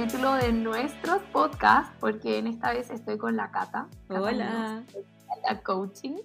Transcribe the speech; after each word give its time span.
capítulo 0.00 0.32
de 0.32 0.50
nuestros 0.50 1.20
podcast, 1.24 1.94
porque 2.00 2.38
en 2.38 2.46
esta 2.46 2.72
vez 2.72 2.88
estoy 2.88 3.18
con 3.18 3.36
la 3.36 3.50
Cata. 3.50 3.86
Cata 4.08 4.20
Hola. 4.22 4.82
La 5.46 5.62
coaching. 5.62 6.16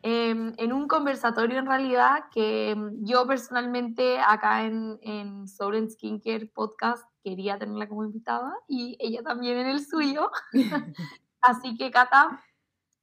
em, 0.00 0.54
en 0.56 0.72
un 0.72 0.88
conversatorio 0.88 1.58
en 1.58 1.66
realidad 1.66 2.24
que 2.32 2.70
em, 2.70 3.04
yo 3.04 3.26
personalmente 3.26 4.18
acá 4.18 4.64
en, 4.64 4.98
en 5.02 5.46
Soul 5.46 5.76
and 5.76 5.90
Skincare 5.90 6.46
Podcast 6.46 7.04
quería 7.22 7.58
tenerla 7.58 7.86
como 7.86 8.02
invitada 8.02 8.54
y 8.66 8.96
ella 8.98 9.22
también 9.22 9.58
en 9.58 9.66
el 9.66 9.84
suyo. 9.84 10.30
Así 11.42 11.76
que 11.76 11.90
Cata, 11.90 12.42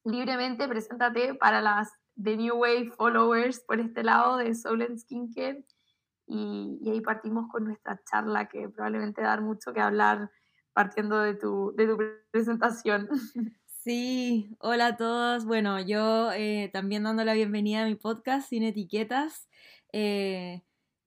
libremente 0.06 0.68
preséntate 0.68 1.36
para 1.36 1.62
las 1.62 1.92
The 2.16 2.36
New 2.36 2.56
Wave 2.56 2.94
followers 2.98 3.60
por 3.60 3.80
este 3.80 4.04
lado 4.04 4.38
de 4.38 4.56
Soul 4.56 4.82
and 4.82 4.98
Skincare 4.98 5.64
y, 6.34 6.80
y 6.82 6.90
ahí 6.90 7.02
partimos 7.02 7.48
con 7.52 7.66
nuestra 7.66 8.02
charla 8.04 8.48
que 8.48 8.68
probablemente 8.68 9.22
va 9.22 9.28
a 9.28 9.30
dar 9.32 9.42
mucho 9.42 9.72
que 9.72 9.80
hablar 9.80 10.32
partiendo 10.74 11.20
de 11.20 11.36
tu, 11.36 11.74
de 11.76 11.88
tu 11.88 11.98
presentación. 12.32 13.08
Sí, 13.84 14.56
hola 14.60 14.86
a 14.86 14.96
todos. 14.96 15.44
Bueno, 15.44 15.78
yo 15.82 16.32
eh, 16.32 16.70
también 16.72 17.04
dando 17.04 17.26
la 17.26 17.34
bienvenida 17.34 17.84
a 17.84 17.86
mi 17.86 17.96
podcast 17.96 18.48
Sin 18.48 18.64
Etiquetas. 18.64 19.50
Eh, 19.92 20.64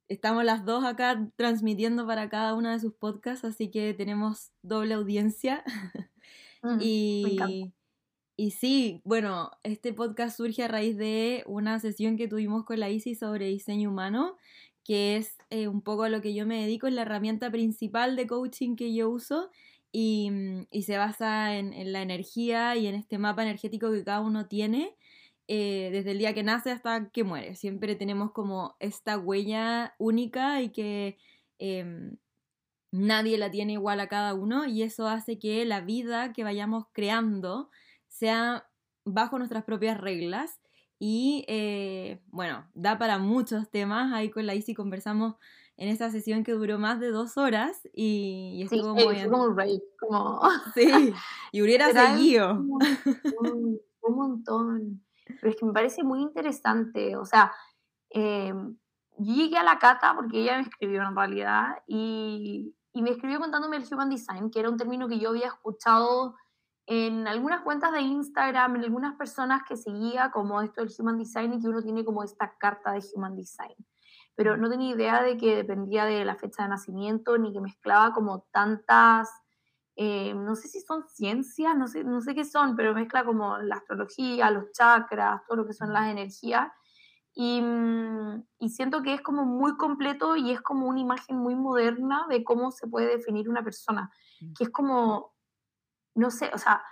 estamos 0.09 0.45
las 0.45 0.67
dos 0.67 0.85
acá 0.85 1.27
transmitiendo 1.37 2.07
para 2.07 2.29
cada 2.29 2.53
una 2.53 2.73
de 2.73 2.81
sus 2.81 2.93
podcasts, 2.93 3.47
así 3.47 3.71
que 3.71 3.95
tenemos 3.95 4.53
doble 4.63 4.93
audiencia. 4.95 5.65
Mm. 6.63 6.79
Y, 6.81 7.73
y 8.37 8.51
sí, 8.51 9.01
bueno, 9.05 9.51
este 9.63 9.93
podcast 9.93 10.37
surge 10.37 10.63
a 10.65 10.69
raíz 10.69 10.97
de 10.97 11.45
una 11.47 11.79
sesión 11.79 12.17
que 12.17 12.29
tuvimos 12.29 12.65
con 12.65 12.81
la 12.81 12.91
ICI 12.91 13.15
sobre 13.15 13.47
diseño 13.47 13.91
humano, 13.91 14.37
que 14.87 15.17
es 15.17 15.37
eh, 15.51 15.69
un 15.69 15.83
poco 15.83 16.05
a 16.05 16.09
lo 16.09 16.21
que 16.23 16.35
yo 16.35 16.47
me 16.47 16.61
dedico, 16.63 16.87
es 16.87 16.95
la 16.95 17.03
herramienta 17.03 17.51
principal 17.51 18.15
de 18.17 18.27
coaching 18.29 18.77
que 18.77 18.95
yo 18.95 19.11
uso 19.11 19.51
y, 19.93 20.31
mm, 20.31 20.67
se 20.83 20.97
basa 20.99 21.57
en, 21.57 21.73
en 21.73 21.93
la 21.93 22.03
energía 22.03 22.77
y 22.77 22.87
en 22.87 22.95
este 22.95 23.19
mapa 23.19 23.43
energético 23.43 23.91
que 23.93 24.05
cada 24.05 24.21
uno 24.21 24.47
tiene. 24.49 24.97
eh, 25.49 25.91
desde 25.93 26.11
el 26.13 26.19
día 26.19 26.35
que 26.35 26.43
nace 26.43 26.71
hasta 26.73 27.11
que 27.11 27.25
muere. 27.25 27.55
Siempre 27.55 27.95
tenemos 27.97 28.33
como 28.33 28.77
esta 28.81 29.17
huella 29.19 29.95
única 29.99 30.61
y 30.63 30.71
que 30.71 31.19
em, 31.59 32.17
nadie 32.93 33.39
la 33.39 33.51
tiene 33.51 33.75
igual 33.75 34.01
a 34.01 34.09
cada 34.09 34.35
uno 34.35 34.67
y 34.67 34.83
eso 34.83 35.09
hace 35.09 35.39
que 35.39 35.65
la 35.65 35.81
vida 35.81 36.33
que 36.33 36.45
vayamos 36.45 36.87
creando 36.93 37.71
sea 38.09 38.69
bajo 39.05 39.39
nuestras 39.39 39.65
propias 39.65 39.99
reglas 40.01 40.61
y 40.99 41.45
eh, 41.49 42.23
bueno, 42.29 42.67
da 42.75 42.99
para 42.99 43.19
muchos 43.19 43.71
temas. 43.71 44.13
Ahí 44.13 44.31
con 44.31 44.47
la 44.47 44.55
Isi 44.55 44.75
conversamos 44.75 45.35
en 45.77 45.89
esta 45.89 46.11
sesión 46.11 46.43
que 46.43 46.53
duró 46.53 46.79
más 46.79 47.01
de 47.01 47.11
dos 47.11 47.37
horas 47.37 47.87
y, 47.93 48.63
y 48.63 48.69
Sí, 48.69 48.77
estuvo 48.77 48.91
eh, 48.93 48.95
muy 48.95 49.05
fue 49.05 49.15
bien. 49.15 49.31
como 49.31 49.45
un 49.45 49.57
como... 50.01 50.41
Sí, 50.75 51.13
y 51.53 51.63
hubiera 51.63 51.93
seguido. 51.93 52.53
un 52.55 52.69
montón, 52.69 53.81
un 54.03 54.17
montón. 54.17 55.05
Pero 55.27 55.51
es 55.51 55.57
que 55.57 55.67
me 55.67 55.73
parece 55.73 56.03
muy 56.03 56.23
interesante. 56.23 57.17
O 57.17 57.25
sea, 57.27 57.53
eh, 58.11 58.55
yo 59.19 59.35
llegué 59.35 59.59
a 59.59 59.65
la 59.65 59.79
cata 59.79 60.15
porque 60.15 60.41
ella 60.43 60.57
me 60.57 60.63
escribió 60.63 61.03
en 61.03 61.15
realidad 61.17 61.83
y, 61.87 62.75
y 62.93 63.03
me 63.03 63.11
escribió 63.11 63.39
contándome 63.39 63.77
el 63.77 63.85
Human 63.91 64.09
Design, 64.09 64.51
que 64.51 64.61
era 64.61 64.71
un 64.71 64.77
término 64.79 65.09
que 65.09 65.19
yo 65.19 65.31
había 65.31 65.49
escuchado 65.49 66.37
en 66.87 67.27
algunas 67.27 67.63
cuentas 67.63 67.93
de 67.93 68.01
Instagram, 68.01 68.77
en 68.77 68.85
algunas 68.85 69.17
personas 69.17 69.63
que 69.69 69.77
seguía 69.77 70.31
como 70.31 70.63
esto 70.63 70.81
del 70.81 70.93
Human 70.99 71.19
Design 71.19 71.55
y 71.55 71.61
que 71.61 71.69
uno 71.69 71.83
tiene 71.83 72.05
como 72.05 72.23
esta 72.23 72.57
carta 72.57 72.93
de 72.93 73.05
Human 73.15 73.35
Design. 73.35 73.75
Pero 74.35 74.57
no 74.57 74.71
tenía 74.71 74.95
idea 74.95 75.23
de 75.23 75.37
que 75.37 75.57
dependía 75.57 76.05
de 76.05 76.25
la 76.25 76.37
fecha 76.37 76.63
de 76.63 76.69
nacimiento 76.69 77.39
ni 77.39 77.53
que 77.53 77.61
mezclaba 77.61 78.13
como 78.13 78.47
tantas 78.53 79.31
eh, 79.99 80.35
no 80.35 80.55
sé 80.55 80.69
si 80.69 80.81
son 80.83 81.09
ciencias, 81.09 81.75
no 81.75 81.89
sé, 81.89 82.05
no 82.05 82.21
sé 82.21 82.35
qué 82.35 82.45
son, 82.45 82.77
pero 82.77 82.95
mezcla 82.95 83.25
como 83.25 83.57
la 83.59 83.77
astrología, 83.77 84.51
los 84.51 84.71
chakras, 84.73 85.41
todo 85.47 85.57
lo 85.57 85.67
que 85.67 85.73
son 85.73 85.93
las 85.93 86.11
energías. 86.11 86.69
Y, 87.33 87.63
mm, 87.63 88.45
y 88.59 88.69
siento 88.69 89.03
que 89.03 89.15
es 89.15 89.23
como 89.23 89.45
muy 89.47 89.77
completo 89.79 90.37
y 90.37 90.51
es 90.51 90.61
como 90.61 90.87
una 90.87 91.01
imagen 91.01 91.39
muy 91.39 91.55
moderna 91.55 92.27
de 92.29 92.45
cómo 92.45 92.71
se 92.73 92.87
puede 92.87 93.09
definir 93.09 93.49
una 93.49 93.65
persona, 93.65 94.11
que 94.57 94.65
es 94.65 94.71
como, 94.71 95.35
no 96.17 96.31
sé, 96.31 96.51
o 96.53 96.59
sea, 96.59 96.83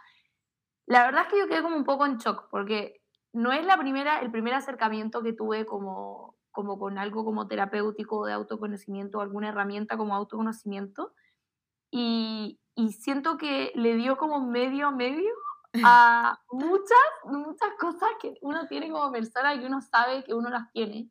la 0.87 1.05
verdad 1.05 1.23
es 1.23 1.29
que 1.29 1.39
yo 1.39 1.49
quedé 1.49 1.63
como 1.63 1.77
un 1.77 1.85
poco 1.85 2.07
en 2.07 2.19
shock, 2.19 2.49
porque 2.51 3.03
no 3.33 3.53
es 3.53 3.67
la 3.67 3.77
primera, 3.79 4.21
el 4.21 4.31
primer 4.31 4.55
acercamiento 4.55 5.23
que 5.23 5.33
tuve 5.33 5.67
como, 5.67 6.37
como 6.53 6.79
con 6.79 6.99
algo 6.99 7.25
como 7.25 7.49
terapéutico 7.49 8.27
de 8.27 8.33
autoconocimiento 8.33 9.19
o 9.19 9.21
alguna 9.23 9.49
herramienta 9.49 9.97
como 9.97 10.15
autoconocimiento 10.15 11.15
y, 11.91 12.61
y 12.75 12.93
siento 12.93 13.37
que 13.39 13.73
le 13.75 13.97
dio 13.97 14.17
como 14.17 14.47
medio 14.47 14.89
a 14.89 14.91
medio 14.91 15.33
a 15.83 16.39
muchas, 16.53 16.99
muchas 17.25 17.71
cosas 17.79 18.11
que 18.21 18.35
uno 18.43 18.67
tiene 18.69 18.91
como 18.91 19.11
persona 19.11 19.55
y 19.55 19.61
que 19.61 19.67
uno 19.67 19.81
sabe 19.81 20.23
que 20.23 20.35
uno 20.35 20.51
las 20.51 20.71
tiene. 20.73 21.11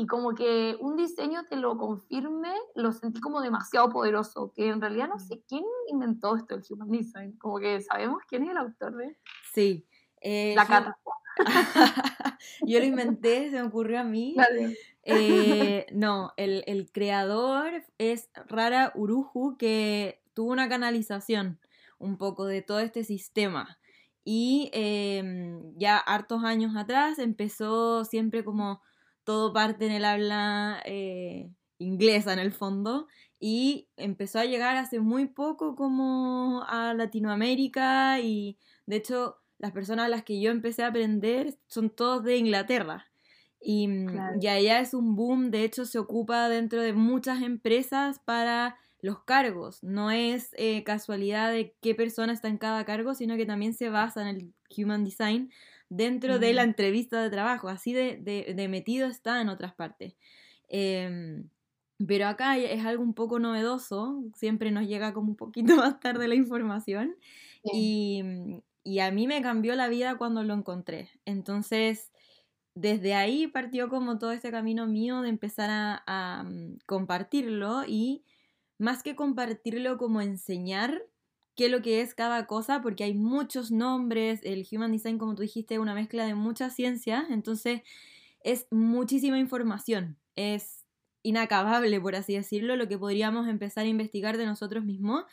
Y 0.00 0.06
como 0.06 0.32
que 0.36 0.76
un 0.78 0.96
diseño 0.96 1.40
te 1.50 1.56
lo 1.56 1.76
confirme, 1.76 2.54
lo 2.76 2.92
sentí 2.92 3.18
como 3.20 3.40
demasiado 3.40 3.88
poderoso, 3.90 4.52
que 4.54 4.68
en 4.68 4.80
realidad 4.80 5.08
no 5.08 5.18
sé 5.18 5.42
quién 5.48 5.64
inventó 5.88 6.36
esto 6.36 6.54
del 6.54 6.64
Human 6.70 6.88
Design, 6.88 7.36
como 7.36 7.58
que 7.58 7.80
sabemos 7.80 8.22
quién 8.28 8.44
es 8.44 8.50
el 8.50 8.58
autor 8.58 8.94
de 8.94 9.18
Sí. 9.52 9.88
eh, 10.20 10.52
la 10.54 10.66
cata. 10.66 10.96
Yo 12.62 12.78
lo 12.78 12.84
inventé, 12.84 13.50
se 13.50 13.60
me 13.60 13.66
ocurrió 13.66 13.98
a 13.98 14.04
mí. 14.04 14.34
Dale. 14.36 14.76
Eh, 15.02 15.86
no, 15.92 16.32
el, 16.36 16.62
el 16.68 16.92
creador 16.92 17.82
es 17.98 18.30
Rara 18.46 18.92
Uruju, 18.94 19.56
que 19.56 20.22
tuvo 20.32 20.52
una 20.52 20.68
canalización 20.68 21.58
un 21.98 22.18
poco 22.18 22.44
de 22.46 22.62
todo 22.62 22.78
este 22.78 23.02
sistema. 23.02 23.80
Y 24.22 24.70
em, 24.72 25.76
ya 25.76 25.96
hartos 25.98 26.44
años 26.44 26.76
atrás 26.76 27.18
empezó 27.18 28.04
siempre 28.04 28.44
como 28.44 28.80
todo 29.28 29.52
parte 29.52 29.84
en 29.84 29.92
el 29.92 30.06
habla 30.06 30.80
eh, 30.86 31.50
inglesa 31.76 32.32
en 32.32 32.38
el 32.38 32.50
fondo. 32.50 33.08
Y 33.38 33.90
empezó 33.98 34.38
a 34.38 34.46
llegar 34.46 34.78
hace 34.78 35.00
muy 35.00 35.26
poco 35.26 35.76
como 35.76 36.64
a 36.66 36.94
Latinoamérica 36.94 38.20
y 38.20 38.56
de 38.86 38.96
hecho 38.96 39.36
las 39.58 39.72
personas 39.72 40.06
a 40.06 40.08
las 40.08 40.22
que 40.22 40.40
yo 40.40 40.50
empecé 40.50 40.82
a 40.82 40.86
aprender 40.86 41.58
son 41.66 41.90
todos 41.90 42.24
de 42.24 42.38
Inglaterra. 42.38 43.04
Y, 43.60 43.86
mm, 43.88 44.06
Claro. 44.06 44.38
y 44.40 44.46
allá 44.46 44.80
es 44.80 44.94
un 44.94 45.14
boom, 45.14 45.50
de 45.50 45.64
hecho 45.64 45.84
se 45.84 45.98
ocupa 45.98 46.48
dentro 46.48 46.80
de 46.80 46.94
muchas 46.94 47.42
empresas 47.42 48.20
para 48.20 48.78
los 49.02 49.24
cargos. 49.24 49.82
No 49.82 50.10
es 50.10 50.54
eh, 50.56 50.84
casualidad 50.84 51.52
de 51.52 51.76
qué 51.82 51.94
persona 51.94 52.32
está 52.32 52.48
en 52.48 52.56
cada 52.56 52.86
cargo, 52.86 53.14
sino 53.14 53.36
que 53.36 53.44
también 53.44 53.74
se 53.74 53.90
basa 53.90 54.22
en 54.22 54.28
el 54.28 54.54
Human 54.74 55.04
Design 55.04 55.50
dentro 55.88 56.38
de 56.38 56.52
la 56.54 56.62
entrevista 56.64 57.22
de 57.22 57.30
trabajo. 57.30 57.68
Así 57.68 57.92
de, 57.92 58.16
de- 58.18 58.54
de 58.54 58.68
metido 58.68 59.06
está 59.08 59.40
en 59.40 59.48
otras 59.48 59.74
partes. 59.74 60.16
Em, 60.68 61.48
pero 62.06 62.26
acá 62.28 62.56
es 62.58 62.84
algo 62.84 63.02
un 63.02 63.14
poco 63.14 63.38
novedoso, 63.40 64.22
siempre 64.36 64.70
nos 64.70 64.86
llega 64.86 65.12
como 65.14 65.30
un 65.30 65.36
poquito 65.36 65.76
más 65.76 66.00
tarde 66.00 66.28
la 66.28 66.34
información. 66.36 67.16
Y, 67.64 68.22
mm, 68.24 68.58
y 68.84 69.00
a 69.00 69.10
mí 69.12 69.26
me 69.26 69.42
cambió 69.42 69.74
la 69.76 69.88
vida 69.88 70.16
cuando 70.18 70.42
lo 70.44 70.54
encontré. 70.54 71.10
Entonces, 71.24 72.12
desde 72.74 73.14
ahí 73.14 73.46
partió 73.48 73.88
como 73.88 74.18
todo 74.18 74.32
este 74.32 74.50
camino 74.50 74.86
mío 74.86 75.20
de 75.22 75.28
empezar 75.30 75.70
a, 75.70 76.02
a, 76.06 76.44
mm, 76.44 76.78
compartirlo 76.86 77.84
y 77.86 78.24
más 78.78 79.02
que 79.02 79.16
compartirlo 79.16 79.98
como 79.98 80.20
enseñar 80.20 81.02
qué 81.58 81.66
es 81.66 81.72
lo 81.72 81.82
que 81.82 82.02
es 82.02 82.14
cada 82.16 82.46
cosa, 82.48 82.82
porque 82.82 83.04
hay 83.04 83.14
muchos 83.14 83.72
nombres, 83.72 84.40
el 84.44 84.66
Human 84.72 84.92
Design, 84.92 85.18
como 85.18 85.36
tú 85.36 85.42
dijiste, 85.42 85.74
es 85.76 85.80
una 85.80 85.94
mezcla 85.94 86.26
de 86.26 86.36
muchas 86.36 86.74
ciencias, 86.76 87.26
entonces 87.30 87.82
es 88.40 88.66
muchísima 88.70 89.38
información, 89.38 90.18
es 90.36 90.86
inacabable, 91.22 92.00
por 92.00 92.16
así 92.16 92.34
decirlo, 92.34 92.76
lo 92.76 92.88
que 92.88 92.98
podríamos 92.98 93.48
empezar 93.48 93.84
a 93.84 93.88
investigar 93.88 94.38
de 94.38 94.46
nosotros 94.46 94.84
mismos, 94.84 95.24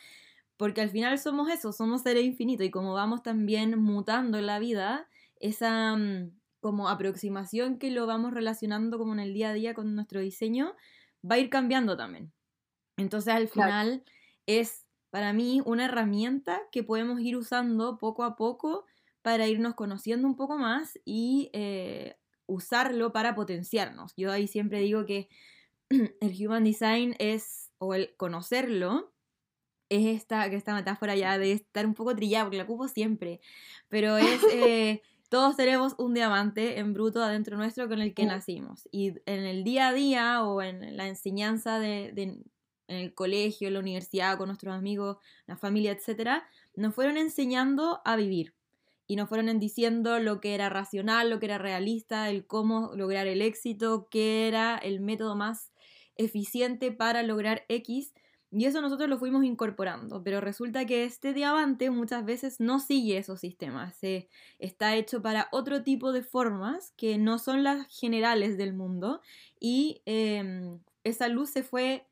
porque 0.56 0.80
al 0.80 0.90
final 0.90 1.18
somos 1.18 1.50
eso, 1.50 1.72
somos 1.72 2.02
seres 2.02 2.24
infinitos 2.24 2.66
y 2.66 2.70
como 2.70 2.94
vamos 2.94 3.22
también 3.22 3.78
mutando 3.78 4.38
en 4.38 4.46
la 4.46 4.58
vida, 4.58 5.08
esa 5.40 5.96
mm, 5.96 6.32
como 6.60 6.88
aproximación 6.88 7.78
que 7.78 7.90
lo 7.90 8.06
vamos 8.06 8.32
relacionando 8.32 8.98
como 8.98 9.12
en 9.14 9.20
el 9.20 9.34
día 9.34 9.50
a 9.50 9.54
día 9.54 9.74
con 9.74 9.94
nuestro 9.94 10.20
diseño, 10.20 10.74
va 11.28 11.36
a 11.36 11.38
ir 11.38 11.50
cambiando 11.50 11.96
también. 11.96 12.32
Entonces 12.96 13.34
al 13.34 13.48
Claro. 13.50 13.76
final 13.76 14.04
es 14.46 14.85
para 15.16 15.32
mí 15.32 15.62
una 15.64 15.86
herramienta 15.86 16.60
que 16.70 16.82
podemos 16.82 17.18
ir 17.22 17.38
usando 17.38 17.96
poco 17.96 18.22
a 18.22 18.36
poco 18.36 18.84
para 19.22 19.48
irnos 19.48 19.74
conociendo 19.74 20.28
un 20.28 20.36
poco 20.36 20.58
más 20.58 20.98
y 21.06 21.48
eh, 21.54 22.18
usarlo 22.44 23.12
para 23.12 23.34
potenciarnos. 23.34 24.12
Yo 24.18 24.30
ahí 24.30 24.46
siempre 24.46 24.80
digo 24.80 25.06
que 25.06 25.30
el 25.88 26.46
Human 26.46 26.64
Design 26.64 27.16
es, 27.18 27.70
o 27.78 27.94
el 27.94 28.14
conocerlo, 28.18 29.14
es 29.88 30.04
esta, 30.04 30.44
esta 30.48 30.74
metáfora 30.74 31.16
ya 31.16 31.38
de 31.38 31.52
estar 31.52 31.86
un 31.86 31.94
poco 31.94 32.14
trillada, 32.14 32.44
porque 32.44 32.58
la 32.58 32.64
ocupo 32.64 32.86
siempre, 32.86 33.40
pero 33.88 34.18
es, 34.18 34.42
eh, 34.52 35.00
todos 35.30 35.56
tenemos 35.56 35.94
un 35.96 36.12
diamante 36.12 36.78
en 36.78 36.92
bruto 36.92 37.22
adentro 37.22 37.56
nuestro 37.56 37.88
con 37.88 38.00
el 38.02 38.12
que 38.12 38.24
Mm. 38.24 38.28
nacimos. 38.28 38.86
Y 38.92 39.14
en 39.24 39.44
el 39.46 39.64
día 39.64 39.88
a 39.88 39.92
día 39.94 40.44
o 40.44 40.60
en 40.60 40.94
la 40.94 41.08
enseñanza 41.08 41.78
de, 41.78 42.12
de 42.12 42.44
en 42.88 42.96
el 42.96 43.14
colegio, 43.14 43.68
en 43.68 43.74
la 43.74 43.80
universidad, 43.80 44.38
con 44.38 44.48
nuestros 44.48 44.74
amigos, 44.74 45.18
la 45.46 45.56
familia, 45.56 45.92
etc., 45.92 46.42
nos 46.74 46.94
fueron 46.94 47.16
enseñando 47.16 48.00
a 48.04 48.16
vivir. 48.16 48.54
Y 49.08 49.16
nos 49.16 49.28
fueron 49.28 49.58
diciendo 49.60 50.18
lo 50.18 50.40
que 50.40 50.54
era 50.54 50.68
racional, 50.68 51.30
lo 51.30 51.38
que 51.38 51.46
era 51.46 51.58
realista, 51.58 52.28
el 52.28 52.46
cómo 52.46 52.90
lograr 52.94 53.26
el 53.28 53.40
éxito, 53.40 54.08
qué 54.10 54.48
era 54.48 54.76
el 54.76 55.00
método 55.00 55.36
más 55.36 55.70
eficiente 56.16 56.90
para 56.90 57.22
lograr 57.22 57.64
X. 57.68 58.12
Y 58.50 58.64
eso 58.64 58.80
nosotros 58.80 59.08
lo 59.08 59.18
fuimos 59.18 59.44
incorporando, 59.44 60.22
pero 60.22 60.40
resulta 60.40 60.86
que 60.86 61.04
este 61.04 61.34
diamante 61.34 61.90
muchas 61.90 62.24
veces 62.24 62.60
no 62.60 62.78
sigue 62.78 63.18
esos 63.18 63.40
sistemas, 63.40 63.96
se 63.96 64.28
está 64.58 64.94
hecho 64.94 65.20
para 65.20 65.48
otro 65.50 65.82
tipo 65.82 66.12
de 66.12 66.22
formas 66.22 66.92
que 66.96 67.18
no 67.18 67.38
son 67.38 67.64
las 67.64 67.86
generales 67.88 68.56
del 68.56 68.72
mundo 68.72 69.20
y 69.60 70.00
em, 70.06 70.78
esa 71.02 71.28
luz 71.28 71.50
se 71.50 71.64
fue 71.64 72.06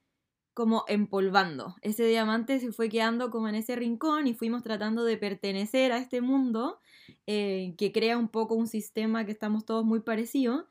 como 0.55 0.85
empolvando. 0.87 1.75
Ese 1.83 2.07
diamante 2.07 2.61
se 2.61 2.73
fue 2.73 2.89
quedando 2.89 3.31
como 3.31 3.49
en 3.49 3.57
ese 3.57 3.75
rincón 3.75 4.29
y 4.29 4.35
fuimos 4.35 4.63
tratando 4.63 5.05
de 5.05 5.17
pertenecer 5.17 5.93
a 5.93 5.99
este 5.99 6.21
mundo 6.21 6.81
eh, 7.27 7.75
que 7.77 7.93
crea 7.93 8.17
un 8.17 8.29
poco 8.29 8.55
un 8.55 8.69
sistema 8.69 9.27
que 9.27 9.33
estamos 9.33 9.67
todos 9.67 9.85
muy 9.85 10.01
parecidos. 10.01 10.65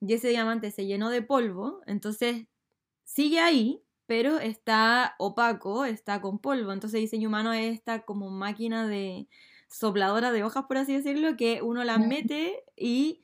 Y 0.00 0.12
ese 0.12 0.28
diamante 0.28 0.70
se 0.70 0.86
llenó 0.86 1.10
de 1.10 1.22
polvo, 1.22 1.80
entonces 1.86 2.46
sigue 3.04 3.38
ahí, 3.38 3.82
pero 4.06 4.38
está 4.38 5.14
opaco, 5.18 5.84
está 5.84 6.20
con 6.20 6.38
polvo. 6.38 6.72
Entonces 6.72 7.00
diseño 7.00 7.28
humano 7.28 7.52
es 7.52 7.72
esta 7.72 8.02
como 8.04 8.30
máquina 8.30 8.86
de 8.86 9.28
sopladora 9.68 10.32
de 10.32 10.44
hojas, 10.44 10.64
por 10.68 10.76
así 10.76 10.94
decirlo, 10.94 11.36
que 11.36 11.62
uno 11.62 11.84
la 11.84 11.98
mete 11.98 12.64
y 12.76 13.22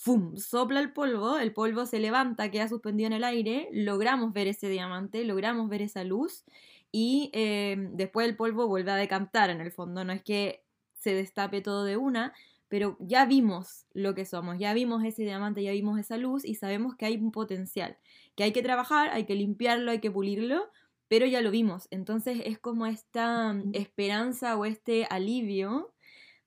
¡fum! 0.00 0.34
sopla 0.38 0.80
el 0.80 0.94
polvo, 0.94 1.36
el 1.36 1.52
polvo 1.52 1.84
se 1.84 2.00
levanta, 2.00 2.50
queda 2.50 2.68
suspendido 2.68 3.08
en 3.08 3.12
el 3.12 3.22
aire, 3.22 3.68
logramos 3.70 4.32
ver 4.32 4.46
ese 4.46 4.70
diamante, 4.70 5.24
logramos 5.24 5.68
ver 5.68 5.82
esa 5.82 6.04
luz 6.04 6.44
y 6.90 7.30
eh, 7.34 7.76
después 7.92 8.26
el 8.26 8.34
polvo 8.34 8.66
vuelve 8.66 8.92
a 8.92 8.96
decantar 8.96 9.50
en 9.50 9.60
el 9.60 9.70
fondo, 9.72 10.02
no 10.02 10.14
es 10.14 10.22
que 10.22 10.64
se 10.94 11.12
destape 11.12 11.60
todo 11.60 11.84
de 11.84 11.98
una, 11.98 12.32
pero 12.68 12.96
ya 12.98 13.26
vimos 13.26 13.84
lo 13.92 14.14
que 14.14 14.24
somos, 14.24 14.58
ya 14.58 14.72
vimos 14.72 15.04
ese 15.04 15.24
diamante, 15.24 15.62
ya 15.62 15.72
vimos 15.72 16.00
esa 16.00 16.16
luz 16.16 16.46
y 16.46 16.54
sabemos 16.54 16.96
que 16.96 17.04
hay 17.04 17.16
un 17.16 17.30
potencial, 17.30 17.98
que 18.36 18.44
hay 18.44 18.52
que 18.52 18.62
trabajar, 18.62 19.10
hay 19.10 19.26
que 19.26 19.34
limpiarlo, 19.34 19.90
hay 19.90 20.00
que 20.00 20.10
pulirlo, 20.10 20.70
pero 21.08 21.26
ya 21.26 21.42
lo 21.42 21.50
vimos. 21.50 21.88
Entonces 21.90 22.40
es 22.46 22.58
como 22.58 22.86
esta 22.86 23.54
esperanza 23.74 24.56
o 24.56 24.64
este 24.64 25.06
alivio 25.10 25.92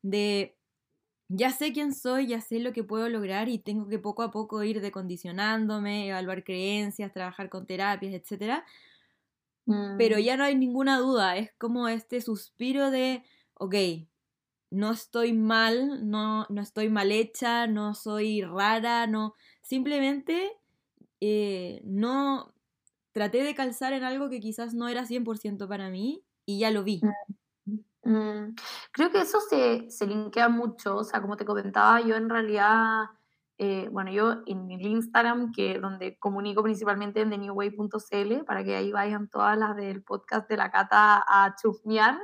de 0.02 0.58
ya 1.36 1.52
sé 1.52 1.74
quién 1.74 1.94
soy, 1.94 2.28
ya 2.28 2.42
sé 2.42 2.60
lo 2.60 2.74
que 2.74 2.84
puedo 2.84 3.10
lograr 3.10 3.50
y 3.50 3.58
tengo 3.58 3.88
que 3.88 3.98
poco 3.98 4.22
a 4.22 4.32
poco 4.32 4.64
ir 4.64 4.82
decondicionándome, 4.82 6.10
evaluar 6.10 6.44
creencias, 6.44 7.12
trabajar 7.12 7.50
con 7.50 7.66
terapias, 7.66 8.14
etc. 8.14 8.64
Pero 9.98 10.18
mm. 10.18 10.22
ya 10.22 10.38
no 10.38 10.44
hay 10.44 10.56
ninguna 10.56 11.00
duda, 11.00 11.38
es 11.38 11.52
como 11.58 11.88
este 11.88 12.22
suspiro 12.22 12.92
de, 12.92 13.24
ok, 13.56 13.76
no 14.70 14.92
estoy 14.92 15.34
mal, 15.34 16.10
no, 16.10 16.46
no 16.50 16.62
estoy 16.62 16.90
mal 16.90 17.12
hecha, 17.12 17.66
no 17.68 17.96
soy 17.96 18.42
rara, 18.42 19.08
no. 19.08 19.34
Simplemente 19.62 20.52
eh, 21.20 21.82
no 21.84 22.54
traté 23.12 23.44
de 23.44 23.56
calzar 23.56 23.94
en 23.94 24.04
algo 24.04 24.30
que 24.30 24.40
quizás 24.40 24.74
no 24.74 24.88
era 24.88 25.06
100% 25.06 25.68
para 25.68 25.90
mí 25.90 26.24
y 26.46 26.60
ya 26.60 26.70
lo 26.70 26.84
vi. 26.84 27.02
Mm, 27.04 27.34
mm, 28.04 28.56
creo 28.92 29.12
que 29.12 29.22
eso 29.22 29.40
se, 29.42 29.90
se 29.90 30.08
linkea 30.08 30.50
mucho, 30.50 30.98
o 30.98 31.04
sea, 31.04 31.22
como 31.22 31.38
te 31.38 31.46
comentaba, 31.46 32.02
yo 32.02 32.16
en 32.16 32.30
realidad, 32.30 33.06
eh, 33.58 33.90
bueno, 33.92 34.12
yo 34.12 34.44
en 34.46 34.72
el 34.72 34.82
Instagram, 34.86 35.52
que 35.52 35.80
donde 35.80 36.18
comunico 36.20 36.64
principalmente 36.64 37.22
en 37.22 37.30
thenewway.cl, 37.30 38.46
para 38.46 38.64
que 38.64 38.76
ahí 38.76 38.92
vayan 38.92 39.30
todas 39.30 39.58
las 39.58 39.76
del 39.76 40.04
podcast 40.04 40.50
de 40.50 40.58
la 40.58 40.72
Cata 40.72 41.24
a 41.28 41.56
chusmear, 41.62 42.18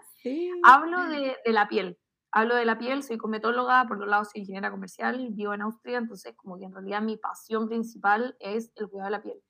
hablo 0.64 1.04
de, 1.08 1.38
de 1.46 1.52
la 1.54 1.68
piel 1.68 1.98
hablo 2.32 2.56
de 2.56 2.66
la 2.66 2.78
piel, 2.78 3.04
soy 3.04 3.18
cosmetóloga, 3.18 3.86
por 3.88 3.98
otro 3.98 4.08
lado 4.08 4.26
soy 4.26 4.42
ingeniera 4.42 4.72
comercial, 4.72 5.30
vivo 5.32 5.54
en 5.54 5.62
Austria, 5.62 5.98
entonces 5.98 6.36
como 6.36 6.58
que 6.58 6.66
en 6.66 6.74
realidad 6.74 7.02
mi 7.02 7.18
pasión 7.18 7.68
principal 7.68 8.36
es 8.40 8.72
el 8.76 8.88
cuidado 8.90 9.08
de 9.08 9.12
la 9.12 9.22
piel. 9.22 9.42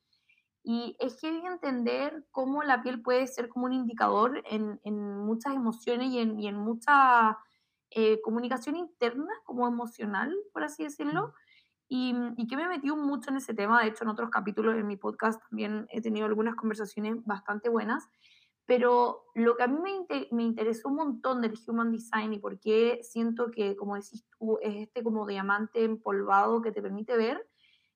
Y 0.71 0.95
es 0.99 1.15
que 1.15 1.29
entender 1.29 2.27
cómo 2.29 2.61
la 2.61 2.83
piel 2.83 3.01
puede 3.01 3.25
ser 3.25 3.49
como 3.49 3.65
un 3.65 3.73
indicador 3.73 4.43
en, 4.45 4.79
en 4.83 5.17
muchas 5.17 5.55
emociones 5.55 6.11
y 6.11 6.19
en, 6.19 6.39
y 6.39 6.47
en 6.47 6.57
mucha 6.57 7.39
eh, 7.89 8.21
comunicación 8.21 8.75
interna, 8.75 9.33
como 9.45 9.67
emocional, 9.67 10.31
por 10.53 10.63
así 10.63 10.83
decirlo. 10.83 11.33
Y, 11.87 12.13
y, 12.37 12.45
que 12.45 12.55
me 12.55 12.65
he 12.65 12.67
metido 12.67 12.95
mucho 12.95 13.31
en 13.31 13.37
ese 13.37 13.55
tema. 13.55 13.81
De 13.81 13.87
hecho, 13.87 14.03
en 14.03 14.11
otros 14.11 14.29
capítulos 14.29 14.75
de 14.75 14.83
mi 14.83 14.95
podcast 14.95 15.41
también 15.49 15.87
he 15.89 16.01
tenido 16.01 16.27
algunas 16.27 16.53
conversaciones 16.53 17.15
bastante 17.25 17.67
buenas. 17.67 18.07
Pero 18.67 19.23
lo 19.33 19.57
que 19.57 19.63
a 19.63 19.67
mí 19.67 19.79
me, 19.81 20.27
me, 20.29 20.43
interesó 20.43 20.89
un 20.89 20.97
montón 20.97 21.41
del 21.41 21.57
Human 21.65 21.91
Design 21.91 22.31
y 22.33 22.37
por 22.37 22.59
qué 22.59 22.99
siento 23.01 23.49
que, 23.49 23.75
como 23.75 23.95
decís 23.95 24.23
tú, 24.37 24.59
es 24.61 24.75
este 24.75 25.01
como 25.01 25.25
diamante 25.25 25.83
empolvado 25.83 26.61
que 26.61 26.71
te 26.71 26.83
permite 26.83 27.17
ver, 27.17 27.43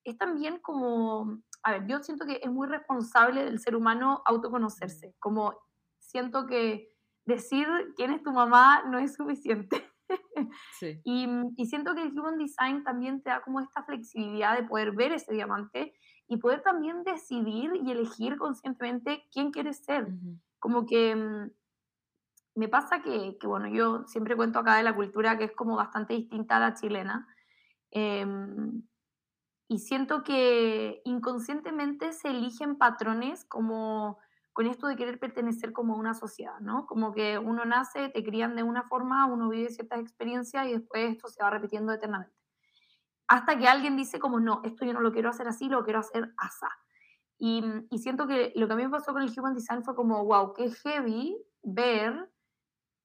es 0.04 0.18
también 0.18 0.60
como, 0.60 1.44
a 1.64 1.72
ver, 1.72 1.88
yo 1.88 2.00
siento 2.04 2.26
que 2.26 2.40
es 2.44 2.52
muy 2.52 2.68
responsable 2.68 3.44
del 3.46 3.60
ser 3.60 3.76
humano 3.76 4.22
autoconocerse, 4.26 5.16
como 5.20 5.58
siento 6.00 6.46
que 6.46 6.90
decir 7.26 7.68
quién 7.96 8.12
es 8.12 8.22
tu 8.22 8.32
mamá 8.32 8.84
no 8.84 9.00
es 9.00 9.16
suficiente. 9.16 9.90
Sí. 10.80 11.00
y, 11.06 11.28
y, 11.56 11.66
siento 11.66 11.96
que 11.96 12.04
el 12.04 12.12
Human 12.12 12.38
Design 12.38 12.84
también 12.84 13.24
te 13.24 13.32
da 13.32 13.42
como 13.42 13.62
esta 13.62 13.84
flexibilidad 13.84 14.56
de 14.56 14.68
poder 14.68 14.92
ver 14.92 15.12
ese 15.12 15.34
diamante 15.34 15.96
y 16.28 16.38
poder 16.38 16.62
también 16.62 17.04
decidir 17.04 17.72
y 17.82 17.90
elegir 17.90 18.38
conscientemente 18.38 19.24
quién 19.32 19.50
quieres 19.52 19.84
ser 19.84 20.08
como 20.64 20.86
que 20.86 21.14
mm, 21.14 21.52
me 22.56 22.70
pasa 22.70 23.02
que, 23.02 23.38
bueno, 23.44 23.68
yo 23.68 24.06
siempre 24.08 24.38
cuento 24.38 24.60
acá 24.60 24.78
de 24.78 24.84
la 24.84 24.96
cultura 24.96 25.38
que 25.38 25.44
es 25.44 25.52
como 25.52 25.76
bastante 25.76 26.14
distinta 26.14 26.56
a 26.56 26.60
la 26.62 26.74
chilena. 26.74 27.28
Em, 27.92 28.82
y 29.68 29.80
siento 29.80 30.24
que 30.24 31.02
inconscientemente 31.06 32.14
se 32.14 32.30
eligen 32.30 32.78
patrones 32.78 33.46
como 33.46 34.20
con 34.54 34.68
esto 34.68 34.88
de 34.88 34.96
querer 34.96 35.20
pertenecer 35.20 35.74
como 35.74 35.96
a 35.96 35.98
una 35.98 36.14
sociedad, 36.14 36.60
¿no? 36.60 36.86
Como 36.86 37.12
que 37.12 37.40
uno 37.40 37.66
nace, 37.66 38.10
te 38.10 38.24
crían 38.24 38.56
de 38.56 38.62
una 38.62 38.84
forma, 38.84 39.26
uno 39.26 39.50
vive 39.50 39.70
ciertas 39.70 40.00
experiencias 40.00 40.68
y 40.68 40.74
después 40.74 41.12
esto 41.12 41.28
se 41.28 41.42
va 41.42 41.50
repitiendo 41.50 41.92
eternamente. 41.92 42.36
Hasta 43.28 43.58
que 43.58 43.68
alguien 43.68 43.98
dice 43.98 44.20
como, 44.20 44.40
no, 44.40 44.62
esto 44.64 44.86
yo 44.86 44.94
no 44.94 45.02
lo 45.02 45.12
quiero 45.12 45.30
hacer 45.30 45.48
así, 45.48 45.70
lo 45.70 45.84
quiero 45.84 46.00
hacer 46.00 46.32
así. 46.38 46.66
Mm, 47.40 47.88
y, 47.90 47.98
siento 47.98 48.28
que 48.28 48.54
lo 48.56 48.68
que 48.68 48.74
a 48.74 48.76
mí 48.76 48.84
me 48.84 48.90
pasó 48.90 49.12
con 49.12 49.22
el 49.24 49.34
Human 49.38 49.54
Design 49.54 49.84
fue 49.84 49.96
como, 49.96 50.24
wow, 50.24 50.54
qué 50.54 50.72
heavy 50.72 51.36
ver 51.64 52.32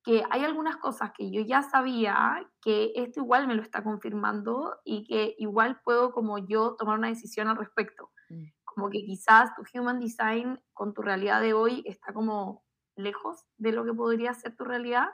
que 0.09 0.25
hay 0.31 0.43
algunas 0.43 0.79
cosas 0.79 1.11
que 1.15 1.31
yo 1.31 1.43
ya 1.43 1.63
sabía, 1.63 2.43
que 2.63 2.93
esto 2.95 3.21
igual 3.21 3.47
me 3.47 3.55
lo 3.55 3.61
está 3.61 3.85
confirmando 3.85 4.79
y 4.83 5.05
que 5.05 5.35
igual 5.37 5.83
puedo 5.85 6.13
como 6.13 6.39
yo 6.39 6.77
tomar 6.79 6.99
una 6.99 7.09
decisión 7.09 7.47
al 7.47 7.59
respecto. 7.59 8.11
Mm. 8.31 8.45
Como 8.65 8.89
que 8.89 9.05
quizás 9.05 9.51
tu 9.55 9.65
Human 9.75 10.01
Design 10.01 10.59
con 10.73 10.95
tu 10.95 11.03
realidad 11.03 11.43
de 11.43 11.53
hoy 11.53 11.83
está 11.85 12.15
como 12.15 12.65
lejos 12.97 13.45
de 13.59 13.73
lo 13.73 13.85
que 13.85 13.93
podría 13.93 14.33
ser 14.33 14.57
tu 14.57 14.65
realidad, 14.65 15.09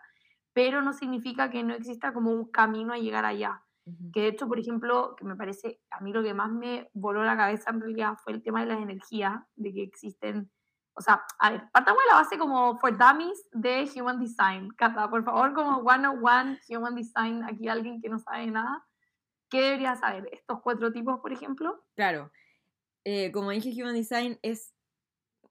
pero 0.52 0.80
no 0.80 0.92
significa 0.92 1.50
que 1.50 1.64
no 1.64 1.74
exista 1.74 2.14
como 2.14 2.30
un 2.30 2.48
camino 2.52 2.92
a 2.92 2.98
llegar 2.98 3.24
allá. 3.24 3.64
Que 4.12 4.20
de 4.20 4.28
hecho, 4.28 4.46
por 4.46 4.60
ejemplo, 4.60 5.16
que 5.16 5.24
me 5.24 5.34
parece, 5.34 5.80
a 5.90 6.00
mí 6.02 6.12
lo 6.12 6.22
que 6.22 6.34
más 6.34 6.52
me 6.52 6.88
voló 6.94 7.24
la 7.24 7.36
cabeza 7.36 7.70
en 7.70 7.80
realidad 7.80 8.14
fue 8.22 8.32
el 8.32 8.44
tema 8.44 8.60
de 8.60 8.66
las 8.66 8.80
energías, 8.80 9.42
de 9.56 9.72
que 9.74 9.82
existen, 9.82 10.52
o 10.96 11.00
sea, 11.00 11.24
a 11.38 11.50
ver, 11.50 11.62
partamos 11.72 12.02
de 12.04 12.12
la 12.12 12.22
base 12.22 12.38
como 12.38 12.78
for 12.78 12.96
dummies 12.96 13.48
de 13.52 13.90
Human 13.96 14.20
Design. 14.20 14.70
Cata, 14.76 15.08
por 15.10 15.24
favor, 15.24 15.52
como 15.52 15.78
one 15.78 16.06
on 16.06 16.24
one 16.24 16.60
Human 16.68 16.94
Design, 16.94 17.42
aquí 17.44 17.68
alguien 17.68 18.00
que 18.00 18.08
no 18.08 18.18
sabe 18.18 18.46
nada, 18.46 18.86
¿qué 19.50 19.60
debería 19.60 19.96
saber? 19.96 20.28
¿Estos 20.32 20.60
cuatro 20.62 20.92
tipos, 20.92 21.20
por 21.20 21.32
ejemplo? 21.32 21.84
Claro. 21.96 22.30
Eh, 23.04 23.32
como 23.32 23.50
dije, 23.50 23.70
Human 23.82 23.94
Design 23.94 24.38
es 24.42 24.72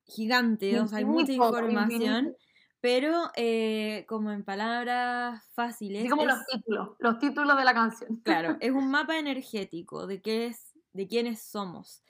gigante, 0.06 0.80
o 0.80 0.88
sea, 0.88 1.00
hay 1.00 1.06
mucha 1.06 1.32
información. 1.32 2.36
Pero 2.80 3.32
eh, 3.38 4.06
como 4.10 4.32
en 4.32 4.44
palabras 4.44 5.42
fáciles. 5.54 6.04
Sí, 6.04 6.10
como 6.10 6.26
los 6.26 6.46
títulos, 6.46 6.90
los 7.00 7.18
títulos 7.18 7.58
de 7.58 7.64
la 7.64 7.74
canción. 7.74 8.18
Claro, 8.24 8.58
es 8.60 8.72
un 8.72 8.92
mapa 8.92 9.18
energético 9.18 10.06
de 10.06 10.22
qué 10.22 10.48
es, 10.48 10.74
de 10.92 11.08
quiénes 11.08 11.42
somos. 11.42 12.04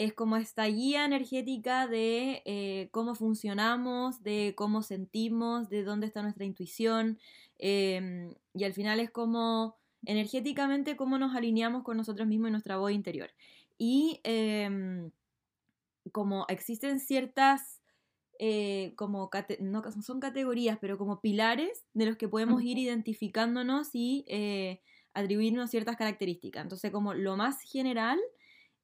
Es 0.00 0.14
como 0.14 0.38
esta 0.38 0.64
guía 0.64 1.04
energética 1.04 1.86
de 1.86 2.40
eh, 2.46 2.88
cómo 2.90 3.14
funcionamos, 3.14 4.22
de 4.22 4.54
cómo 4.56 4.80
sentimos, 4.80 5.68
de 5.68 5.84
dónde 5.84 6.06
está 6.06 6.22
nuestra 6.22 6.46
intuición. 6.46 7.18
Em, 7.58 8.34
y 8.54 8.64
al 8.64 8.72
final 8.72 8.98
es 8.98 9.10
como 9.10 9.76
energéticamente 10.06 10.96
cómo 10.96 11.18
nos 11.18 11.36
alineamos 11.36 11.82
con 11.82 11.98
nosotros 11.98 12.26
mismos 12.26 12.48
y 12.48 12.52
nuestra 12.52 12.78
voz 12.78 12.92
interior. 12.92 13.28
Y 13.76 14.20
em, 14.24 15.10
como 16.12 16.46
existen 16.48 16.98
ciertas 16.98 17.82
eh, 18.38 18.94
como, 18.96 19.28
no 19.60 19.82
son 20.00 20.18
categorías, 20.18 20.78
pero 20.80 20.96
como 20.96 21.20
pilares 21.20 21.84
de 21.92 22.06
los 22.06 22.16
que 22.16 22.26
podemos 22.26 22.62
ir 22.62 22.78
identificándonos 22.78 23.90
y 23.92 24.24
eh, 24.28 24.80
atribuirnos 25.12 25.68
ciertas 25.68 25.96
características. 25.96 26.62
Entonces, 26.62 26.90
como 26.90 27.12
lo 27.12 27.36
más 27.36 27.60
general 27.60 28.18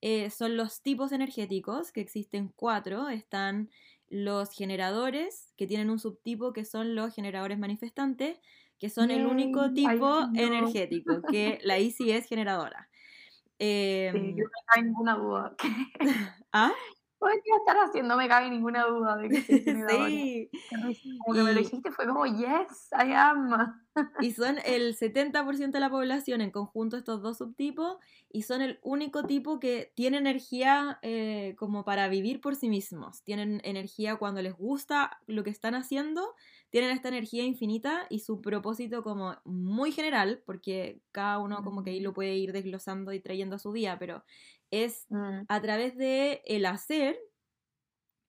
eh, 0.08 0.30
son 0.30 0.56
los 0.56 0.82
tipos 0.82 1.10
energéticos, 1.10 1.90
que 1.90 2.00
existen 2.00 2.52
cuatro. 2.54 3.08
Están 3.08 3.70
los 4.08 4.52
generadores, 4.52 5.52
que 5.56 5.66
tienen 5.66 5.90
un 5.90 5.98
subtipo 5.98 6.52
que 6.52 6.64
son 6.64 6.94
los 6.94 7.12
generadores 7.12 7.58
manifestantes, 7.58 8.38
que 8.78 8.88
son 8.88 9.10
el 9.10 9.26
único 9.26 9.72
tipo 9.72 10.20
energético, 10.36 11.22
que 11.22 11.58
la 11.64 11.80
ICI 11.80 12.12
es 12.12 12.26
generadora. 12.28 12.88
Eh, 13.58 14.12
sí, 14.14 14.34
yo 14.36 14.44
no 14.44 14.50
cabe 14.66 14.86
ninguna 14.86 15.16
duda. 15.16 15.56
¿Ah? 16.52 16.72
Podría 17.18 17.56
estar 17.58 17.76
haciendo, 17.78 18.16
me 18.16 18.28
cabe 18.28 18.50
ninguna 18.50 18.85
duda 18.87 19.16
de 19.16 19.28
que 19.28 19.40
sí. 19.42 20.50
Como 21.25 21.35
que 21.35 21.42
me 21.42 21.52
lo 21.52 21.61
dijiste, 21.61 21.90
fue 21.90 22.06
como, 22.06 22.26
yes, 22.26 22.90
I 22.92 23.12
am. 23.12 23.80
y 24.20 24.32
son 24.32 24.56
el 24.64 24.96
70% 24.96 25.70
de 25.70 25.80
la 25.80 25.90
población 25.90 26.40
en 26.40 26.50
conjunto 26.50 26.96
estos 26.96 27.23
dos 27.23 27.38
subtipos 27.38 27.96
y 28.30 28.42
son 28.42 28.61
el 28.61 28.78
único 28.82 29.25
tipo 29.25 29.58
que 29.58 29.92
tiene 29.94 30.18
energía 30.18 30.99
eh, 31.02 31.54
como 31.58 31.85
para 31.85 32.08
vivir 32.08 32.40
por 32.40 32.54
sí 32.54 32.68
mismos. 32.68 33.23
Tienen 33.23 33.61
energía 33.64 34.16
cuando 34.16 34.42
les 34.42 34.54
gusta 34.54 35.18
lo 35.26 35.42
que 35.42 35.50
están 35.50 35.75
haciendo, 35.75 36.35
tienen 36.76 36.95
esta 36.95 37.09
energía 37.09 37.42
infinita 37.42 38.06
y 38.11 38.18
su 38.18 38.42
propósito 38.42 39.02
como 39.02 39.35
muy 39.47 39.92
general, 39.92 40.42
porque 40.45 41.00
cada 41.11 41.38
uno 41.38 41.64
como 41.64 41.83
que 41.83 41.88
ahí 41.88 42.00
lo 42.00 42.12
puede 42.12 42.35
ir 42.37 42.52
desglosando 42.52 43.14
y 43.14 43.21
trayendo 43.21 43.56
a 43.56 43.59
su 43.59 43.73
día, 43.73 43.99
pero 43.99 44.23
es 44.71 45.06
mm. 45.09 45.45
a 45.49 45.62
través 45.62 45.97
de 45.97 46.42
el 46.45 46.66
hacer, 46.66 47.18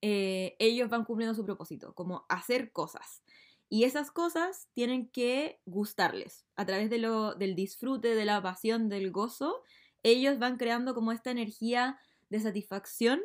eh, 0.00 0.56
ellos 0.60 0.88
van 0.88 1.04
cumpliendo 1.04 1.34
su 1.34 1.44
propósito, 1.44 1.92
como 1.92 2.24
hacer 2.30 2.72
cosas. 2.72 3.22
Y 3.68 3.84
esas 3.84 4.10
cosas 4.10 4.70
tienen 4.72 5.10
que 5.10 5.60
gustarles. 5.66 6.46
A 6.56 6.64
través 6.64 6.88
de 6.88 6.96
lo, 6.96 7.34
del 7.34 7.54
disfrute, 7.54 8.14
de 8.14 8.24
la 8.24 8.40
pasión, 8.40 8.88
del 8.88 9.10
gozo, 9.10 9.62
ellos 10.02 10.38
van 10.38 10.56
creando 10.56 10.94
como 10.94 11.12
esta 11.12 11.30
energía 11.30 11.98
de 12.30 12.40
satisfacción 12.40 13.20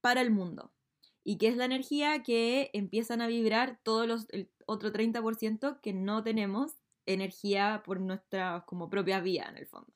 para 0.00 0.22
el 0.22 0.32
mundo. 0.32 0.72
Y 1.22 1.38
que 1.38 1.46
es 1.46 1.56
la 1.56 1.66
energía 1.66 2.24
que 2.24 2.70
empiezan 2.72 3.20
a 3.20 3.28
vibrar 3.28 3.78
todos 3.84 4.08
los, 4.08 4.26
el 4.30 4.50
otro 4.66 4.92
30% 4.92 5.80
que 5.80 5.92
no 5.92 6.22
tenemos 6.22 6.76
energía 7.06 7.82
por 7.84 8.00
nuestra 8.00 8.64
como 8.66 8.90
propia 8.90 9.20
vía 9.20 9.46
en 9.48 9.56
el 9.56 9.66
fondo. 9.66 9.92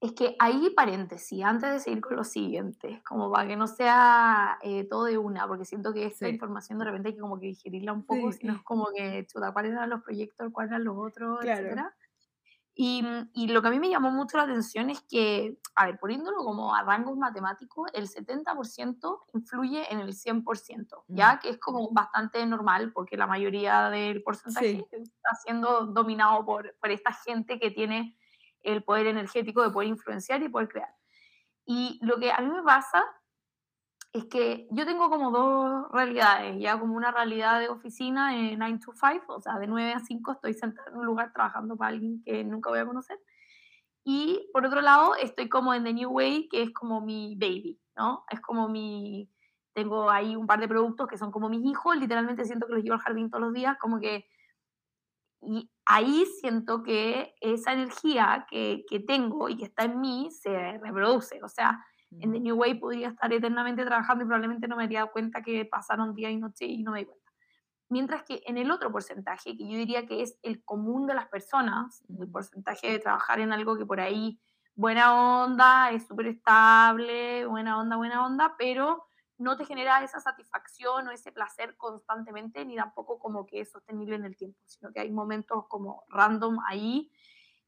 Es 0.00 0.12
que 0.12 0.36
ahí 0.38 0.70
paréntesis, 0.76 1.42
antes 1.42 1.72
de 1.72 1.80
seguir 1.80 2.00
con 2.00 2.16
lo 2.16 2.22
siguiente, 2.22 3.02
como 3.04 3.32
para 3.32 3.48
que 3.48 3.56
no 3.56 3.66
sea 3.66 4.56
eh, 4.62 4.84
todo 4.84 5.04
de 5.04 5.18
una, 5.18 5.48
porque 5.48 5.64
siento 5.64 5.92
que 5.92 6.06
esta 6.06 6.28
información 6.28 6.78
de 6.78 6.84
repente 6.84 7.08
hay 7.08 7.14
que 7.14 7.20
como 7.20 7.40
que 7.40 7.46
digerirla 7.46 7.92
un 7.92 8.04
poco, 8.04 8.30
sino 8.30 8.54
es 8.54 8.62
como 8.62 8.90
que, 8.94 9.26
chuta, 9.26 9.52
cuáles 9.52 9.72
eran 9.72 9.90
los 9.90 10.02
proyectos, 10.02 10.52
cuáles 10.52 10.70
eran 10.70 10.84
los 10.84 10.96
otros, 10.96 11.44
etcétera. 11.44 11.96
Y, 12.80 13.04
y, 13.34 13.48
lo 13.48 13.60
que 13.60 13.66
a 13.66 13.70
mí 13.72 13.80
me 13.80 13.90
llamó 13.90 14.12
mucho 14.12 14.36
la 14.36 14.44
atención 14.44 14.88
es 14.88 15.00
que, 15.00 15.58
a 15.74 15.86
ver, 15.86 15.98
poniéndolo 15.98 16.44
como 16.44 16.72
a 16.72 16.84
rangos 16.84 17.16
matemáticos, 17.16 17.90
el 17.92 18.08
70% 18.08 19.18
influye 19.34 19.92
en 19.92 19.98
el 19.98 20.14
100%, 20.14 21.02
¿ya? 21.08 21.34
Mm. 21.34 21.38
Que 21.40 21.48
es 21.48 21.58
como 21.58 21.90
bastante 21.90 22.46
normal 22.46 22.92
porque 22.92 23.16
la 23.16 23.26
mayoría 23.26 23.90
del 23.90 24.22
porcentaje 24.22 24.86
está 24.92 25.34
siendo 25.42 25.86
dominado 25.86 26.46
por, 26.46 26.72
por 26.80 26.92
esta 26.92 27.12
gente 27.12 27.58
que 27.58 27.72
tiene 27.72 28.16
el 28.60 28.84
poder 28.84 29.08
energético 29.08 29.64
de 29.64 29.70
poder 29.70 29.88
influenciar 29.88 30.40
y 30.44 30.48
poder 30.48 30.68
crear. 30.68 30.94
Y 31.66 31.98
lo 32.00 32.20
que 32.20 32.30
a 32.30 32.38
mí 32.38 32.48
me 32.48 32.62
pasa 32.62 33.04
es 34.12 34.24
que 34.26 34.66
yo 34.70 34.86
tengo 34.86 35.10
como 35.10 35.30
dos 35.30 35.90
realidades, 35.92 36.58
ya 36.60 36.78
como 36.78 36.94
una 36.94 37.10
realidad 37.10 37.60
de 37.60 37.68
oficina 37.68 38.36
en 38.36 38.58
9 38.58 38.78
to 38.84 38.92
5, 38.92 39.34
o 39.34 39.40
sea, 39.40 39.58
de 39.58 39.66
9 39.66 39.92
a 39.92 40.00
5 40.00 40.32
estoy 40.32 40.54
sentada 40.54 40.90
en 40.90 40.96
un 40.96 41.06
lugar 41.06 41.32
trabajando 41.32 41.76
para 41.76 41.90
alguien 41.90 42.22
que 42.24 42.42
nunca 42.44 42.70
voy 42.70 42.78
a 42.78 42.86
conocer. 42.86 43.18
Y 44.04 44.48
por 44.52 44.64
otro 44.64 44.80
lado, 44.80 45.14
estoy 45.16 45.48
como 45.48 45.74
en 45.74 45.84
The 45.84 45.92
New 45.92 46.10
Way, 46.10 46.48
que 46.48 46.62
es 46.62 46.72
como 46.72 47.02
mi 47.02 47.36
baby, 47.36 47.78
¿no? 47.96 48.24
Es 48.30 48.40
como 48.40 48.68
mi... 48.68 49.30
Tengo 49.74 50.10
ahí 50.10 50.34
un 50.34 50.46
par 50.46 50.58
de 50.60 50.66
productos 50.66 51.06
que 51.06 51.18
son 51.18 51.30
como 51.30 51.48
mis 51.48 51.64
hijos, 51.64 51.96
literalmente 51.96 52.44
siento 52.44 52.66
que 52.66 52.72
los 52.72 52.82
llevo 52.82 52.94
al 52.94 53.00
jardín 53.00 53.30
todos 53.30 53.44
los 53.44 53.52
días, 53.52 53.76
como 53.78 54.00
que 54.00 54.26
y 55.40 55.70
ahí 55.86 56.26
siento 56.40 56.82
que 56.82 57.34
esa 57.40 57.72
energía 57.72 58.46
que, 58.50 58.84
que, 58.88 59.00
tengo 59.00 59.48
y 59.48 59.56
que 59.56 59.64
está 59.64 59.84
en 59.84 60.00
mí 60.00 60.30
se 60.30 60.78
reproduce. 60.78 61.40
O 61.44 61.48
sea, 61.48 61.78
en 62.10 62.32
The 62.32 62.40
New 62.40 62.56
Way 62.56 62.74
podría 62.74 63.08
estar 63.08 63.32
eternamente 63.32 63.84
trabajando 63.84 64.24
y 64.24 64.26
probablemente 64.26 64.68
no 64.68 64.76
me 64.76 64.84
daría 64.84 65.06
cuenta 65.06 65.42
que 65.42 65.64
pasaron 65.64 66.14
día 66.14 66.30
y 66.30 66.36
noche 66.36 66.66
y 66.66 66.82
no 66.82 66.92
me 66.92 67.00
di 67.00 67.04
cuenta. 67.06 67.32
Mientras 67.90 68.22
que 68.22 68.42
en 68.46 68.58
el 68.58 68.70
otro 68.70 68.92
porcentaje, 68.92 69.56
que 69.56 69.66
yo 69.68 69.76
diría 69.76 70.06
que 70.06 70.22
es 70.22 70.38
el 70.42 70.62
común 70.64 71.06
de 71.06 71.14
las 71.14 71.28
personas, 71.28 72.04
el 72.18 72.30
porcentaje 72.30 72.90
de 72.90 72.98
trabajar 72.98 73.40
en 73.40 73.52
algo 73.52 73.78
que 73.78 73.86
por 73.86 74.00
ahí 74.00 74.38
buena 74.74 75.42
onda, 75.44 75.90
es 75.90 76.06
súper 76.06 76.26
estable, 76.26 77.46
buena 77.46 77.80
onda, 77.80 77.96
buena 77.96 78.24
onda, 78.24 78.54
pero 78.58 79.06
no 79.38 79.56
te 79.56 79.64
genera 79.64 80.02
esa 80.04 80.20
satisfacción 80.20 81.08
o 81.08 81.10
ese 81.12 81.32
placer 81.32 81.76
constantemente, 81.76 82.64
ni 82.64 82.76
tampoco 82.76 83.18
como 83.18 83.46
que 83.46 83.60
es 83.60 83.70
sostenible 83.70 84.16
en 84.16 84.24
el 84.24 84.36
tiempo, 84.36 84.58
sino 84.66 84.92
que 84.92 85.00
hay 85.00 85.10
momentos 85.10 85.66
como 85.68 86.04
random 86.08 86.58
ahí 86.66 87.10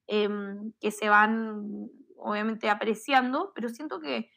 em, 0.06 0.72
que 0.80 0.90
se 0.90 1.08
van 1.08 1.88
obviamente 2.22 2.70
apreciando, 2.70 3.52
pero 3.54 3.68
siento 3.68 4.00
que 4.00 4.30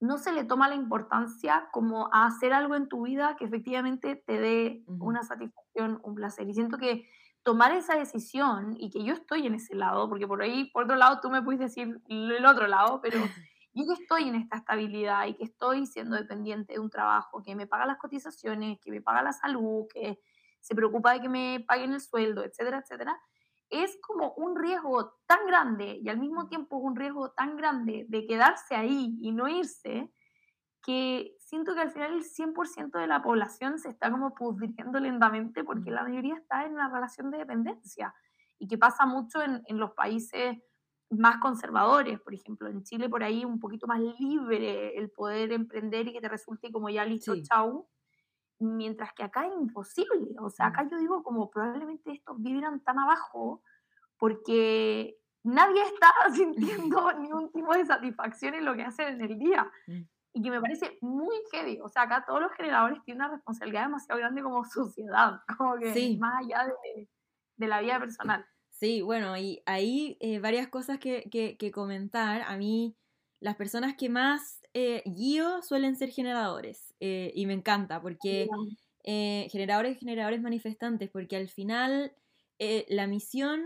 no 0.00 0.18
se 0.18 0.32
le 0.32 0.44
toma 0.44 0.68
la 0.68 0.74
importancia 0.74 1.68
como 1.72 2.12
a 2.12 2.26
hacer 2.26 2.52
algo 2.52 2.74
en 2.74 2.88
tu 2.88 3.02
vida 3.02 3.36
que 3.36 3.44
efectivamente 3.44 4.16
te 4.16 4.40
dé 4.40 4.82
una 4.86 5.22
satisfacción, 5.22 6.00
un 6.02 6.16
placer. 6.16 6.48
Y 6.48 6.54
siento 6.54 6.76
que 6.76 7.08
tomar 7.44 7.72
esa 7.72 7.96
decisión 7.96 8.74
y 8.76 8.90
que 8.90 9.04
yo 9.04 9.14
estoy 9.14 9.46
en 9.46 9.54
ese 9.54 9.76
lado, 9.76 10.08
porque 10.08 10.26
por 10.26 10.42
ahí, 10.42 10.70
por 10.72 10.84
otro 10.84 10.96
lado, 10.96 11.20
tú 11.20 11.30
me 11.30 11.40
puedes 11.40 11.60
decir 11.60 12.00
el 12.08 12.44
otro 12.46 12.66
lado, 12.66 13.00
pero 13.00 13.18
yo 13.74 13.86
que 13.86 14.02
estoy 14.02 14.28
en 14.28 14.34
esta 14.34 14.56
estabilidad 14.56 15.26
y 15.26 15.34
que 15.34 15.44
estoy 15.44 15.86
siendo 15.86 16.16
dependiente 16.16 16.72
de 16.72 16.78
un 16.80 16.90
trabajo 16.90 17.40
que 17.40 17.54
me 17.54 17.68
paga 17.68 17.86
las 17.86 17.98
cotizaciones, 17.98 18.80
que 18.80 18.90
me 18.90 19.00
paga 19.00 19.22
la 19.22 19.32
salud, 19.32 19.86
que 19.92 20.20
se 20.60 20.74
preocupa 20.74 21.12
de 21.12 21.20
que 21.20 21.28
me 21.28 21.64
paguen 21.66 21.92
el 21.92 22.00
sueldo, 22.00 22.44
etcétera, 22.44 22.78
etcétera, 22.78 23.20
es 23.72 23.98
como 24.02 24.34
un 24.34 24.54
riesgo 24.54 25.14
tan 25.26 25.46
grande 25.46 25.98
y 26.02 26.08
al 26.08 26.18
mismo 26.18 26.46
tiempo 26.46 26.76
un 26.76 26.94
riesgo 26.94 27.30
tan 27.32 27.56
grande 27.56 28.04
de 28.08 28.26
quedarse 28.26 28.76
ahí 28.76 29.16
y 29.18 29.32
no 29.32 29.48
irse, 29.48 30.12
que 30.84 31.34
siento 31.38 31.74
que 31.74 31.80
al 31.80 31.90
final 31.90 32.12
el 32.12 32.24
100% 32.24 32.98
de 32.98 33.06
la 33.06 33.22
población 33.22 33.78
se 33.78 33.88
está 33.88 34.10
como 34.10 34.34
pudriendo 34.34 35.00
lentamente 35.00 35.64
porque 35.64 35.90
la 35.90 36.02
mayoría 36.02 36.36
está 36.36 36.66
en 36.66 36.72
una 36.72 36.92
relación 36.92 37.30
de 37.30 37.38
dependencia 37.38 38.14
y 38.58 38.68
que 38.68 38.76
pasa 38.76 39.06
mucho 39.06 39.40
en, 39.42 39.62
en 39.66 39.78
los 39.78 39.92
países 39.92 40.58
más 41.08 41.38
conservadores, 41.38 42.20
por 42.20 42.34
ejemplo, 42.34 42.68
en 42.68 42.82
Chile 42.82 43.08
por 43.08 43.22
ahí 43.22 43.44
un 43.44 43.58
poquito 43.58 43.86
más 43.86 44.00
libre 44.18 44.98
el 44.98 45.10
poder 45.10 45.52
emprender 45.52 46.08
y 46.08 46.12
que 46.12 46.20
te 46.20 46.28
resulte 46.28 46.70
como 46.70 46.90
ya 46.90 47.04
listo, 47.04 47.34
chau, 47.42 47.88
mientras 48.62 49.12
que 49.12 49.22
acá 49.22 49.46
es 49.46 49.52
imposible, 49.54 50.34
o 50.40 50.50
sea, 50.50 50.66
acá 50.66 50.84
mm. 50.84 50.90
yo 50.90 50.98
digo 50.98 51.22
como 51.22 51.50
probablemente 51.50 52.12
estos 52.12 52.40
vivieran 52.40 52.80
tan 52.80 52.98
abajo 52.98 53.62
porque 54.18 55.18
nadie 55.42 55.82
está 55.82 56.12
sintiendo 56.34 57.12
ningún 57.18 57.52
tipo 57.52 57.74
de 57.74 57.84
satisfacción 57.84 58.54
en 58.54 58.64
lo 58.64 58.74
que 58.74 58.84
hacen 58.84 59.14
en 59.14 59.20
el 59.20 59.38
día. 59.38 59.70
Mm. 59.86 60.02
Y 60.34 60.42
que 60.42 60.50
me 60.50 60.62
parece 60.62 60.96
muy 61.02 61.36
heavy. 61.50 61.78
O 61.82 61.90
sea, 61.90 62.02
acá 62.02 62.24
todos 62.26 62.40
los 62.40 62.52
generadores 62.52 63.02
tienen 63.04 63.22
una 63.22 63.34
responsabilidad 63.34 63.82
demasiado 63.82 64.18
grande 64.18 64.42
como 64.42 64.64
sociedad, 64.64 65.40
como 65.58 65.76
que 65.76 66.16
más 66.18 66.42
allá 66.42 66.64
de, 66.64 67.08
de 67.56 67.66
la 67.66 67.82
vida 67.82 67.98
personal. 67.98 68.46
Sí, 68.82 69.02
bueno, 69.02 69.36
y 69.36 69.62
hay 69.66 70.16
eh, 70.20 70.40
varias 70.40 70.68
cosas 70.68 70.98
que, 70.98 71.28
que, 71.30 71.70
comentar. 71.70 72.42
A 72.42 72.56
mí, 72.56 72.96
las 73.38 73.54
personas 73.56 73.94
que 73.94 74.08
más 74.08 74.61
eh, 74.74 75.02
suelen 75.62 75.96
ser 75.96 76.10
generadores. 76.10 76.94
Eh, 77.00 77.32
y 77.34 77.46
me 77.46 77.54
encanta, 77.54 78.00
porque 78.00 78.48
generadores, 79.04 79.98
generadores 79.98 80.40
manifestantes, 80.40 81.10
porque 81.10 81.36
al 81.36 81.48
final 81.48 82.12
la 82.88 83.06
misión, 83.08 83.62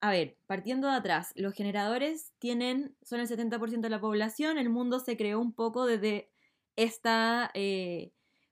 a 0.00 0.10
ver, 0.10 0.38
partiendo 0.46 0.88
de 0.88 0.94
atrás, 0.94 1.32
los 1.36 1.52
generadores 1.52 2.32
tienen, 2.38 2.96
son 3.02 3.20
el 3.20 3.28
70% 3.28 3.80
de 3.80 3.90
la 3.90 4.00
población, 4.00 4.56
el 4.56 4.70
mundo 4.70 4.98
se 5.00 5.16
creó 5.16 5.40
un 5.40 5.52
poco 5.52 5.84
desde 5.84 6.30
esta 6.76 7.52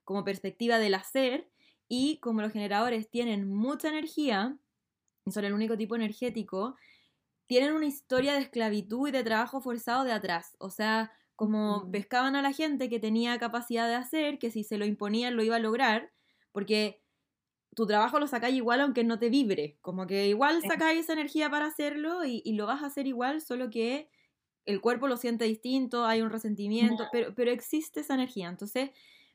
como 0.03 0.23
perspectiva 0.23 0.77
del 0.77 0.93
hacer, 0.93 1.49
y 1.87 2.17
como 2.19 2.41
los 2.41 2.51
generadores 2.51 3.09
tienen 3.09 3.47
mucha 3.47 3.89
energía, 3.89 4.57
son 5.31 5.45
el 5.45 5.53
único 5.53 5.77
tipo 5.77 5.95
energético, 5.95 6.75
tienen 7.45 7.73
una 7.73 7.85
historia 7.85 8.33
de 8.33 8.39
esclavitud 8.39 9.09
y 9.09 9.11
de 9.11 9.23
trabajo 9.23 9.61
forzado 9.61 10.03
de 10.03 10.11
atrás. 10.11 10.55
O 10.59 10.69
sea, 10.69 11.11
como 11.43 11.91
pescaban 11.91 12.35
a 12.35 12.41
la 12.41 12.53
gente 12.53 12.89
que 12.89 12.99
tenía 12.99 13.37
capacidad 13.37 13.87
de 13.87 13.95
hacer, 13.95 14.39
que 14.39 14.49
si 14.49 14.63
se 14.63 14.77
lo 14.77 14.85
imponían 14.85 15.35
lo 15.35 15.43
iba 15.43 15.57
a 15.57 15.59
lograr, 15.59 16.11
porque 16.51 17.01
tu 17.75 17.85
trabajo 17.85 18.19
lo 18.19 18.27
sacáis 18.27 18.55
igual 18.55 18.79
aunque 18.81 19.03
no 19.03 19.19
te 19.19 19.29
vibre, 19.29 19.77
como 19.81 20.07
que 20.07 20.27
igual 20.27 20.61
sacáis 20.61 21.01
esa 21.01 21.13
energía 21.13 21.49
para 21.49 21.65
hacerlo 21.65 22.23
y, 22.23 22.53
lo 22.53 22.65
vas 22.65 22.83
a 22.83 22.87
hacer 22.87 23.07
igual, 23.07 23.41
solo 23.41 23.69
que 23.69 24.09
el 24.65 24.79
cuerpo 24.79 25.07
lo 25.07 25.17
siente 25.17 25.43
distinto, 25.43 26.05
hay 26.05 26.21
un 26.21 26.29
resentimiento, 26.29 27.05
pero, 27.11 27.35
pero 27.35 27.51
existe 27.51 27.99
esa 27.99 28.13
energía. 28.13 28.47
Entonces, 28.47 28.91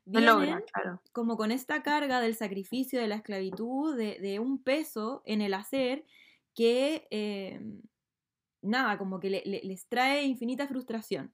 vienen 0.07 0.65
como 1.13 1.37
con 1.37 1.51
esta 1.51 1.83
carga 1.83 2.21
del 2.21 2.35
sacrificio, 2.35 3.01
de 3.01 3.09
la 3.09 3.17
esclavitud, 3.17 3.97
de, 3.97 4.39
un 4.41 4.63
peso 4.63 5.23
en 5.27 5.43
el 5.43 5.53
hacer 5.53 6.05
que, 6.55 7.07
em, 7.11 7.83
nada, 8.63 8.97
como 8.97 9.21
que 9.21 9.29
les 9.31 9.87
trae 9.87 10.25
infinita 10.25 10.67
frustración. 10.67 11.33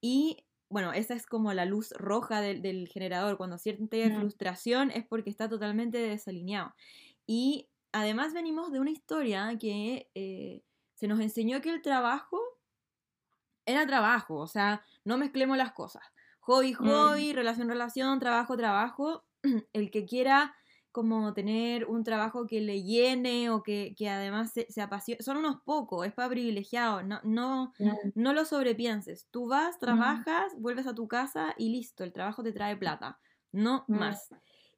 Y 0.00 0.44
bueno, 0.68 0.92
esa 0.92 1.14
es 1.14 1.26
como 1.26 1.52
la 1.52 1.64
luz 1.64 1.92
roja 1.92 2.40
del, 2.40 2.88
generador. 2.88 3.36
Cuando 3.36 3.58
siente 3.58 4.10
frustración 4.14 4.90
es 4.90 5.04
porque 5.06 5.30
está 5.30 5.48
totalmente 5.48 5.98
desalineado. 5.98 6.74
Y 7.26 7.68
además 7.92 8.32
venimos 8.32 8.72
de 8.72 8.80
una 8.80 8.90
historia 8.90 9.56
que 9.58 10.08
eh, 10.14 10.62
se 10.94 11.08
nos 11.08 11.20
enseñó 11.20 11.60
que 11.60 11.70
el 11.70 11.82
trabajo 11.82 12.40
era 13.66 13.86
trabajo, 13.86 14.36
o 14.36 14.46
sea, 14.46 14.82
no 15.04 15.18
mezclemos 15.18 15.56
las 15.56 15.72
cosas. 15.72 16.02
Hobby, 16.40 16.72
mm. 16.72 16.76
hobby, 16.76 17.32
relación, 17.32 17.68
relación, 17.68 18.18
trabajo, 18.18 18.56
trabajo. 18.56 19.24
El 19.72 19.90
que 19.90 20.06
quiera 20.06 20.54
como 20.92 21.32
tener 21.34 21.86
un 21.86 22.02
trabajo 22.02 22.46
que 22.46 22.60
le 22.60 22.82
llene 22.82 23.50
o 23.50 23.62
que, 23.62 23.94
además 24.08 24.52
se, 24.52 24.80
apasione. 24.80 25.22
Son 25.22 25.36
unos 25.36 25.60
pocos, 25.62 26.06
es 26.06 26.12
para 26.12 26.28
privilegiados, 26.28 27.04
no, 27.04 27.20
no, 27.22 27.72
mm. 27.78 28.12
no 28.14 28.32
lo 28.32 28.44
sobrepienses. 28.44 29.28
Tú 29.30 29.46
vas, 29.46 29.76
mm. 29.76 29.80
trabajas, 29.80 30.52
vuelves 30.58 30.86
a 30.86 30.94
tu 30.94 31.06
casa 31.06 31.54
y 31.56 31.70
listo, 31.70 32.02
el 32.02 32.12
trabajo 32.12 32.42
te 32.42 32.52
trae 32.52 32.76
plata, 32.76 33.18
no 33.52 33.84
más. 33.88 34.30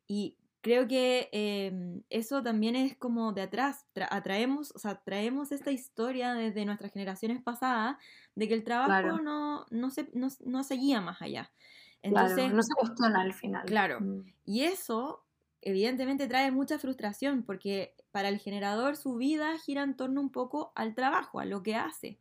Y 0.06 0.36
creo 0.60 0.86
que 0.86 1.28
em, 1.32 2.02
eso 2.10 2.42
también 2.42 2.76
es 2.76 2.96
como 2.96 3.32
de 3.32 3.42
atrás, 3.42 3.86
atraemos, 4.10 4.72
o 4.74 4.78
sea, 4.78 5.02
traemos 5.02 5.50
esta 5.50 5.72
historia 5.72 6.34
desde 6.34 6.64
nuestras 6.66 6.92
generaciones 6.92 7.42
pasadas 7.42 7.96
de 8.34 8.48
que 8.48 8.54
el 8.54 8.64
trabajo 8.64 9.18
no, 9.20 9.66
no, 9.70 9.90
se, 9.90 10.10
no, 10.12 10.62
seguía 10.62 11.00
más 11.00 11.22
allá. 11.22 11.50
Entonces, 12.02 12.52
no 12.52 12.62
se 12.62 12.74
cuestiona 12.74 13.22
al 13.22 13.32
final. 13.32 13.64
Claro, 13.64 13.98
y 14.44 14.62
eso 14.62 15.24
evidentemente 15.62 16.26
trae 16.26 16.50
mucha 16.50 16.78
frustración 16.78 17.44
porque 17.44 17.94
para 18.10 18.28
el 18.28 18.38
generador 18.38 18.96
su 18.96 19.16
vida 19.16 19.58
gira 19.58 19.82
en 19.82 19.96
torno 19.96 20.20
un 20.20 20.30
poco 20.30 20.72
al 20.74 20.94
trabajo, 20.94 21.40
a 21.40 21.44
lo 21.44 21.62
que 21.62 21.76
hace. 21.76 22.18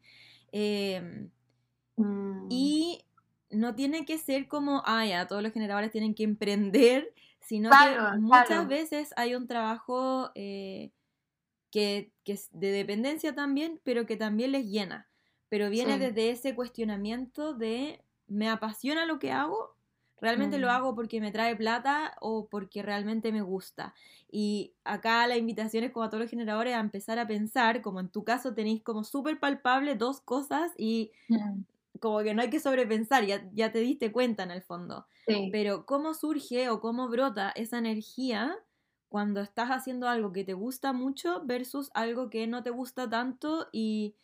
Em, 0.51 1.29
mm. 1.98 2.48
Y 2.50 3.03
no 3.50 3.75
tiene 3.75 4.05
que 4.05 4.17
ser 4.17 4.48
como, 4.48 4.83
ah, 4.86 5.05
ya, 5.05 5.27
todos 5.27 5.43
los 5.43 5.51
generadores 5.51 5.91
tienen 5.91 6.13
que 6.13 6.24
emprender, 6.24 7.13
sino 7.41 7.69
que 7.69 8.19
muchas 8.19 8.67
veces 8.67 9.13
hay 9.17 9.36
un 9.36 9.48
trabajo 9.48 10.31
eh, 10.36 10.91
que, 11.71 12.12
es 12.25 12.50
de 12.53 12.71
dependencia 12.71 13.36
también, 13.36 13.81
pero 13.83 14.05
que 14.05 14.15
también 14.15 14.51
les 14.51 14.67
llena. 14.67 15.10
Pero 15.50 15.69
viene 15.69 15.98
desde 15.98 16.29
ese 16.29 16.55
cuestionamiento 16.55 17.53
de, 17.53 18.01
¿me 18.27 18.48
apasiona 18.48 19.05
lo 19.05 19.19
que 19.19 19.31
hago? 19.33 19.75
¿Realmente 20.21 20.59
lo 20.59 20.67
mm. 20.67 20.69
hago 20.69 20.95
porque 20.95 21.19
me 21.19 21.31
trae 21.31 21.55
plata 21.55 22.15
o 22.21 22.47
porque 22.47 22.83
realmente 22.83 23.31
me 23.31 23.41
gusta? 23.41 23.95
Y 24.31 24.73
acá 24.83 25.25
la 25.25 25.35
invitación 25.35 25.83
es 25.83 25.91
como 25.91 26.05
a 26.05 26.09
todos 26.09 26.21
los 26.21 26.29
generadores 26.29 26.75
a 26.75 26.79
empezar 26.79 27.17
a 27.17 27.27
pensar, 27.27 27.81
como 27.81 27.99
en 27.99 28.09
tu 28.09 28.23
caso 28.23 28.53
tenéis 28.53 28.83
como 28.83 29.03
súper 29.03 29.39
palpable 29.39 29.95
dos 29.95 30.21
cosas 30.21 30.71
y 30.77 31.11
mm. 31.27 31.61
como 31.99 32.19
que 32.19 32.35
no 32.35 32.43
hay 32.43 32.51
que 32.51 32.59
sobrepensar, 32.59 33.25
ya, 33.25 33.49
ya 33.53 33.71
te 33.71 33.79
diste 33.79 34.11
cuenta 34.11 34.43
en 34.43 34.51
el 34.51 34.61
fondo. 34.61 35.07
Pero 35.51 35.85
cómo 35.85 36.13
surge 36.13 36.69
o 36.69 36.81
cómo 36.81 37.07
brota 37.07 37.51
esa 37.55 37.77
energía 37.77 38.57
cuando 39.09 39.41
estás 39.41 39.69
haciendo 39.69 40.07
algo 40.07 40.31
que 40.31 40.43
te 40.43 40.53
gusta 40.53 40.93
mucho 40.93 41.41
versus 41.45 41.89
algo 41.93 42.29
que 42.29 42.47
no 42.47 42.63
te 42.63 42.69
gusta 42.69 43.09
tanto 43.09 43.67
y 43.71 44.15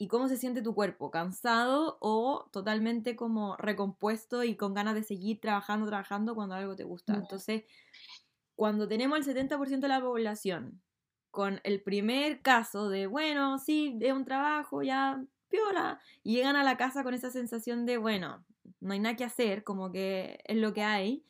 y 0.00 0.08
cómo 0.08 0.28
se 0.28 0.38
siente 0.38 0.62
tu 0.62 0.74
cuerpo, 0.74 1.10
cansado 1.10 1.98
o 2.00 2.48
totalmente 2.52 3.16
como 3.16 3.54
recompuesto 3.58 4.44
y 4.44 4.56
con 4.56 4.72
ganas 4.72 4.94
de 4.94 5.02
seguir 5.02 5.42
trabajando, 5.42 5.86
trabajando 5.86 6.34
cuando 6.34 6.54
algo 6.54 6.74
te 6.74 6.84
gusta. 6.84 7.16
Entonces, 7.16 7.64
cuando 8.56 8.88
tenemos 8.88 9.18
el 9.18 9.24
70% 9.24 9.80
de 9.80 9.88
la 9.88 10.00
población 10.00 10.80
con 11.30 11.60
el 11.64 11.82
primer 11.82 12.40
caso 12.40 12.88
de, 12.88 13.08
bueno, 13.08 13.58
sí, 13.58 13.92
de 13.98 14.14
un 14.14 14.24
trabajo, 14.24 14.82
ya, 14.82 15.22
piola, 15.50 16.00
y 16.22 16.36
llegan 16.36 16.56
a 16.56 16.64
la 16.64 16.78
casa 16.78 17.02
con 17.02 17.12
esa 17.12 17.30
sensación 17.30 17.84
de, 17.84 17.98
bueno, 17.98 18.42
no 18.80 18.94
hay 18.94 19.00
nada 19.00 19.16
que 19.16 19.24
hacer, 19.24 19.64
como 19.64 19.92
que 19.92 20.40
es 20.46 20.56
lo 20.56 20.72
que 20.72 20.82
hay, 20.82 21.26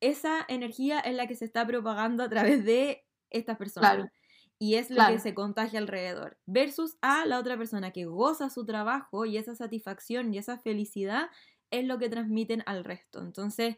esa 0.00 0.44
energía 0.48 0.98
es 0.98 1.14
la 1.14 1.28
que 1.28 1.36
se 1.36 1.44
está 1.44 1.64
propagando 1.64 2.24
a 2.24 2.28
través 2.28 2.64
de 2.64 3.06
estas 3.30 3.58
personas 3.58 4.10
y 4.58 4.74
es 4.74 4.90
lo 4.90 5.06
que 5.06 5.18
se 5.20 5.34
contagia 5.34 5.78
alrededor. 5.78 6.36
Versus 6.46 6.96
a 7.00 7.24
la 7.26 7.38
otra 7.38 7.56
persona 7.56 7.92
que 7.92 8.06
goza 8.06 8.50
su 8.50 8.64
trabajo 8.64 9.24
y 9.24 9.36
esa 9.36 9.54
satisfacción 9.54 10.34
y 10.34 10.38
esa 10.38 10.58
felicidad 10.58 11.30
es 11.70 11.84
lo 11.84 11.98
que 11.98 12.08
transmiten 12.08 12.62
al 12.66 12.84
resto. 12.84 13.20
Entonces, 13.20 13.76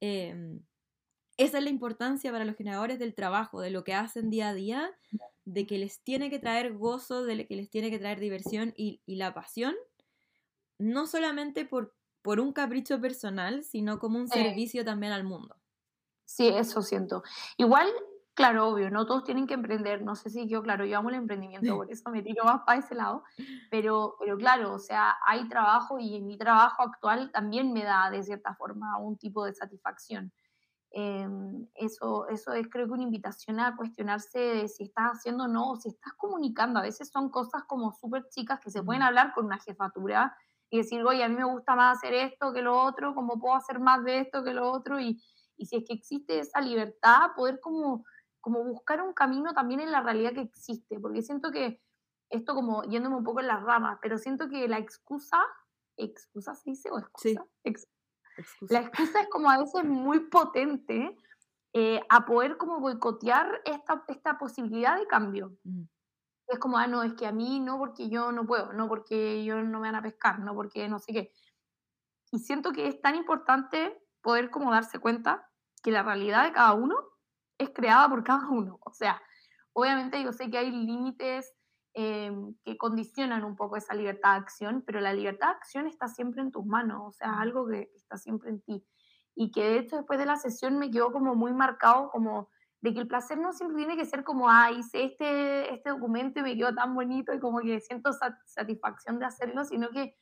em, 0.00 0.60
esa 1.36 1.58
es 1.58 1.64
la 1.64 1.70
importancia 1.70 2.30
para 2.30 2.44
los 2.44 2.56
generadores 2.56 2.98
del 2.98 3.14
trabajo, 3.14 3.60
de 3.60 3.70
lo 3.70 3.82
que 3.82 3.94
hacen 3.94 4.30
día 4.30 4.50
a 4.50 4.54
día, 4.54 4.90
de 5.44 5.66
que 5.66 5.78
les 5.78 6.00
tiene 6.00 6.30
que 6.30 6.38
traer 6.38 6.74
gozo, 6.74 7.24
de 7.24 7.46
que 7.46 7.56
les 7.56 7.70
tiene 7.70 7.90
que 7.90 7.98
traer 7.98 8.20
diversión 8.20 8.72
y, 8.76 9.02
la 9.06 9.34
pasión, 9.34 9.74
no 10.78 11.06
solamente 11.06 11.64
por, 11.64 11.94
por 12.22 12.40
un 12.40 12.52
capricho 12.52 13.00
personal, 13.00 13.64
sino 13.64 13.98
como 13.98 14.18
un 14.18 14.28
servicio 14.28 14.84
también 14.84 15.12
al 15.12 15.24
mundo. 15.24 15.56
Sí, 16.24 16.46
eso 16.46 16.82
siento. 16.82 17.24
Igual 17.56 17.88
Claro, 18.40 18.68
obvio, 18.68 18.88
no 18.90 19.04
todos 19.04 19.24
tienen 19.24 19.46
que 19.46 19.52
emprender, 19.52 20.00
no 20.00 20.16
sé 20.16 20.30
si 20.30 20.48
yo, 20.48 20.62
claro, 20.62 20.86
yo 20.86 20.96
amo 20.96 21.10
el 21.10 21.16
emprendimiento, 21.16 21.76
por 21.76 21.90
eso 21.92 22.08
me 22.08 22.22
tiro 22.22 22.42
más 22.42 22.62
para 22.64 22.78
ese 22.78 22.94
lado, 22.94 23.22
pero, 23.70 24.16
pero 24.18 24.38
claro, 24.38 24.72
o 24.72 24.78
sea, 24.78 25.18
hay 25.26 25.46
trabajo 25.46 25.98
y 25.98 26.16
en 26.16 26.26
mi 26.26 26.38
trabajo 26.38 26.82
actual 26.82 27.30
también 27.32 27.70
me 27.74 27.84
da 27.84 28.08
de 28.10 28.22
cierta 28.22 28.54
forma 28.54 28.96
un 28.96 29.18
tipo 29.18 29.44
de 29.44 29.52
satisfacción. 29.52 30.32
Em, 30.90 31.68
eso, 31.74 32.28
eso 32.28 32.54
es 32.54 32.68
creo 32.70 32.86
que 32.86 32.92
una 32.94 33.02
invitación 33.02 33.60
a 33.60 33.76
cuestionarse 33.76 34.38
de 34.38 34.68
si 34.68 34.84
estás 34.84 35.18
haciendo 35.18 35.44
o 35.44 35.48
no, 35.48 35.72
o 35.72 35.76
si 35.76 35.90
estás 35.90 36.14
comunicando. 36.14 36.78
A 36.80 36.82
veces 36.82 37.10
son 37.10 37.28
cosas 37.30 37.64
como 37.64 37.92
súper 37.92 38.26
chicas 38.30 38.58
que 38.60 38.70
se 38.70 38.82
pueden 38.82 39.02
hablar 39.02 39.34
con 39.34 39.44
una 39.46 39.58
jefatura 39.58 40.34
y 40.70 40.78
decir, 40.78 41.04
oye, 41.04 41.22
a 41.24 41.28
mí 41.28 41.36
me 41.36 41.44
gusta 41.44 41.76
más 41.76 41.98
hacer 41.98 42.14
esto 42.14 42.54
que 42.54 42.62
lo 42.62 42.80
otro, 42.82 43.14
¿cómo 43.14 43.38
puedo 43.38 43.54
hacer 43.56 43.80
más 43.80 44.02
de 44.04 44.20
esto 44.20 44.42
que 44.42 44.54
lo 44.54 44.72
otro? 44.72 44.98
Y, 44.98 45.22
y 45.58 45.66
si 45.66 45.76
es 45.76 45.84
que 45.86 45.92
existe 45.94 46.38
esa 46.38 46.60
libertad, 46.62 47.32
poder 47.36 47.60
como 47.60 48.04
como 48.40 48.64
buscar 48.64 49.02
un 49.02 49.12
camino 49.12 49.52
también 49.52 49.80
en 49.80 49.92
la 49.92 50.02
realidad 50.02 50.32
que 50.32 50.42
existe, 50.42 50.98
porque 50.98 51.22
siento 51.22 51.50
que 51.50 51.80
esto 52.30 52.54
como 52.54 52.84
yéndome 52.84 53.16
un 53.16 53.24
poco 53.24 53.40
en 53.40 53.48
las 53.48 53.62
ramas, 53.62 53.98
pero 54.00 54.18
siento 54.18 54.48
que 54.48 54.68
la 54.68 54.78
excusa, 54.78 55.38
¿excusa 55.96 56.54
se 56.54 56.70
dice 56.70 56.90
o 56.90 56.98
excusa? 56.98 57.44
La 58.68 58.80
excusa 58.80 59.20
es 59.20 59.28
como 59.28 59.50
a 59.50 59.58
veces 59.58 59.84
muy 59.84 60.20
potente 60.20 61.16
eh, 61.72 62.00
a 62.08 62.24
poder 62.24 62.56
como 62.56 62.80
boicotear 62.80 63.60
esta, 63.64 64.04
esta 64.08 64.38
posibilidad 64.38 64.98
de 64.98 65.06
cambio. 65.06 65.56
Mm. 65.64 65.82
Es 66.48 66.58
como, 66.58 66.78
ah, 66.78 66.86
no, 66.86 67.02
es 67.02 67.14
que 67.14 67.26
a 67.26 67.32
mí 67.32 67.60
no 67.60 67.78
porque 67.78 68.08
yo 68.08 68.32
no 68.32 68.44
puedo, 68.46 68.72
no 68.72 68.88
porque 68.88 69.44
yo 69.44 69.62
no 69.62 69.78
me 69.78 69.88
van 69.88 69.94
a 69.94 70.02
pescar, 70.02 70.40
no 70.40 70.54
porque 70.54 70.88
no 70.88 70.98
sé 70.98 71.12
qué. 71.12 71.32
Y 72.32 72.38
siento 72.38 72.72
que 72.72 72.88
es 72.88 73.00
tan 73.00 73.14
importante 73.14 74.00
poder 74.20 74.50
como 74.50 74.72
darse 74.72 74.98
cuenta 74.98 75.48
que 75.82 75.90
la 75.90 76.02
realidad 76.02 76.44
de 76.44 76.52
cada 76.52 76.72
uno 76.72 76.96
es 77.60 77.70
creada 77.70 78.08
por 78.08 78.24
cada 78.24 78.48
uno. 78.48 78.78
O 78.84 78.92
sea, 78.92 79.20
obviamente 79.72 80.22
yo 80.22 80.32
sé 80.32 80.50
que 80.50 80.58
hay 80.58 80.70
límites 80.70 81.54
em, 81.92 82.54
que 82.64 82.76
condicionan 82.76 83.44
un 83.44 83.56
poco 83.56 83.76
esa 83.76 83.94
libertad 83.94 84.32
de 84.32 84.40
acción, 84.40 84.82
pero 84.86 85.00
la 85.00 85.12
libertad 85.12 85.48
de 85.48 85.54
acción 85.54 85.86
está 85.86 86.08
siempre 86.08 86.40
en 86.40 86.50
tus 86.50 86.64
manos, 86.64 87.02
o 87.04 87.12
sea, 87.12 87.40
algo 87.40 87.68
que 87.68 87.90
está 87.94 88.16
siempre 88.16 88.50
en 88.50 88.60
ti. 88.62 88.84
Y 89.34 89.50
que 89.52 89.62
de 89.62 89.78
hecho 89.78 89.96
después 89.96 90.18
de 90.18 90.26
la 90.26 90.36
sesión 90.36 90.78
me 90.78 90.90
quedó 90.90 91.12
como 91.12 91.34
muy 91.34 91.52
marcado 91.52 92.10
como 92.10 92.50
de 92.80 92.94
que 92.94 93.00
el 93.00 93.08
placer 93.08 93.38
no 93.38 93.52
siempre 93.52 93.76
tiene 93.76 93.96
que 93.96 94.06
ser 94.06 94.24
como, 94.24 94.48
ah, 94.48 94.70
hice 94.70 95.04
este, 95.04 95.74
este 95.74 95.90
documento 95.90 96.40
y 96.40 96.42
me 96.42 96.56
quedó 96.56 96.74
tan 96.74 96.94
bonito 96.94 97.34
y 97.34 97.38
como 97.38 97.60
que 97.60 97.78
siento 97.80 98.10
satisfacción 98.46 99.18
de 99.18 99.26
hacerlo, 99.26 99.64
sino 99.64 99.90
que 99.90 100.16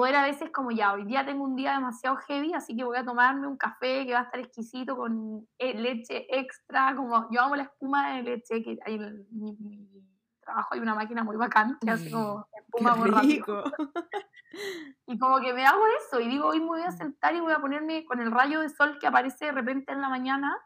poder 0.00 0.16
a 0.16 0.22
veces 0.22 0.48
como 0.50 0.70
ya, 0.70 0.94
hoy 0.94 1.04
día 1.04 1.26
tengo 1.26 1.44
un 1.44 1.54
día 1.54 1.74
demasiado 1.74 2.16
heavy, 2.16 2.54
así 2.54 2.74
que 2.74 2.84
voy 2.84 2.96
a 2.96 3.04
tomarme 3.04 3.46
un 3.46 3.58
café 3.58 4.06
que 4.06 4.14
va 4.14 4.20
a 4.20 4.22
estar 4.22 4.40
exquisito 4.40 4.96
con 4.96 5.46
eh, 5.58 5.74
leche 5.74 6.24
extra, 6.30 6.96
como 6.96 7.28
yo 7.30 7.42
amo 7.42 7.54
la 7.54 7.64
espuma 7.64 8.14
de 8.14 8.22
leche, 8.22 8.62
que 8.62 8.78
hay 8.86 8.94
en 8.94 9.26
mi, 9.30 9.58
trabajo 10.40 10.68
hay 10.72 10.80
una 10.80 10.94
máquina 10.94 11.22
muy 11.22 11.36
bacán 11.36 11.76
que 11.82 11.90
hace 11.90 12.10
como 12.10 12.38
mm, 12.38 12.44
espuma 12.56 12.96
muy 12.96 13.10
rápido. 13.10 13.64
y 15.06 15.18
como 15.18 15.38
que 15.38 15.52
me 15.52 15.66
hago 15.66 15.82
eso 16.02 16.18
y 16.18 16.28
digo, 16.28 16.46
hoy 16.46 16.60
me 16.60 16.66
voy 16.66 16.82
a 16.82 16.92
sentar 16.92 17.34
y 17.34 17.40
voy 17.40 17.52
a 17.52 17.60
ponerme 17.60 18.06
con 18.06 18.20
el 18.20 18.30
rayo 18.30 18.60
de 18.60 18.70
sol 18.70 18.96
que 18.98 19.06
aparece 19.06 19.44
de 19.44 19.52
repente 19.52 19.92
en 19.92 20.00
la 20.00 20.08
mañana 20.08 20.56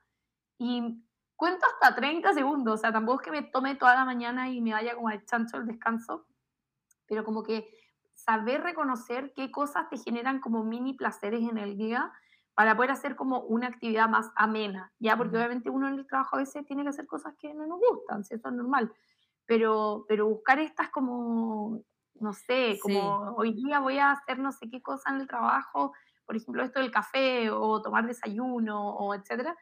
y 0.59 1.05
cuento 1.35 1.66
hasta 1.66 1.97
30 1.97 2.35
segundos, 2.35 2.75
o 2.75 2.77
sea, 2.77 2.92
tampoco 2.92 3.20
es 3.20 3.25
que 3.25 3.33
me 3.33 3.42
tome 3.42 3.75
toda 3.75 3.97
la 3.97 4.05
mañana 4.05 4.49
y 4.49 4.61
me 4.61 4.75
vaya 4.75 4.94
como 4.94 5.09
al 5.09 5.25
chancho 5.25 5.57
el 5.57 5.66
descanso, 5.66 6.25
pero 7.09 7.25
como 7.25 7.42
que 7.42 7.68
saber 8.24 8.62
reconocer 8.62 9.32
qué 9.34 9.50
cosas 9.50 9.88
te 9.88 9.98
generan 9.98 10.40
como 10.40 10.64
mini 10.64 10.94
placeres 10.94 11.42
en 11.48 11.58
el 11.58 11.76
día 11.76 12.12
para 12.54 12.76
poder 12.76 12.92
hacer 12.92 13.16
como 13.16 13.40
una 13.40 13.66
actividad 13.66 14.08
más 14.08 14.30
amena, 14.37 14.92
¿ya? 14.98 15.16
Porque 15.16 15.37
obviamente 15.37 15.70
uno 15.70 15.88
en 15.88 15.94
el 15.94 16.06
trabajo 16.06 16.37
a 16.37 16.38
veces 16.38 16.64
tiene 16.66 16.84
que 16.84 16.90
hacer 16.90 17.06
cosas 17.06 17.34
que 17.38 17.52
no 17.52 17.66
nos 17.66 17.80
gustan, 17.80 18.20
eso 18.20 18.34
es 18.34 18.54
normal, 18.54 18.92
pero, 19.44 20.04
pero 20.08 20.28
buscar 20.28 20.60
estas 20.60 20.90
como, 20.90 21.82
no 22.14 22.32
sé, 22.32 22.78
como 22.80 23.34
hoy 23.37 23.54
día 23.54 23.80
voy 23.80 23.98
a 23.98 24.12
hacer 24.12 24.38
no 24.38 24.52
sé 24.52 24.70
qué 24.70 24.80
cosa 24.80 25.10
en 25.10 25.20
el 25.20 25.26
trabajo, 25.26 25.92
por 26.24 26.37
ejemplo 26.37 26.62
esto 26.62 26.80
del 26.80 26.92
café 26.92 27.50
o 27.50 27.82
tomar 27.82 28.06
desayuno 28.06 28.94
o 28.96 29.14
etcétera, 29.14 29.56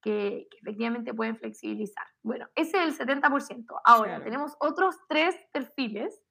que, 0.00 0.48
efectivamente 0.62 1.12
pueden 1.12 1.36
flexibilizar. 1.36 2.06
Bueno, 2.22 2.48
ese 2.54 2.82
es 2.82 2.98
el 2.98 3.08
70%. 3.08 3.66
Ahora, 3.84 4.22
tenemos 4.22 4.56
otros 4.60 4.96
tres 5.08 5.36
perfiles 5.52 6.22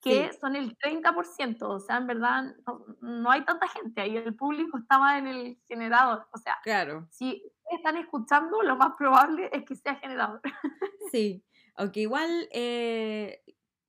que 0.00 0.32
son 0.40 0.54
el 0.54 0.76
30%, 0.78 1.62
o 1.62 1.80
sea, 1.80 1.96
en 1.96 2.06
verdad 2.06 2.54
no, 3.00 3.30
hay 3.30 3.44
tanta 3.44 3.68
gente 3.68 4.00
ahí, 4.00 4.16
el 4.16 4.34
público 4.34 4.78
estaba 4.78 5.18
en 5.18 5.26
el 5.26 5.58
generador, 5.66 6.26
o 6.32 6.38
sea, 6.38 6.56
claro. 6.62 7.06
si 7.10 7.42
están 7.70 7.96
escuchando, 7.96 8.62
lo 8.62 8.76
más 8.76 8.96
probable 8.96 9.50
es 9.52 9.64
que 9.64 9.76
sea 9.76 9.96
generador. 9.96 10.40
Sí, 11.12 11.42
aunque 11.74 12.00
igual 12.00 12.50
eh, 12.52 13.42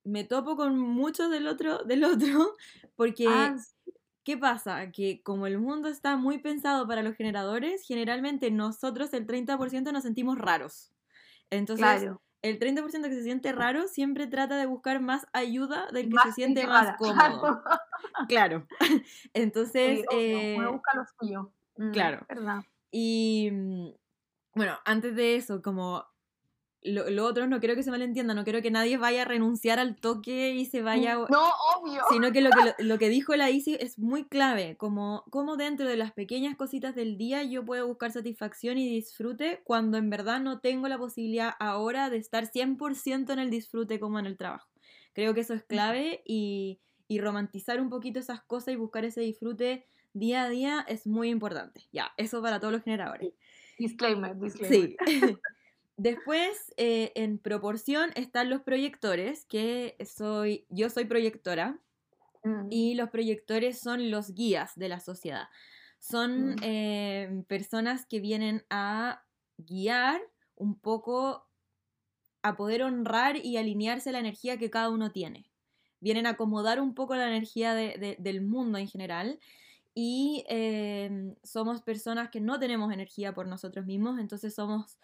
me 0.05 0.23
topo 0.23 0.55
con 0.55 0.79
mucho 0.79 1.27
del 1.27 1.47
otro, 1.47 1.79
del 1.79 2.05
otro, 2.05 2.55
porque 2.95 3.25
ah, 3.27 3.57
¿qué 4.23 4.37
pasa? 4.37 4.89
Que 4.91 5.21
como 5.21 5.45
el 5.45 5.59
mundo 5.59 5.89
está 5.89 6.15
muy 6.15 6.37
pensado 6.37 6.87
para 6.87 7.03
los 7.03 7.17
generadores, 7.17 7.83
generalmente 7.85 8.51
nosotros 8.51 9.13
el 9.13 9.27
30% 9.27 9.91
nos 9.91 10.03
sentimos 10.03 10.37
raros. 10.37 10.93
Entonces, 11.49 11.83
claro 11.83 12.21
el 12.41 12.59
30% 12.59 13.09
que 13.09 13.15
se 13.15 13.23
siente 13.23 13.51
raro 13.51 13.87
siempre 13.87 14.27
trata 14.27 14.57
de 14.57 14.65
buscar 14.65 15.01
más 15.01 15.27
ayuda 15.33 15.87
del 15.91 16.09
que 16.09 16.17
se 16.23 16.31
siente 16.33 16.65
más 16.67 16.95
cómodo. 16.97 17.61
Claro. 18.27 18.65
Entonces. 19.33 20.05
eh, 20.11 20.57
busca 20.57 20.91
lo 20.95 21.03
suyo. 21.19 21.53
Mm, 21.77 21.91
claro. 21.91 22.25
Y 22.91 23.49
mm, 23.51 23.89
bueno, 24.55 24.77
antes 24.85 25.15
de 25.15 25.35
eso, 25.35 25.61
como 25.61 26.05
lo, 26.81 27.25
otro 27.25 27.47
no 27.47 27.59
quiero 27.59 27.75
que 27.75 27.83
se 27.83 27.91
malentienda, 27.91 28.33
no 28.33 28.43
quiero 28.43 28.61
que 28.61 28.71
nadie 28.71 28.97
vaya 28.97 29.23
a 29.23 29.25
renunciar 29.25 29.79
al 29.79 29.95
toque 29.97 30.51
y 30.51 30.65
se 30.65 30.81
vaya... 30.81 31.15
No, 31.29 31.51
obvio. 31.75 32.01
Sino 32.09 32.31
que 32.31 32.41
lo 32.41 32.49
que, 32.51 32.83
lo, 32.83 32.97
que 32.99 33.09
dijo 33.09 33.35
la 33.35 33.49
Isi 33.49 33.75
es 33.79 33.99
muy 33.99 34.23
clave, 34.23 34.77
como, 34.77 35.25
como 35.29 35.57
dentro 35.57 35.87
de 35.87 35.97
las 35.97 36.13
pequeñas 36.13 36.55
cositas 36.55 36.95
del 36.95 37.17
día 37.17 37.43
yo 37.43 37.65
puedo 37.65 37.87
buscar 37.87 38.11
satisfacción 38.11 38.77
y 38.77 38.89
disfrute 38.89 39.61
cuando 39.65 39.97
en 39.97 40.09
verdad 40.09 40.39
no 40.39 40.59
tengo 40.59 40.87
la 40.87 40.97
posibilidad 40.97 41.53
ahora 41.59 42.09
de 42.09 42.17
estar 42.17 42.49
100% 42.49 43.33
en 43.33 43.39
el 43.39 43.49
disfrute 43.49 43.99
como 43.99 44.19
en 44.19 44.25
el 44.25 44.37
trabajo. 44.37 44.69
Creo 45.13 45.33
que 45.33 45.41
eso 45.41 45.53
es 45.53 45.63
clave 45.63 46.21
y, 46.25 46.79
y 47.09 47.19
romantizar 47.19 47.81
un 47.81 47.89
poquito 47.89 48.19
esas 48.19 48.41
cosas 48.41 48.73
y 48.73 48.77
buscar 48.77 49.03
ese 49.03 49.19
disfrute 49.21 49.85
día 50.13 50.43
a 50.43 50.49
día 50.49 50.85
es 50.87 51.05
muy 51.05 51.29
importante. 51.29 51.81
Ya, 51.91 52.11
eso 52.15 52.41
para 52.41 52.59
todos 52.59 52.71
los 52.71 52.83
generadores. 52.83 53.33
Disclaimer, 53.77 54.37
disclaimer. 54.37 54.95
Sí. 55.05 55.37
Después, 55.99 56.73
eh, 56.77 57.11
en 57.15 57.39
proporción, 57.39 58.11
están 58.15 58.49
los 58.49 58.61
proyectores, 58.61 59.43
que 59.43 59.97
soy, 60.09 60.65
yo 60.69 60.89
soy 60.89 61.03
proyectora, 61.03 61.77
mm. 62.45 62.67
y 62.69 62.95
los 62.95 63.09
proyectores 63.09 63.81
son 63.81 64.09
los 64.09 64.33
guías 64.33 64.71
de 64.77 64.87
la 64.87 65.01
sociedad. 65.01 65.49
Son 65.99 66.51
mm. 66.51 66.55
eh, 66.61 67.43
personas 67.49 68.05
que 68.05 68.21
vienen 68.21 68.63
a 68.69 69.25
guiar 69.57 70.21
un 70.55 70.79
poco, 70.79 71.49
a 72.43 72.55
poder 72.55 72.83
honrar 72.83 73.35
y 73.35 73.57
alinearse 73.57 74.13
la 74.13 74.19
energía 74.19 74.57
que 74.57 74.69
cada 74.69 74.89
uno 74.91 75.11
tiene. 75.11 75.51
Vienen 75.99 76.27
a 76.27 76.29
acomodar 76.29 76.79
un 76.79 76.95
poco 76.95 77.13
la 77.15 77.27
energía 77.27 77.73
del 77.73 78.41
mundo 78.41 78.77
en 78.77 78.87
general 78.87 79.37
y 79.93 80.45
eh, 80.47 81.35
somos 81.43 81.81
personas 81.81 82.29
que 82.29 82.39
no 82.39 82.57
tenemos 82.57 82.93
energía 82.93 83.33
por 83.33 83.47
nosotros 83.47 83.85
mismos, 83.85 84.17
entonces 84.17 84.55
somos 84.55 84.97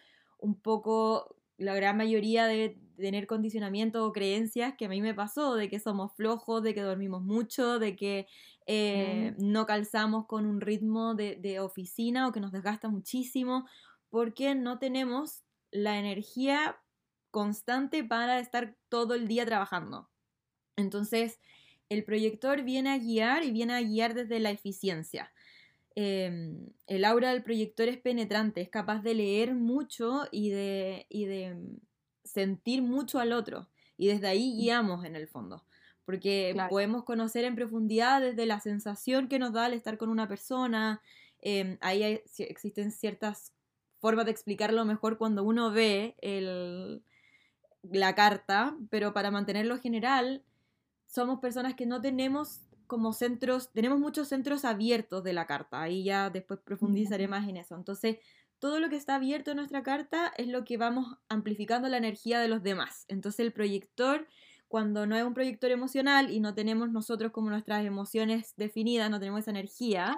un 0.45 0.55
poco 0.55 1.35
la 1.57 1.73
gran 1.73 1.97
mayoría 1.97 2.45
de 2.45 2.77
tener 2.97 3.27
condicionamiento 3.27 4.05
o 4.05 4.13
creencias 4.13 4.75
que 4.77 4.85
a 4.85 4.89
mí 4.89 5.01
me 5.01 5.13
pasó, 5.13 5.55
de 5.55 5.69
que 5.69 5.79
somos 5.79 6.13
flojos, 6.13 6.63
de 6.63 6.73
que 6.73 6.81
dormimos 6.81 7.23
mucho, 7.23 7.79
de 7.79 7.95
que 7.95 8.27
eh, 8.67 9.33
no 9.37 9.65
calzamos 9.65 10.27
con 10.27 10.45
un 10.45 10.61
ritmo 10.61 11.15
de, 11.15 11.35
de, 11.35 11.59
oficina 11.59 12.27
o 12.27 12.31
que 12.31 12.39
nos 12.39 12.51
desgasta 12.51 12.89
muchísimo, 12.89 13.67
porque 14.09 14.55
no 14.55 14.79
tenemos 14.79 15.43
la 15.71 15.99
energía 15.99 16.77
constante 17.31 18.03
para 18.03 18.39
estar 18.39 18.77
todo 18.87 19.13
el 19.13 19.27
día 19.27 19.45
trabajando. 19.45 20.09
Entonces, 20.77 21.39
el 21.89 22.03
proyector 22.03 22.63
viene 22.63 22.91
a 22.91 22.97
guiar 22.97 23.43
y 23.43 23.51
viene 23.51 23.73
a 23.73 23.81
guiar 23.81 24.13
desde 24.13 24.39
la 24.39 24.51
eficiencia. 24.51 25.31
Em, 25.95 26.67
el 26.87 27.05
aura 27.05 27.31
del 27.31 27.43
proyector 27.43 27.87
es 27.87 27.97
penetrante, 27.97 28.59
es 28.61 28.69
capaz 28.69 29.01
de 29.01 29.13
leer 29.13 29.55
mucho 29.55 30.27
y 30.29 30.49
de, 30.49 31.07
de 31.09 31.57
sentir 32.23 32.81
mucho 32.81 33.19
al 33.19 33.31
otro. 33.31 33.69
Y 33.97 34.07
desde 34.07 34.27
ahí 34.27 34.53
mm. 34.53 34.57
guiamos 34.57 35.05
en 35.05 35.15
el 35.15 35.27
fondo. 35.27 35.63
Porque 36.03 36.55
podemos 36.69 37.03
conocer 37.03 37.45
en 37.45 37.55
profundidad 37.55 38.21
desde 38.21 38.45
la 38.45 38.59
sensación 38.59 39.27
que 39.27 39.39
nos 39.39 39.53
da 39.53 39.65
al 39.65 39.73
estar 39.73 39.97
con 39.97 40.09
una 40.09 40.27
persona. 40.27 41.01
Em, 41.39 41.77
ahí 41.81 42.21
existen 42.37 42.91
ciertas 42.91 43.53
formas 43.99 44.25
de 44.25 44.31
explicarlo 44.31 44.85
mejor 44.85 45.17
cuando 45.17 45.43
uno 45.43 45.71
ve 45.71 46.15
la 47.81 48.13
carta, 48.13 48.77
pero 48.91 49.13
para 49.13 49.31
mantenerlo 49.31 49.79
general, 49.79 50.43
somos 51.07 51.39
personas 51.39 51.73
que 51.73 51.85
no 51.85 52.01
tenemos 52.01 52.59
como 52.87 53.13
centros, 53.13 53.71
tenemos 53.71 53.99
muchos 53.99 54.27
centros 54.27 54.65
abiertos 54.65 55.23
de 55.23 55.33
la 55.33 55.45
carta, 55.45 55.81
ahí 55.81 56.03
ya 56.03 56.29
después 56.29 56.59
profundizaré 56.63 57.27
más 57.27 57.47
en 57.47 57.57
eso. 57.57 57.75
Entonces, 57.75 58.17
todo 58.59 58.79
lo 58.79 58.89
que 58.89 58.95
está 58.95 59.15
abierto 59.15 59.51
en 59.51 59.57
nuestra 59.57 59.83
carta 59.83 60.31
es 60.37 60.47
lo 60.47 60.63
que 60.63 60.77
vamos 60.77 61.17
amplificando 61.29 61.89
la 61.89 61.97
energía 61.97 62.39
de 62.39 62.47
los 62.47 62.63
demás. 62.63 63.05
Entonces, 63.07 63.41
el 63.41 63.51
proyector, 63.51 64.27
cuando 64.67 65.05
no 65.05 65.15
es 65.15 65.23
un 65.23 65.33
proyector 65.33 65.71
emocional 65.71 66.31
y 66.31 66.39
no 66.39 66.53
tenemos 66.55 66.89
nosotros 66.89 67.31
como 67.31 67.49
nuestras 67.49 67.85
emociones 67.85 68.53
definidas, 68.57 69.09
no 69.11 69.19
tenemos 69.19 69.41
esa 69.41 69.51
energía, 69.51 70.17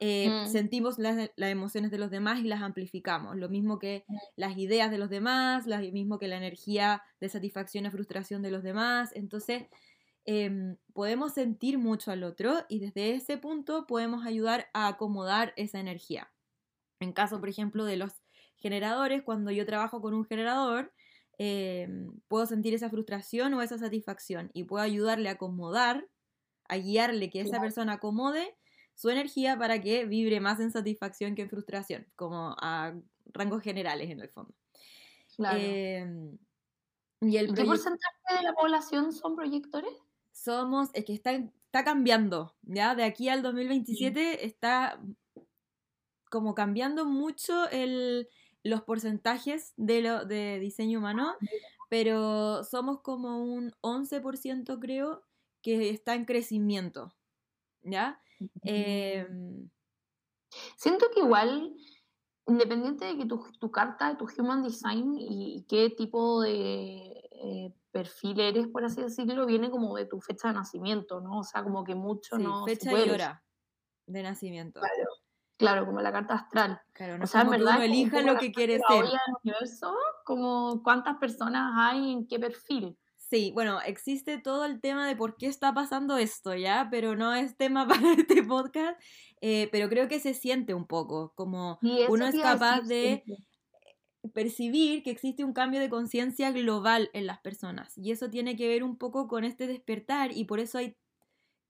eh, 0.00 0.28
mm. 0.28 0.48
sentimos 0.48 0.98
las, 0.98 1.30
las, 1.34 1.50
emociones 1.50 1.90
de 1.90 1.98
los 1.98 2.10
demás 2.10 2.40
y 2.40 2.44
las 2.44 2.62
amplificamos. 2.62 3.36
Lo 3.36 3.48
mismo 3.48 3.78
que 3.78 4.04
mm. 4.06 4.16
las 4.36 4.56
ideas 4.56 4.90
de 4.90 4.98
los 4.98 5.10
demás, 5.10 5.66
lo 5.66 5.78
mismo 5.78 6.18
que 6.18 6.28
la 6.28 6.36
energía 6.36 7.02
de 7.20 7.28
satisfacción 7.28 7.86
y 7.86 7.90
frustración 7.90 8.42
de 8.42 8.50
los 8.50 8.62
demás. 8.62 9.10
Entonces, 9.14 9.64
Em, 10.30 10.76
podemos 10.92 11.32
sentir 11.32 11.78
mucho 11.78 12.10
al 12.10 12.22
otro 12.22 12.66
y 12.68 12.80
desde 12.80 13.14
ese 13.14 13.38
punto 13.38 13.86
podemos 13.86 14.26
ayudar 14.26 14.68
a 14.74 14.86
acomodar 14.88 15.54
esa 15.56 15.80
energía. 15.80 16.30
En 17.00 17.12
caso, 17.14 17.40
por 17.40 17.48
ejemplo, 17.48 17.84
de 17.86 17.96
los 17.96 18.12
generadores, 18.58 19.22
cuando 19.22 19.50
yo 19.50 19.66
trabajo 19.66 20.02
con 20.02 20.14
un 20.14 20.26
generador, 20.26 20.92
em, 21.38 22.20
puedo 22.28 22.46
sentir 22.46 22.74
esa 22.74 22.90
frustración 22.90 23.54
o 23.54 23.62
esa 23.62 23.78
satisfacción 23.78 24.50
y 24.54 24.64
puedo 24.64 24.82
ayudarle 24.84 25.30
a 25.30 25.32
acomodar, 25.32 26.08
a 26.68 26.76
guiarle 26.78 27.30
que 27.30 27.40
esa 27.42 27.60
persona 27.60 27.94
acomode 27.94 28.56
su 28.94 29.10
energía 29.10 29.58
para 29.58 29.80
que 29.80 30.06
vibre 30.06 30.40
más 30.40 30.60
en 30.60 30.72
satisfacción 30.72 31.34
que 31.36 31.42
en 31.42 31.50
frustración, 31.50 32.08
como 32.16 32.56
a 32.60 32.94
rangos 33.26 33.62
generales 33.62 34.10
en 34.10 34.20
el 34.20 34.30
fondo. 34.30 34.54
Em, 35.46 36.38
y 37.20 37.36
el 37.38 37.54
¿Qué 37.54 37.64
porcentaje 37.64 38.36
de 38.36 38.42
la 38.42 38.52
población 38.54 39.12
son 39.12 39.34
proyectores? 39.36 39.92
Somos, 40.42 40.90
es 40.94 41.04
que 41.04 41.12
está, 41.14 41.32
está 41.32 41.84
cambiando, 41.84 42.56
¿ya? 42.62 42.94
De 42.94 43.04
aquí 43.04 43.28
al 43.28 43.42
2027 43.42 44.46
está 44.46 45.00
como 46.30 46.54
cambiando 46.54 47.04
mucho 47.04 47.68
el, 47.70 48.28
los 48.62 48.82
porcentajes 48.82 49.72
de, 49.76 50.02
lo, 50.02 50.24
de 50.24 50.58
diseño 50.58 50.98
humano, 50.98 51.30
ah, 51.30 51.46
pero 51.88 52.64
somos 52.64 53.00
como 53.00 53.42
un 53.42 53.72
11% 53.80 54.78
creo 54.78 55.24
que 55.62 55.90
está 55.90 56.14
en 56.14 56.24
crecimiento, 56.24 57.14
¿ya? 57.82 58.20
Em, 58.62 59.68
Siento 60.76 61.06
que 61.12 61.20
igual, 61.20 61.74
independiente 62.46 63.04
de 63.04 63.18
que 63.18 63.26
tu, 63.26 63.44
tu 63.58 63.70
carta, 63.70 64.16
tu 64.16 64.26
human 64.38 64.62
design 64.62 65.14
y 65.18 65.64
qué 65.68 65.90
tipo 65.90 66.40
de 66.40 67.27
eh, 67.42 67.72
perfil 67.90 68.40
eres, 68.40 68.66
por 68.68 68.84
así 68.84 69.00
decirlo, 69.00 69.46
viene 69.46 69.70
como 69.70 69.96
de 69.96 70.06
tu 70.06 70.20
fecha 70.20 70.48
de 70.48 70.54
nacimiento, 70.54 71.20
¿no? 71.20 71.38
O 71.40 71.44
sea, 71.44 71.62
como 71.62 71.84
que 71.84 71.94
mucho 71.94 72.36
sí, 72.36 72.42
no. 72.42 72.64
Fecha 72.64 72.92
y 72.92 73.10
hora 73.10 73.42
de 74.06 74.22
nacimiento. 74.22 74.80
Claro, 74.80 75.10
claro, 75.56 75.86
como 75.86 76.00
la 76.00 76.12
carta 76.12 76.34
astral. 76.34 76.80
Claro, 76.92 77.18
no 77.18 77.24
o 77.24 77.26
sea, 77.26 77.42
en 77.42 77.50
verdad. 77.50 77.76
Uno 77.76 77.84
elija 77.84 78.22
lo 78.22 78.38
que 78.38 78.52
quiere 78.52 78.78
ser. 78.88 79.04
En 79.04 79.10
el 79.10 79.18
universo, 79.44 79.94
como 80.24 80.82
cuántas 80.82 81.16
personas 81.18 81.72
hay 81.76 82.12
en 82.12 82.26
qué 82.26 82.38
perfil. 82.38 82.96
Sí, 83.16 83.50
bueno, 83.52 83.80
existe 83.82 84.38
todo 84.38 84.64
el 84.64 84.80
tema 84.80 85.06
de 85.06 85.14
por 85.14 85.36
qué 85.36 85.48
está 85.48 85.74
pasando 85.74 86.16
esto, 86.16 86.54
¿ya? 86.54 86.88
Pero 86.90 87.14
no 87.14 87.34
es 87.34 87.56
tema 87.56 87.86
para 88.02 88.14
este 88.14 88.42
podcast, 88.42 88.98
eh, 89.42 89.68
pero 89.70 89.88
creo 89.88 90.08
que 90.08 90.18
se 90.18 90.32
siente 90.32 90.72
un 90.72 90.86
poco, 90.86 91.34
como 91.34 91.78
uno 92.08 92.26
es 92.26 92.40
capaz 92.40 92.80
de 92.82 93.22
percibir 94.38 95.02
que 95.02 95.10
existe 95.10 95.42
un 95.42 95.52
cambio 95.52 95.80
de 95.80 95.90
conciencia 95.90 96.52
global 96.52 97.10
en 97.12 97.26
las 97.26 97.40
personas. 97.40 97.98
Y 97.98 98.12
eso 98.12 98.30
tiene 98.30 98.54
que 98.54 98.68
ver 98.68 98.84
un 98.84 98.96
poco 98.96 99.26
con 99.26 99.42
este 99.42 99.66
despertar 99.66 100.30
y 100.30 100.44
por 100.44 100.60
eso 100.60 100.78
hay 100.78 100.96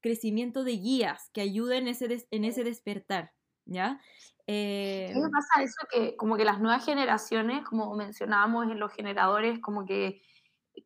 crecimiento 0.02 0.64
de 0.64 0.72
guías 0.72 1.30
que 1.32 1.40
ayuden 1.40 1.88
ese 1.88 2.26
en 2.30 2.44
ese 2.44 2.64
despertar. 2.64 3.32
¿Ya? 3.64 3.98
Eh... 4.46 5.10
¿Qué 5.14 5.30
pasa 5.32 5.62
eso? 5.62 5.78
Que 5.90 6.14
como 6.16 6.36
que 6.36 6.44
las 6.44 6.60
nuevas 6.60 6.84
generaciones, 6.84 7.64
como 7.64 7.94
mencionábamos 7.94 8.70
en 8.70 8.78
los 8.78 8.92
generadores, 8.92 9.60
como 9.60 9.86
que 9.86 10.20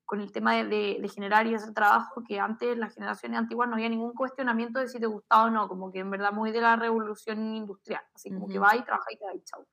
con 0.05 0.21
el 0.21 0.31
tema 0.31 0.55
de, 0.55 0.99
de, 1.01 1.09
generar 1.09 1.49
y 1.49 1.55
hacer 1.57 1.75
trabajo, 1.75 2.23
que 2.23 2.38
antes 2.38 2.79
las 2.79 2.95
generaciones 2.95 3.40
antiguas 3.40 3.68
no 3.68 3.75
había 3.75 3.88
ningún 3.88 4.14
cuestionamiento 4.14 4.79
de 4.79 4.87
si 4.87 5.01
te 5.01 5.07
gustaba 5.07 5.47
o 5.47 5.51
no, 5.51 5.66
como 5.66 5.90
que 5.90 5.99
en 5.99 6.11
verdad 6.12 6.33
muy 6.33 6.53
de 6.53 6.61
la 6.61 6.77
revolución 6.77 7.57
industrial, 7.57 8.03
así 8.14 8.31
como 8.31 8.47
que 8.47 8.61
va 8.61 8.77
y 8.77 8.85
trabaja 8.85 9.12
y 9.12 9.16
te 9.16 9.25
da 9.25 9.35
y 9.35 9.42
chau. 9.42 9.66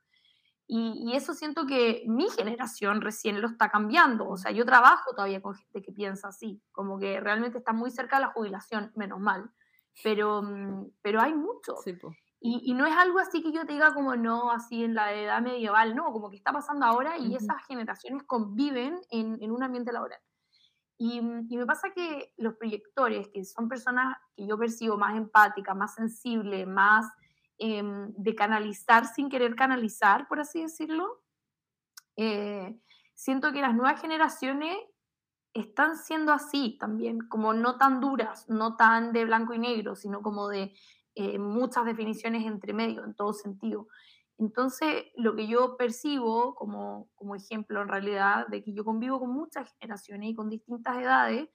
Y, 0.71 1.15
eso 1.15 1.33
siento 1.33 1.65
que 1.65 2.03
mi 2.05 2.29
generación 2.29 3.01
recién 3.01 3.41
lo 3.41 3.47
está 3.47 3.69
cambiando. 3.69 4.29
O 4.29 4.37
sea, 4.37 4.51
yo 4.51 4.65
trabajo 4.65 5.15
todavía 5.15 5.41
con 5.41 5.55
gente 5.55 5.81
que 5.81 5.91
piensa 5.91 6.27
así, 6.27 6.61
como 6.71 6.99
que 6.99 7.19
realmente 7.19 7.57
está 7.57 7.73
muy 7.73 7.89
cerca 7.89 8.17
de 8.17 8.27
la 8.27 8.33
jubilación, 8.33 8.91
menos 8.95 9.19
mal. 9.19 9.49
Pero, 10.03 10.43
mm, 10.43 10.91
pero 11.01 11.21
hay 11.21 11.33
mucho. 11.33 11.73
y, 12.39 12.61
y, 12.65 12.73
no 12.75 12.85
es 12.85 12.95
algo 12.95 13.17
así 13.17 13.41
que 13.41 13.51
yo 13.51 13.65
te 13.65 13.73
diga 13.73 13.95
como 13.95 14.15
no, 14.15 14.51
así 14.51 14.83
en 14.83 14.93
la 14.93 15.11
edad 15.11 15.41
medieval, 15.41 15.95
no, 15.95 16.13
como 16.13 16.29
que 16.29 16.37
está 16.37 16.53
pasando 16.53 16.85
ahora 16.85 17.17
y 17.17 17.35
esas 17.35 17.65
generaciones 17.65 18.21
conviven 18.25 19.01
en, 19.09 19.41
en 19.41 19.51
un 19.51 19.63
ambiente 19.63 19.91
laboral. 19.91 20.19
Y, 20.99 21.19
mm, 21.19 21.47
y, 21.49 21.57
me 21.57 21.65
pasa 21.65 21.89
que 21.95 22.31
los 22.37 22.53
proyectores, 22.53 23.27
que 23.33 23.43
son 23.43 23.69
personas 23.69 24.15
que 24.35 24.45
yo 24.45 24.55
percibo 24.55 24.97
más 24.97 25.17
empáticas, 25.17 25.75
más 25.75 25.95
sensibles, 25.95 26.67
más 26.67 27.07
Em, 27.61 28.13
de 28.15 28.35
canalizar 28.35 29.05
sin 29.05 29.27
querer 29.27 29.53
canalizar, 29.53 30.29
por 30.29 30.39
así 30.39 30.61
decirlo. 30.61 31.21
Eh, 32.15 32.79
siento 33.13 33.51
que 33.51 33.59
las 33.59 33.75
nuevas 33.75 33.99
generaciones 33.99 34.77
están 35.53 35.97
siendo 35.97 36.31
así 36.31 36.77
también, 36.79 37.19
como 37.27 37.53
no 37.53 37.77
tan 37.77 37.99
duras, 37.99 38.47
no 38.47 38.77
tan 38.77 39.11
de 39.11 39.25
blanco 39.25 39.53
y 39.53 39.59
negro, 39.59 39.97
sino 39.97 40.21
como 40.21 40.47
de 40.47 40.73
eh, 41.15 41.37
muchas 41.37 41.83
definiciones 41.83 42.45
entre 42.45 42.71
medio, 42.71 43.03
en 43.03 43.13
todo 43.13 43.33
sentido. 43.33 43.87
Entonces, 44.37 45.07
lo 45.17 45.35
que 45.35 45.47
yo 45.49 45.75
percibo 45.75 46.55
como, 46.55 47.09
como 47.15 47.35
ejemplo 47.35 47.81
en 47.81 47.89
realidad 47.89 48.47
de 48.47 48.63
que 48.63 48.71
yo 48.71 48.85
convivo 48.85 49.19
con 49.19 49.33
muchas 49.33 49.69
generaciones 49.81 50.29
y 50.29 50.35
con 50.35 50.49
distintas 50.49 50.97
edades, 50.97 51.49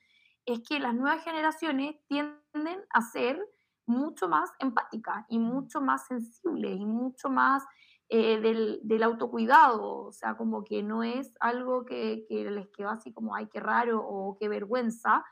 es 0.44 0.60
que 0.68 0.80
las 0.80 0.94
nuevas 0.94 1.24
generaciones 1.24 1.96
tienden 2.08 2.84
a 2.90 3.00
ser 3.00 3.42
mucho 3.86 4.28
más 4.28 4.50
empática 4.58 5.26
y 5.28 5.38
mucho 5.38 5.80
más 5.80 6.06
sensible 6.06 6.70
y 6.70 6.84
mucho 6.84 7.28
más 7.28 7.64
eh, 8.08 8.38
del, 8.40 8.80
del, 8.82 9.02
autocuidado, 9.02 10.06
o 10.06 10.12
sea, 10.12 10.36
como 10.36 10.62
que 10.62 10.82
no 10.82 11.02
es 11.02 11.34
algo 11.40 11.84
que, 11.84 12.26
que, 12.28 12.50
les 12.50 12.68
quedó 12.68 12.90
así 12.90 13.12
como, 13.12 13.34
ay, 13.34 13.48
qué 13.50 13.60
raro 13.60 14.06
o 14.06 14.36
qué 14.38 14.48
vergüenza, 14.48 15.24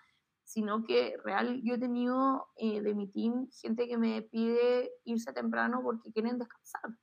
sino 0.45 0.83
que 0.83 1.15
real, 1.23 1.61
yo 1.63 1.75
he 1.75 1.79
tenido 1.79 2.49
eh, 2.57 2.81
de 2.81 2.95
mi 2.95 3.09
team 3.09 3.49
gente 3.61 3.87
que 3.87 3.99
me 3.99 4.23
pide 4.23 4.91
irse 5.05 5.33
temprano 5.33 5.81
porque 5.83 6.13
quieren 6.13 6.39
descansar, 6.39 6.97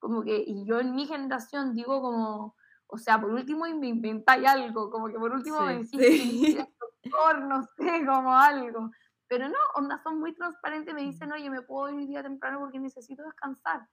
como 0.00 0.22
que, 0.22 0.42
y 0.44 0.64
yo 0.64 0.80
en 0.80 0.94
mi 0.94 1.06
generación 1.06 1.74
digo 1.74 2.02
como, 2.02 2.56
o 2.88 2.98
sea, 2.98 3.20
por 3.20 3.30
último 3.30 3.66
inventáis 3.66 4.46
algo, 4.46 4.90
como 4.90 5.06
que 5.06 5.18
por 5.18 5.32
último 5.32 5.60
me 5.62 5.78
decís, 5.78 5.98
no 7.04 7.62
sé, 7.76 8.04
como 8.06 8.34
algo, 8.34 8.90
pero 9.32 9.48
no, 9.48 9.56
onda, 9.76 9.98
son 10.02 10.20
muy 10.20 10.34
transparentes, 10.34 10.92
me 10.92 11.00
dicen, 11.00 11.32
oye, 11.32 11.48
me 11.48 11.62
puedo 11.62 11.88
ir 11.88 12.06
día 12.06 12.22
temprano 12.22 12.60
porque 12.60 12.78
necesito 12.78 13.22
descansar. 13.22 13.88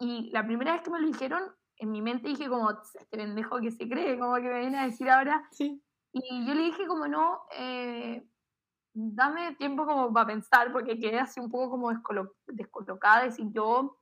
Y 0.00 0.30
la 0.30 0.46
primera 0.46 0.72
vez 0.72 0.80
que 0.80 0.88
me 0.88 0.98
lo 0.98 1.08
dijeron, 1.08 1.42
en 1.76 1.90
mi 1.90 2.00
mente 2.00 2.28
dije 2.28 2.48
como, 2.48 2.70
este 2.70 3.04
pendejo 3.14 3.60
que 3.60 3.70
se 3.70 3.86
cree, 3.86 4.18
como 4.18 4.34
que 4.36 4.48
me 4.48 4.60
viene 4.60 4.78
a 4.78 4.86
decir 4.86 5.10
ahora. 5.10 5.46
Sí. 5.50 5.84
Y 6.14 6.46
yo 6.46 6.54
le 6.54 6.62
dije 6.62 6.86
como, 6.86 7.06
no, 7.06 7.42
eh, 7.54 8.26
dame 8.94 9.56
tiempo 9.56 9.84
como 9.84 10.10
para 10.10 10.28
pensar, 10.28 10.72
porque 10.72 10.98
quedé 10.98 11.20
así 11.20 11.38
un 11.38 11.50
poco 11.50 11.72
como 11.72 11.90
descolocada, 12.46 13.24
decir 13.24 13.48
yo 13.52 13.98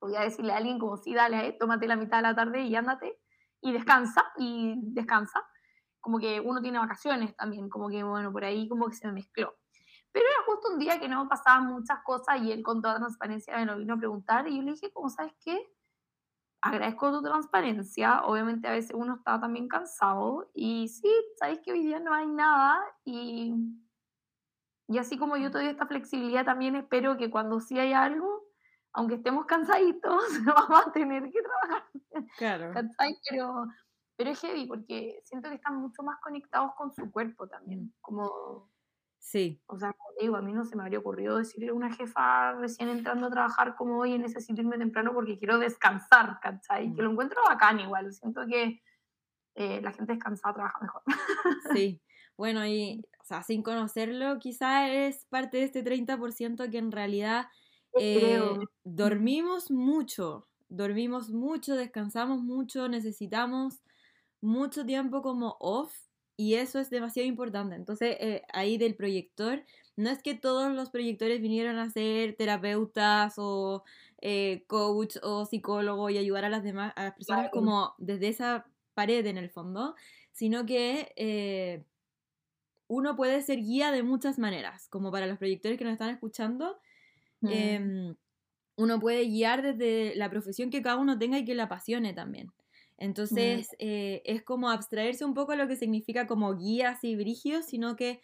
voy 0.00 0.16
a 0.16 0.22
decirle 0.22 0.54
a 0.54 0.56
alguien 0.56 0.78
como, 0.78 0.96
sí, 0.96 1.12
dale, 1.12 1.46
eh, 1.46 1.56
tómate 1.60 1.86
la 1.86 1.96
mitad 1.96 2.16
de 2.16 2.22
la 2.22 2.34
tarde 2.34 2.62
y 2.62 2.74
ándate, 2.74 3.20
y 3.60 3.70
descansa, 3.70 4.32
y 4.38 4.76
descansa. 4.94 5.46
Como 6.00 6.18
que 6.18 6.40
uno 6.40 6.62
tiene 6.62 6.78
vacaciones 6.78 7.36
también, 7.36 7.68
como 7.68 7.90
que, 7.90 8.02
bueno, 8.02 8.32
por 8.32 8.44
ahí 8.44 8.66
como 8.66 8.88
que 8.88 8.94
se 8.94 9.06
me 9.08 9.12
mezcló. 9.12 9.54
Pero 10.14 10.26
era 10.26 10.44
justo 10.46 10.72
un 10.72 10.78
día 10.78 11.00
que 11.00 11.08
no 11.08 11.28
pasaban 11.28 11.66
muchas 11.66 11.98
cosas 12.04 12.40
y 12.40 12.52
él 12.52 12.62
con 12.62 12.80
toda 12.80 12.98
transparencia 12.98 13.56
me 13.56 13.66
lo 13.66 13.76
vino 13.76 13.94
a 13.94 13.98
preguntar 13.98 14.46
y 14.46 14.56
yo 14.56 14.62
le 14.62 14.70
dije, 14.70 14.92
¿cómo 14.92 15.10
sabes 15.10 15.32
qué? 15.44 15.58
Agradezco 16.62 17.10
tu 17.10 17.20
transparencia, 17.20 18.22
obviamente 18.24 18.68
a 18.68 18.70
veces 18.70 18.92
uno 18.94 19.16
está 19.16 19.40
también 19.40 19.66
cansado 19.66 20.48
y 20.54 20.86
sí, 20.86 21.12
sabes 21.36 21.58
que 21.64 21.72
hoy 21.72 21.82
día 21.82 21.98
no 21.98 22.14
hay 22.14 22.28
nada 22.28 22.80
y, 23.04 23.54
y 24.86 24.98
así 24.98 25.18
como 25.18 25.36
yo 25.36 25.50
te 25.50 25.58
doy 25.58 25.66
esta 25.66 25.86
flexibilidad 25.86 26.44
también 26.44 26.76
espero 26.76 27.16
que 27.16 27.28
cuando 27.28 27.58
sí 27.58 27.76
hay 27.80 27.92
algo, 27.92 28.44
aunque 28.92 29.16
estemos 29.16 29.46
cansaditos, 29.46 30.22
vamos 30.46 30.86
a 30.86 30.92
tener 30.92 31.24
que 31.28 31.42
trabajar. 31.42 31.90
Claro. 32.38 32.72
Pero, 33.28 33.66
pero 34.16 34.30
es 34.30 34.40
heavy 34.40 34.66
porque 34.66 35.20
siento 35.24 35.48
que 35.48 35.56
están 35.56 35.74
mucho 35.74 36.04
más 36.04 36.20
conectados 36.20 36.70
con 36.76 36.94
su 36.94 37.10
cuerpo 37.10 37.48
también, 37.48 37.92
como 38.00 38.72
Sí. 39.24 39.58
O 39.66 39.78
sea, 39.78 39.94
como 39.94 40.10
digo, 40.20 40.36
a 40.36 40.42
mí 40.42 40.52
no 40.52 40.66
se 40.66 40.76
me 40.76 40.82
habría 40.82 40.98
ocurrido 40.98 41.38
decirle 41.38 41.70
a 41.70 41.74
una 41.74 41.90
jefa 41.90 42.52
recién 42.60 42.90
entrando 42.90 43.26
a 43.26 43.30
trabajar 43.30 43.74
como, 43.74 43.98
oye, 43.98 44.18
necesito 44.18 44.60
irme 44.60 44.76
temprano 44.76 45.14
porque 45.14 45.38
quiero 45.38 45.58
descansar, 45.58 46.38
¿cachai? 46.42 46.92
Que 46.94 47.00
lo 47.00 47.08
mm. 47.08 47.12
encuentro 47.12 47.40
bacán 47.48 47.80
igual. 47.80 48.12
Siento 48.12 48.42
que 48.46 48.82
eh, 49.54 49.80
la 49.80 49.92
gente 49.92 50.12
descansada 50.12 50.54
trabaja 50.54 50.78
mejor. 50.80 51.02
Sí. 51.74 52.02
Bueno, 52.36 52.66
y, 52.66 53.02
o 53.18 53.24
sea, 53.24 53.42
sin 53.42 53.62
conocerlo, 53.62 54.38
quizá 54.40 54.90
es 54.90 55.24
parte 55.30 55.56
de 55.56 55.64
este 55.64 55.82
30% 55.82 56.70
que 56.70 56.78
en 56.78 56.92
realidad 56.92 57.46
eh, 57.98 58.42
dormimos 58.82 59.70
mucho, 59.70 60.46
dormimos 60.68 61.30
mucho, 61.30 61.76
descansamos 61.76 62.42
mucho, 62.42 62.88
necesitamos 62.88 63.82
mucho 64.42 64.84
tiempo 64.84 65.22
como 65.22 65.56
off 65.60 65.96
y 66.36 66.54
eso 66.54 66.80
es 66.80 66.90
demasiado 66.90 67.28
importante. 67.28 67.76
Entonces, 67.76 68.16
eh, 68.20 68.42
ahí 68.52 68.76
del 68.76 68.96
proyector, 68.96 69.64
no 69.96 70.10
es 70.10 70.22
que 70.22 70.34
todos 70.34 70.72
los 70.72 70.90
proyectores 70.90 71.40
vinieron 71.40 71.78
a 71.78 71.90
ser 71.90 72.34
terapeutas 72.36 73.34
o 73.36 73.84
eh, 74.20 74.64
coach 74.66 75.16
o 75.22 75.44
psicólogo 75.44 76.10
y 76.10 76.18
ayudar 76.18 76.44
a 76.44 76.48
las 76.48 76.64
demás, 76.64 76.92
a 76.96 77.04
las 77.04 77.14
personas 77.14 77.50
como 77.52 77.94
desde 77.98 78.28
esa 78.28 78.66
pared 78.94 79.24
en 79.26 79.38
el 79.38 79.50
fondo, 79.50 79.94
sino 80.32 80.66
que 80.66 81.12
eh, 81.16 81.84
uno 82.88 83.16
puede 83.16 83.42
ser 83.42 83.58
guía 83.58 83.92
de 83.92 84.02
muchas 84.02 84.38
maneras, 84.38 84.88
como 84.88 85.12
para 85.12 85.26
los 85.26 85.38
proyectores 85.38 85.78
que 85.78 85.84
nos 85.84 85.92
están 85.92 86.10
escuchando. 86.10 86.80
Mm. 87.40 87.48
Em, 87.50 88.16
uno 88.76 88.98
puede 88.98 89.24
guiar 89.26 89.62
desde 89.62 90.16
la 90.16 90.28
profesión 90.30 90.70
que 90.70 90.82
cada 90.82 90.96
uno 90.96 91.18
tenga 91.18 91.38
y 91.38 91.44
que 91.44 91.54
le 91.54 91.62
apasione 91.62 92.12
también. 92.12 92.52
Entonces, 92.96 93.74
eh, 93.78 94.22
es 94.24 94.42
como 94.42 94.70
abstraerse 94.70 95.24
un 95.24 95.34
poco 95.34 95.52
de 95.52 95.58
lo 95.58 95.68
que 95.68 95.76
significa 95.76 96.26
como 96.26 96.56
guías 96.56 97.02
y 97.04 97.16
brigios, 97.16 97.66
sino 97.66 97.96
que 97.96 98.20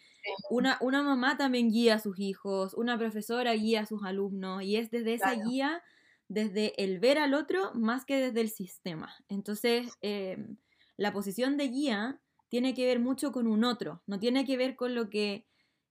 una, 0.47 0.77
una 0.81 1.03
mamá 1.03 1.37
también 1.37 1.69
guía 1.69 1.95
a 1.95 1.99
sus 1.99 2.19
hijos, 2.19 2.73
una 2.73 2.97
profesora 2.97 3.53
guía 3.53 3.81
a 3.81 3.85
sus 3.85 4.03
alumnos, 4.03 4.63
y 4.63 4.77
es 4.77 4.91
desde 4.91 5.13
esa 5.13 5.33
guía, 5.33 5.83
desde 6.27 6.81
el 6.83 6.99
ver 6.99 7.17
al 7.19 7.33
otro, 7.33 7.73
más 7.73 8.05
que 8.05 8.17
desde 8.17 8.41
el 8.41 8.49
sistema. 8.49 9.13
Entonces, 9.27 9.97
em, 10.01 10.57
la 10.97 11.13
posición 11.13 11.57
de 11.57 11.67
guía 11.67 12.21
tiene 12.49 12.73
que 12.73 12.85
ver 12.85 12.99
mucho 12.99 13.31
con 13.31 13.47
un 13.47 13.63
otro, 13.63 14.03
no 14.07 14.19
tiene 14.19 14.45
que 14.45 14.57
ver 14.57 14.75
con 14.75 14.95
lo 14.95 15.09
que 15.09 15.47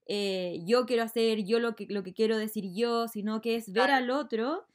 eh, 0.07 0.59
yo 0.65 0.85
quiero 0.85 1.03
hacer, 1.03 1.43
yo 1.43 1.59
lo 1.59 1.75
que, 1.75 1.85
lo 1.89 2.03
que 2.03 2.13
quiero 2.13 2.37
decir 2.37 2.65
yo, 2.73 3.07
sino 3.07 3.41
que 3.41 3.55
es 3.55 3.71
ver 3.71 3.91
al 3.91 4.09
otro 4.09 4.67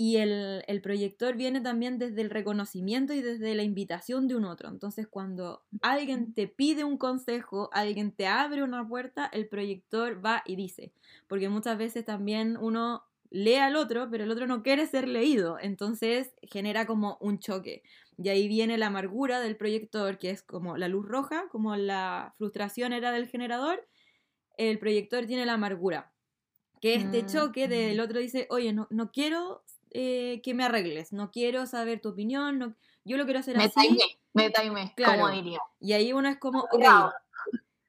y 0.00 0.18
el, 0.18 0.80
proyector 0.80 1.34
viene 1.34 1.60
también 1.60 1.98
desde 1.98 2.20
el 2.20 2.30
reconocimiento 2.30 3.14
y 3.14 3.20
desde 3.20 3.56
la 3.56 3.64
invitación 3.64 4.28
de 4.28 4.36
un 4.36 4.44
otro. 4.44 4.68
Entonces, 4.68 5.08
cuando 5.08 5.64
alguien 5.82 6.34
te 6.34 6.46
pide 6.46 6.84
un 6.84 6.98
consejo, 6.98 7.68
alguien 7.72 8.12
te 8.12 8.28
abre 8.28 8.62
una 8.62 8.86
puerta, 8.86 9.28
el 9.32 9.48
proyector 9.48 10.24
va 10.24 10.44
y 10.46 10.54
dice. 10.54 10.92
Porque 11.26 11.48
muchas 11.48 11.76
veces 11.78 12.04
también 12.04 12.56
uno 12.60 13.02
lee 13.30 13.56
al 13.56 13.74
otro, 13.74 14.08
pero 14.08 14.22
el 14.22 14.30
otro 14.30 14.46
no 14.46 14.62
quiere 14.62 14.86
ser 14.86 15.08
leído. 15.08 15.58
Entonces, 15.60 16.30
genera 16.42 16.86
como 16.86 17.18
un 17.20 17.40
choque. 17.40 17.82
Y 18.16 18.28
ahí 18.28 18.46
viene 18.46 18.78
la 18.78 18.86
amargura 18.86 19.40
del 19.40 19.56
proyector, 19.56 20.16
que 20.18 20.30
es 20.30 20.42
como 20.42 20.76
la 20.76 20.86
luz 20.86 21.08
roja, 21.08 21.48
como 21.50 21.74
la 21.74 22.36
frustración 22.38 22.92
era 22.92 23.10
del 23.10 23.26
generador. 23.26 23.84
El 24.58 24.78
proyector 24.78 25.26
tiene 25.26 25.44
la 25.44 25.54
amargura. 25.54 26.12
Que 26.80 26.94
este 26.94 27.24
mm, 27.24 27.26
choque 27.26 27.66
del 27.66 27.98
otro 27.98 28.20
dice, 28.20 28.46
oye, 28.50 28.72
no, 28.72 28.86
no 28.90 29.10
quiero 29.10 29.64
eh, 29.92 30.40
que 30.42 30.54
me 30.54 30.64
arregles, 30.64 31.12
no 31.12 31.30
quiero 31.30 31.66
saber 31.66 32.00
tu 32.00 32.10
opinión, 32.10 32.58
no, 32.58 32.74
yo 33.04 33.16
lo 33.16 33.24
quiero 33.24 33.40
hacer 33.40 33.56
me 33.56 33.64
así. 33.64 33.98
me 34.34 34.50
time, 34.50 34.94
como 35.04 35.30
diría. 35.30 35.58
Y 35.80 35.92
ahí 35.92 36.12
uno 36.12 36.28
es 36.28 36.38
como, 36.38 36.60
ok, 36.60 36.84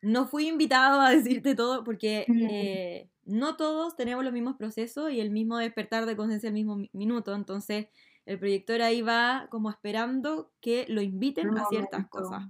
no 0.01 0.27
fui 0.27 0.47
invitado 0.47 1.01
a 1.01 1.09
decirte 1.09 1.55
todo 1.55 1.83
porque 1.83 2.25
eh, 2.51 3.09
no 3.25 3.57
todos 3.57 3.95
tenemos 3.95 4.23
los 4.23 4.33
mismos 4.33 4.55
procesos 4.55 5.11
y 5.11 5.19
el 5.19 5.29
mismo 5.29 5.57
despertar 5.57 6.05
de 6.05 6.15
conciencia 6.15 6.47
el 6.47 6.53
mismo 6.53 6.85
minuto, 6.93 7.35
entonces 7.35 7.87
el 8.25 8.39
proyector 8.39 8.81
ahí 8.81 9.01
va 9.01 9.47
como 9.49 9.69
esperando 9.69 10.51
que 10.61 10.85
lo 10.87 11.01
inviten 11.01 11.57
a 11.57 11.65
ciertas 11.65 12.07
cosas. 12.09 12.43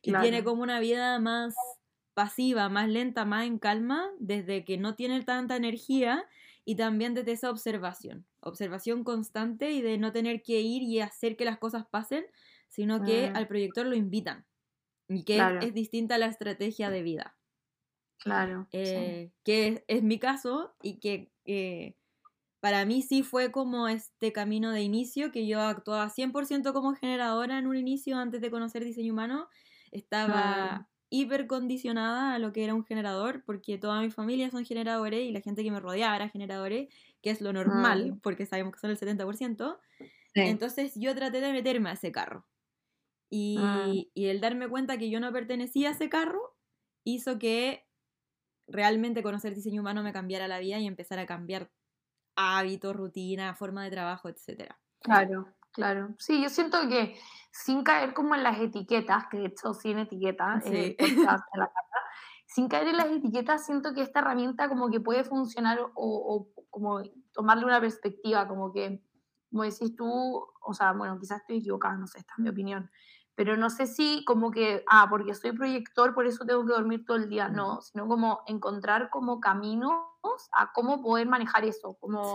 Y 0.00 0.12
tiene 0.12 0.42
como 0.42 0.62
una 0.62 0.80
vida 0.80 1.18
más 1.18 1.54
pasiva, 2.14 2.68
más 2.68 2.88
lenta, 2.88 3.24
más 3.24 3.46
en 3.46 3.58
calma, 3.58 4.08
desde 4.18 4.64
que 4.64 4.78
no 4.78 4.94
tiene 4.94 5.22
tanta 5.22 5.56
energía 5.56 6.24
y 6.68 6.74
también 6.74 7.14
desde 7.14 7.32
esa 7.32 7.50
observación, 7.50 8.26
observación 8.40 9.02
constante 9.02 9.70
y 9.70 9.80
de 9.80 9.96
no 9.96 10.12
tener 10.12 10.42
que 10.42 10.60
ir 10.60 10.82
y 10.82 11.00
hacer 11.00 11.34
que 11.34 11.46
las 11.46 11.56
cosas 11.56 11.86
pasen, 11.86 12.26
sino 12.68 13.02
que 13.02 13.30
mm. 13.30 13.36
al 13.36 13.48
proyector 13.48 13.86
lo 13.86 13.96
invitan 13.96 14.44
y 15.08 15.24
que 15.24 15.40
es, 15.62 15.72
distinta 15.72 16.16
a 16.16 16.18
la 16.18 16.26
estrategia 16.26 16.90
de 16.90 17.02
vida. 17.02 17.38
Claro. 18.18 18.68
Eh, 18.72 19.30
que 19.44 19.82
es, 19.88 20.02
mi 20.02 20.18
caso 20.18 20.74
y 20.82 20.98
que 20.98 21.32
eh, 21.46 21.96
para 22.60 22.84
mí 22.84 23.00
sí 23.00 23.22
fue 23.22 23.50
como 23.50 23.88
este 23.88 24.34
camino 24.34 24.70
de 24.70 24.82
inicio, 24.82 25.32
que 25.32 25.46
yo 25.46 25.62
actuaba 25.62 26.10
100% 26.10 26.74
como 26.74 26.94
generadora 26.94 27.58
en 27.58 27.66
un 27.66 27.78
inicio 27.78 28.18
antes 28.18 28.42
de 28.42 28.50
conocer 28.50 28.84
diseño 28.84 29.14
humano. 29.14 29.48
Estaba 29.90 30.86
condicionada 31.46 32.34
a 32.34 32.38
lo 32.38 32.52
que 32.52 32.64
era 32.64 32.74
un 32.74 32.84
generador, 32.84 33.42
porque 33.44 33.78
toda 33.78 34.00
mi 34.00 34.10
familia 34.10 34.50
son 34.50 34.64
generadores 34.64 35.20
y 35.20 35.32
la 35.32 35.40
gente 35.40 35.62
que 35.62 35.70
me 35.70 35.80
rodeaba 35.80 36.16
era 36.16 36.28
generadores, 36.28 36.92
que 37.22 37.30
es 37.30 37.40
lo 37.40 37.52
normal, 37.52 38.18
porque 38.22 38.46
sabemos 38.46 38.74
que 38.74 38.80
son 38.80 38.90
el 38.90 38.98
70%. 38.98 39.78
Entonces 40.34 40.92
yo 40.94 41.14
traté 41.14 41.40
de 41.40 41.52
meterme 41.52 41.90
a 41.90 41.94
ese 41.94 42.12
carro. 42.12 42.46
Ah. 43.58 43.86
Y, 43.90 44.10
y 44.14 44.26
el 44.26 44.40
darme 44.40 44.68
cuenta 44.68 44.98
que 44.98 45.10
yo 45.10 45.20
no 45.20 45.32
pertenecía 45.32 45.90
a 45.90 45.92
ese 45.92 46.08
carro 46.08 46.56
hizo 47.04 47.38
que 47.38 47.86
realmente 48.66 49.22
conocer 49.22 49.54
diseño 49.54 49.80
humano 49.80 50.02
me 50.02 50.12
cambiara 50.12 50.48
la 50.48 50.60
vida 50.60 50.78
y 50.78 50.86
empezar 50.86 51.18
a 51.18 51.26
cambiar 51.26 51.70
hábitos, 52.36 52.94
rutina, 52.94 53.54
forma 53.54 53.84
de 53.84 53.90
trabajo, 53.90 54.28
etc. 54.28 54.74
Claro, 55.00 55.48
claro. 55.78 56.08
Sí, 56.18 56.42
yo 56.42 56.48
siento 56.48 56.88
que 56.88 57.16
sin 57.52 57.84
caer 57.84 58.12
como 58.12 58.34
en 58.34 58.42
las 58.42 58.58
etiquetas, 58.58 59.28
que 59.30 59.38
de 59.38 59.46
hecho 59.46 59.74
sin 59.74 59.98
etiquetas, 59.98 60.66
eh, 60.66 60.96
sin 62.46 62.68
caer 62.68 62.88
en 62.88 62.96
las 62.96 63.06
etiquetas, 63.06 63.64
siento 63.64 63.94
que 63.94 64.02
esta 64.02 64.18
herramienta 64.18 64.68
como 64.68 64.90
que 64.90 65.00
puede 65.00 65.22
funcionar 65.22 65.78
o, 65.80 65.90
o, 65.94 66.48
como 66.68 67.00
tomarle 67.32 67.64
una 67.64 67.80
perspectiva, 67.80 68.48
como 68.48 68.72
que, 68.72 69.00
como 69.50 69.62
decís 69.62 69.94
tú, 69.94 70.46
o 70.60 70.74
sea, 70.74 70.92
bueno, 70.92 71.16
quizás 71.20 71.42
estoy 71.42 71.58
equivocada, 71.58 71.96
no 71.96 72.08
sé, 72.08 72.18
esta 72.18 72.32
es 72.36 72.38
mi 72.40 72.48
opinión, 72.48 72.90
pero 73.36 73.56
no 73.56 73.70
sé 73.70 73.86
si 73.86 74.24
como 74.24 74.50
que, 74.50 74.82
ah, 74.90 75.06
porque 75.08 75.32
soy 75.32 75.52
proyector, 75.52 76.12
por 76.12 76.26
eso 76.26 76.44
tengo 76.44 76.66
que 76.66 76.72
dormir 76.72 77.04
todo 77.06 77.18
el 77.18 77.28
día, 77.28 77.48
no, 77.48 77.80
sino 77.82 78.08
como 78.08 78.40
encontrar 78.48 79.10
como 79.10 79.38
caminos 79.38 79.94
a 80.52 80.72
cómo 80.72 81.00
poder 81.00 81.28
manejar 81.28 81.64
eso, 81.64 81.96
como 82.00 82.34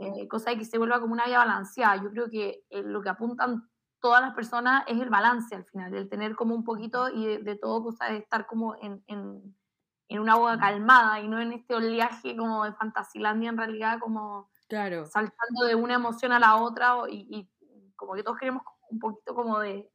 eh, 0.00 0.26
cosa 0.28 0.50
de 0.50 0.58
que 0.58 0.64
se 0.64 0.78
vuelva 0.78 0.98
como 0.98 1.12
una 1.12 1.26
vida 1.26 1.38
balanceada. 1.38 2.02
Yo 2.02 2.10
creo 2.10 2.30
que 2.30 2.64
eh, 2.70 2.82
lo 2.82 3.02
que 3.02 3.10
apuntan 3.10 3.68
todas 4.00 4.22
las 4.22 4.34
personas 4.34 4.82
es 4.86 4.98
el 4.98 5.10
balance 5.10 5.54
al 5.54 5.66
final, 5.66 5.94
el 5.94 6.08
tener 6.08 6.34
como 6.34 6.54
un 6.54 6.64
poquito 6.64 7.10
y 7.10 7.36
de, 7.42 7.56
todo, 7.56 7.82
cosa 7.82 8.06
de 8.06 8.16
estar 8.16 8.46
como 8.46 8.76
en, 8.80 9.04
en, 9.08 9.54
en, 10.08 10.18
una 10.18 10.32
agua 10.32 10.58
calmada 10.58 11.20
y 11.20 11.28
no 11.28 11.38
en 11.38 11.52
este 11.52 11.74
oleaje 11.74 12.34
como 12.34 12.64
de 12.64 12.72
Fantasilandia 12.72 13.50
en 13.50 13.58
realidad, 13.58 13.98
como 14.00 14.50
claro. 14.68 15.04
saltando 15.04 15.66
de 15.66 15.74
una 15.74 15.94
emoción 15.94 16.32
a 16.32 16.38
la 16.38 16.56
otra 16.56 16.94
y, 17.10 17.26
y 17.28 17.50
como 17.94 18.14
que 18.14 18.22
todos 18.22 18.38
queremos 18.38 18.62
un 18.88 18.98
poquito 18.98 19.34
como 19.34 19.58
de 19.58 19.92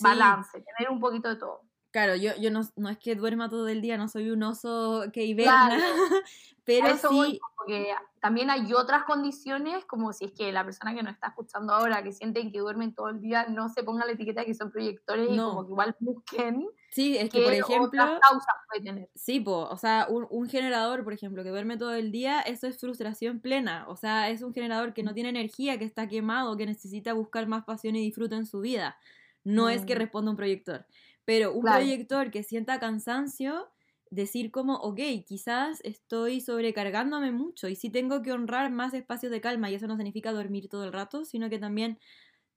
balance, 0.00 0.64
tener 0.76 0.90
un 0.90 0.98
poquito 0.98 1.28
de 1.28 1.36
todo. 1.36 1.62
Claro, 1.94 2.16
yo, 2.16 2.32
yo 2.40 2.50
no, 2.50 2.62
no, 2.74 2.88
es 2.88 2.98
que 2.98 3.14
duerma 3.14 3.48
todo 3.48 3.68
el 3.68 3.80
día, 3.80 3.96
no 3.96 4.08
soy 4.08 4.28
un 4.28 4.42
oso 4.42 5.04
que 5.12 5.22
hiberna, 5.26 5.78
pero 6.64 6.88
sí... 6.96 7.38
porque 7.56 7.94
también 8.18 8.50
hay 8.50 8.72
otras 8.72 9.04
condiciones, 9.04 9.84
como 9.84 10.12
si 10.12 10.24
es 10.24 10.32
que 10.32 10.50
la 10.50 10.64
persona 10.64 10.92
que 10.92 11.04
nos 11.04 11.12
está 11.12 11.28
escuchando 11.28 11.72
ahora, 11.72 12.02
que 12.02 12.10
sienten 12.10 12.50
que 12.50 12.58
duermen 12.58 12.96
todo 12.96 13.10
el 13.10 13.20
día, 13.20 13.46
no 13.46 13.68
se 13.68 13.84
ponga 13.84 14.04
la 14.04 14.10
etiqueta 14.10 14.40
de 14.40 14.48
que 14.48 14.54
son 14.54 14.72
proyectores 14.72 15.28
y 15.30 15.36
como 15.36 15.64
que 15.66 15.70
igual 15.70 15.94
busquen. 16.00 16.66
Sí, 16.90 17.16
es 17.16 17.30
que, 17.30 17.44
por 17.44 17.52
ejemplo... 17.52 18.18
causas 18.20 18.54
puede 18.68 18.82
tener. 18.82 19.08
Sí, 19.14 19.38
po, 19.38 19.68
o 19.70 19.76
sea, 19.76 20.08
un, 20.10 20.26
un, 20.30 20.48
generador, 20.48 21.04
por 21.04 21.12
ejemplo, 21.12 21.44
que 21.44 21.50
duerme 21.50 21.76
todo 21.76 21.94
el 21.94 22.10
día, 22.10 22.40
eso 22.40 22.66
es 22.66 22.76
frustración 22.76 23.38
plena. 23.38 23.84
O 23.86 23.94
sea, 23.94 24.30
es 24.30 24.42
un 24.42 24.52
generador 24.52 24.94
que 24.94 25.04
no 25.04 25.14
tiene 25.14 25.28
energía, 25.28 25.78
que 25.78 25.84
está 25.84 26.08
quemado, 26.08 26.56
que 26.56 26.66
necesita 26.66 27.12
buscar 27.12 27.46
más 27.46 27.62
pasión 27.62 27.94
y 27.94 28.00
disfrute 28.00 28.34
en 28.34 28.46
su 28.46 28.58
vida 28.62 28.96
no 29.44 29.68
es 29.68 29.84
que 29.84 29.94
responda 29.94 30.30
un 30.30 30.36
proyector. 30.36 30.86
Pero 31.24 31.52
un 31.54 31.68
proyector 31.68 32.30
que 32.30 32.42
sienta 32.42 32.80
cansancio, 32.80 33.70
decir 34.10 34.50
como, 34.50 34.76
ok, 34.76 35.00
quizás 35.26 35.80
estoy 35.84 36.40
sobrecargándome 36.40 37.32
mucho 37.32 37.68
y 37.68 37.76
sí 37.76 37.90
tengo 37.90 38.22
que 38.22 38.32
honrar 38.32 38.70
más 38.70 38.94
espacios 38.94 39.32
de 39.32 39.40
calma 39.40 39.70
y 39.70 39.74
eso 39.74 39.86
no 39.88 39.96
significa 39.96 40.32
dormir 40.32 40.68
todo 40.68 40.84
el 40.84 40.92
rato, 40.92 41.24
sino 41.24 41.50
que 41.50 41.58
también, 41.58 41.98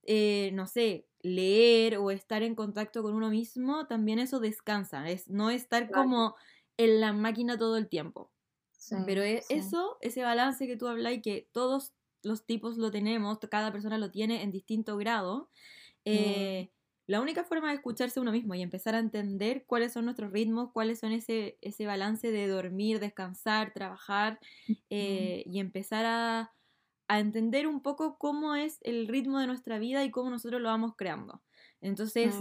eh, 0.04 0.50
no 0.54 0.66
sé, 0.66 1.08
leer 1.20 1.98
o 1.98 2.10
estar 2.10 2.42
en 2.42 2.54
contacto 2.54 3.02
con 3.02 3.14
uno 3.14 3.30
mismo, 3.30 3.86
también 3.88 4.18
eso 4.20 4.40
descansa, 4.40 5.08
es 5.10 5.28
no 5.28 5.50
estar 5.50 5.90
como 5.92 6.36
en 6.78 7.00
la 7.00 7.12
máquina 7.12 7.58
todo 7.58 7.76
el 7.78 7.88
tiempo. 7.88 8.32
Pero 9.04 9.22
es 9.22 9.44
eso, 9.48 9.98
ese 10.00 10.22
balance 10.22 10.66
que 10.66 10.76
tú 10.76 10.88
hablas 10.88 11.14
y 11.14 11.22
que 11.22 11.48
todos 11.52 11.94
los 12.22 12.46
tipos 12.46 12.78
lo 12.78 12.90
tenemos, 12.90 13.38
cada 13.50 13.72
persona 13.72 13.98
lo 13.98 14.10
tiene 14.10 14.42
en 14.42 14.50
distinto 14.50 14.96
grado, 14.96 15.50
mm. 16.10 16.44
La 17.08 17.22
única 17.22 17.42
forma 17.42 17.68
de 17.70 17.76
escucharse 17.76 18.20
uno 18.20 18.30
mismo 18.30 18.54
y 18.54 18.60
empezar 18.60 18.94
a 18.94 18.98
entender 18.98 19.64
cuáles 19.66 19.94
son 19.94 20.04
nuestros 20.04 20.30
ritmos, 20.30 20.70
cuáles 20.72 20.98
son 20.98 21.12
ese, 21.12 21.56
ese 21.62 21.86
balance 21.86 22.30
de 22.30 22.46
dormir, 22.46 23.00
descansar, 23.00 23.72
trabajar 23.72 24.38
eh, 24.90 25.42
y 25.46 25.58
empezar 25.58 26.04
a, 26.06 26.52
entender 27.08 27.66
un 27.66 27.80
poco 27.80 28.18
cómo 28.18 28.54
es 28.54 28.78
el 28.82 29.08
ritmo 29.08 29.40
de 29.40 29.46
nuestra 29.46 29.78
vida 29.78 30.04
y 30.04 30.10
cómo 30.10 30.28
nosotros 30.28 30.60
lo 30.60 30.68
vamos 30.68 30.94
creando. 30.94 31.42
Entonces, 31.80 32.34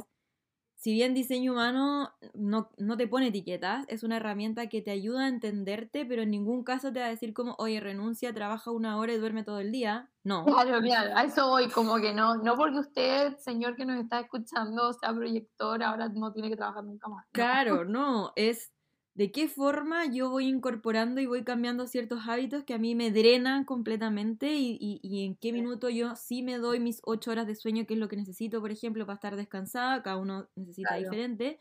si 0.78 0.94
bien 0.94 1.16
diseño 1.16 1.54
humano 1.54 2.14
no, 2.36 2.70
te 2.98 3.08
pone 3.08 3.28
etiquetas, 3.28 3.86
es 3.90 4.04
una 4.04 4.18
herramienta 4.18 4.68
que 4.68 4.84
te 4.84 4.92
ayuda 4.92 5.26
a 5.26 5.28
entenderte, 5.28 6.06
pero 6.06 6.22
en 6.22 6.30
ningún 6.30 6.64
caso 6.64 6.94
te 6.94 7.00
va 7.00 7.08
a 7.08 7.10
decir 7.10 7.34
como, 7.34 7.56
oye, 7.58 7.80
renuncia, 7.80 8.32
trabaja 8.32 8.70
una 8.70 8.98
hora 8.98 9.12
y 9.12 9.18
duerme 9.18 9.44
todo 9.44 9.60
el 9.60 9.72
día. 9.72 10.12
No. 10.24 10.46
Claro, 10.46 10.80
claro, 10.80 11.16
a 11.16 11.24
eso 11.24 11.48
voy, 11.48 11.68
como 11.70 11.98
que 11.98 12.14
no, 12.14 12.36
no 12.36 12.56
porque 12.56 12.78
usted, 12.78 13.38
señor 13.38 13.76
que 13.76 13.86
nos 13.86 14.00
está 14.00 14.20
escuchando, 14.20 14.94
sea 14.94 15.14
proyector, 15.14 15.82
ahora 15.82 16.10
no 16.10 16.32
tiene 16.32 16.50
que 16.50 16.58
trabajar 16.58 16.84
nunca 16.84 17.10
más. 17.10 17.26
Claro, 17.32 17.84
no, 17.84 18.34
es 18.36 18.72
de 19.18 19.32
qué 19.32 19.48
forma 19.48 20.06
yo 20.06 20.30
voy 20.30 20.48
incorporando 20.48 21.20
y 21.20 21.26
voy 21.26 21.44
cambiando 21.44 21.88
ciertos 21.88 22.28
hábitos 22.28 22.64
que 22.66 22.76
a 22.76 22.78
mí 22.78 22.94
me 22.94 23.10
drenan 23.10 23.66
completamente 23.66 24.54
y, 24.54 25.00
en 25.26 25.36
qué 25.36 25.52
minuto 25.52 25.90
yo 25.90 26.16
sí 26.16 26.44
me 26.44 26.60
doy 26.60 26.80
mis 26.80 27.02
ocho 27.04 27.32
horas 27.32 27.48
de 27.48 27.56
sueño, 27.56 27.88
que 27.88 27.96
es 27.96 28.00
lo 28.00 28.10
que 28.10 28.16
necesito, 28.16 28.62
por 28.62 28.72
ejemplo, 28.72 29.08
para 29.08 29.16
estar 29.16 29.36
descansada, 29.36 30.04
cada 30.04 30.18
uno 30.18 30.48
necesita 30.56 30.98
diferente, 30.98 31.58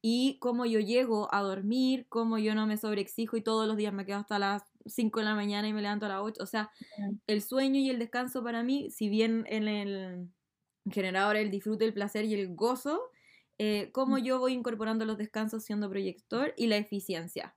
y 0.00 0.38
cómo 0.38 0.64
yo 0.64 0.78
llego 0.78 1.28
a 1.34 1.42
dormir, 1.42 2.06
cómo 2.08 2.38
yo 2.38 2.54
no 2.54 2.68
me 2.68 2.76
sobreexijo 2.76 3.36
y 3.36 3.42
todos 3.42 3.66
los 3.66 3.76
días 3.76 3.92
me 3.92 4.06
quedo 4.06 4.18
hasta 4.18 4.38
las 4.38 4.62
5 4.86 5.18
de 5.18 5.24
la 5.24 5.34
mañana 5.34 5.66
y 5.66 5.72
me 5.72 5.82
levanto 5.82 6.06
a 6.06 6.10
las 6.10 6.20
8, 6.20 6.40
o 6.40 6.46
sea, 6.46 6.70
el 7.26 7.42
sueño 7.42 7.80
y 7.80 7.90
el 7.90 7.98
descanso 7.98 8.44
para 8.44 8.62
mí, 8.62 8.90
si 8.90 9.08
bien 9.08 9.44
en 9.48 9.66
el 9.66 10.28
generador 10.88 11.34
el 11.34 11.50
disfrute, 11.50 11.84
el 11.84 11.94
placer 11.94 12.26
y 12.26 12.34
el 12.34 12.54
gozo, 12.54 13.10
eh, 13.58 13.90
cómo 13.92 14.18
yo 14.18 14.38
voy 14.38 14.54
incorporando 14.54 15.04
los 15.04 15.18
descansos 15.18 15.62
siendo 15.64 15.88
proyector 15.90 16.54
y 16.56 16.66
la 16.66 16.76
eficiencia. 16.76 17.54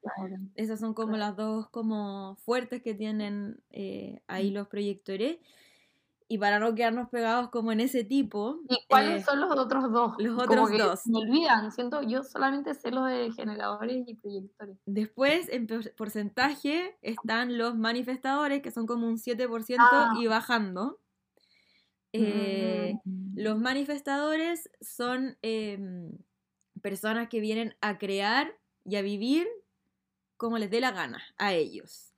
Esas 0.55 0.79
son 0.79 0.93
como 0.93 1.17
las 1.17 1.36
dos 1.36 1.69
como 1.69 2.36
fuertes 2.43 2.81
que 2.81 2.93
tienen 2.93 3.62
eh, 3.71 4.21
ahí 4.27 4.51
los 4.51 4.67
proyectores. 4.67 5.38
Y 6.27 6.39
para 6.39 6.58
no 6.58 6.73
quedarnos 6.73 7.10
pegados 7.10 7.49
como 7.49 7.71
en 7.71 7.79
ese 7.79 8.03
tipo. 8.03 8.60
¿Y 8.67 8.77
cuáles 8.89 9.21
eh, 9.21 9.25
son 9.25 9.39
los 9.39 9.51
otros 9.51 9.91
dos? 9.91 10.15
Los 10.17 10.41
otros 10.41 10.71
dos. 10.71 11.05
Me 11.05 11.19
olvidan, 11.19 11.71
siento, 11.71 12.01
yo 12.01 12.23
solamente 12.23 12.73
sé 12.73 12.89
los 12.89 13.08
de 13.08 13.31
generadores 13.31 14.08
y 14.08 14.15
proyectores. 14.15 14.77
Después, 14.88 15.49
en 15.49 15.67
porcentaje, 15.95 16.97
están 17.03 17.60
los 17.60 17.75
manifestadores, 17.75 18.63
que 18.63 18.71
son 18.71 18.88
como 18.88 19.08
un 19.08 19.17
7% 19.17 19.77
ah. 19.79 20.15
y 20.19 20.25
bajando. 20.25 20.99
Eh, 22.17 22.99
los 23.36 23.60
manifestadores 23.60 24.69
son 24.82 25.38
em, 25.41 26.12
personas 26.82 27.28
que 27.30 27.39
vienen 27.39 27.75
a 27.82 27.97
crear 27.97 28.58
y 28.86 28.95
a 28.95 29.01
vivir 29.01 29.47
como 30.38 30.58
les 30.58 30.69
dé 30.69 30.80
la 30.80 30.91
gana 30.91 31.23
a 31.38 31.54
ellos. 31.54 32.13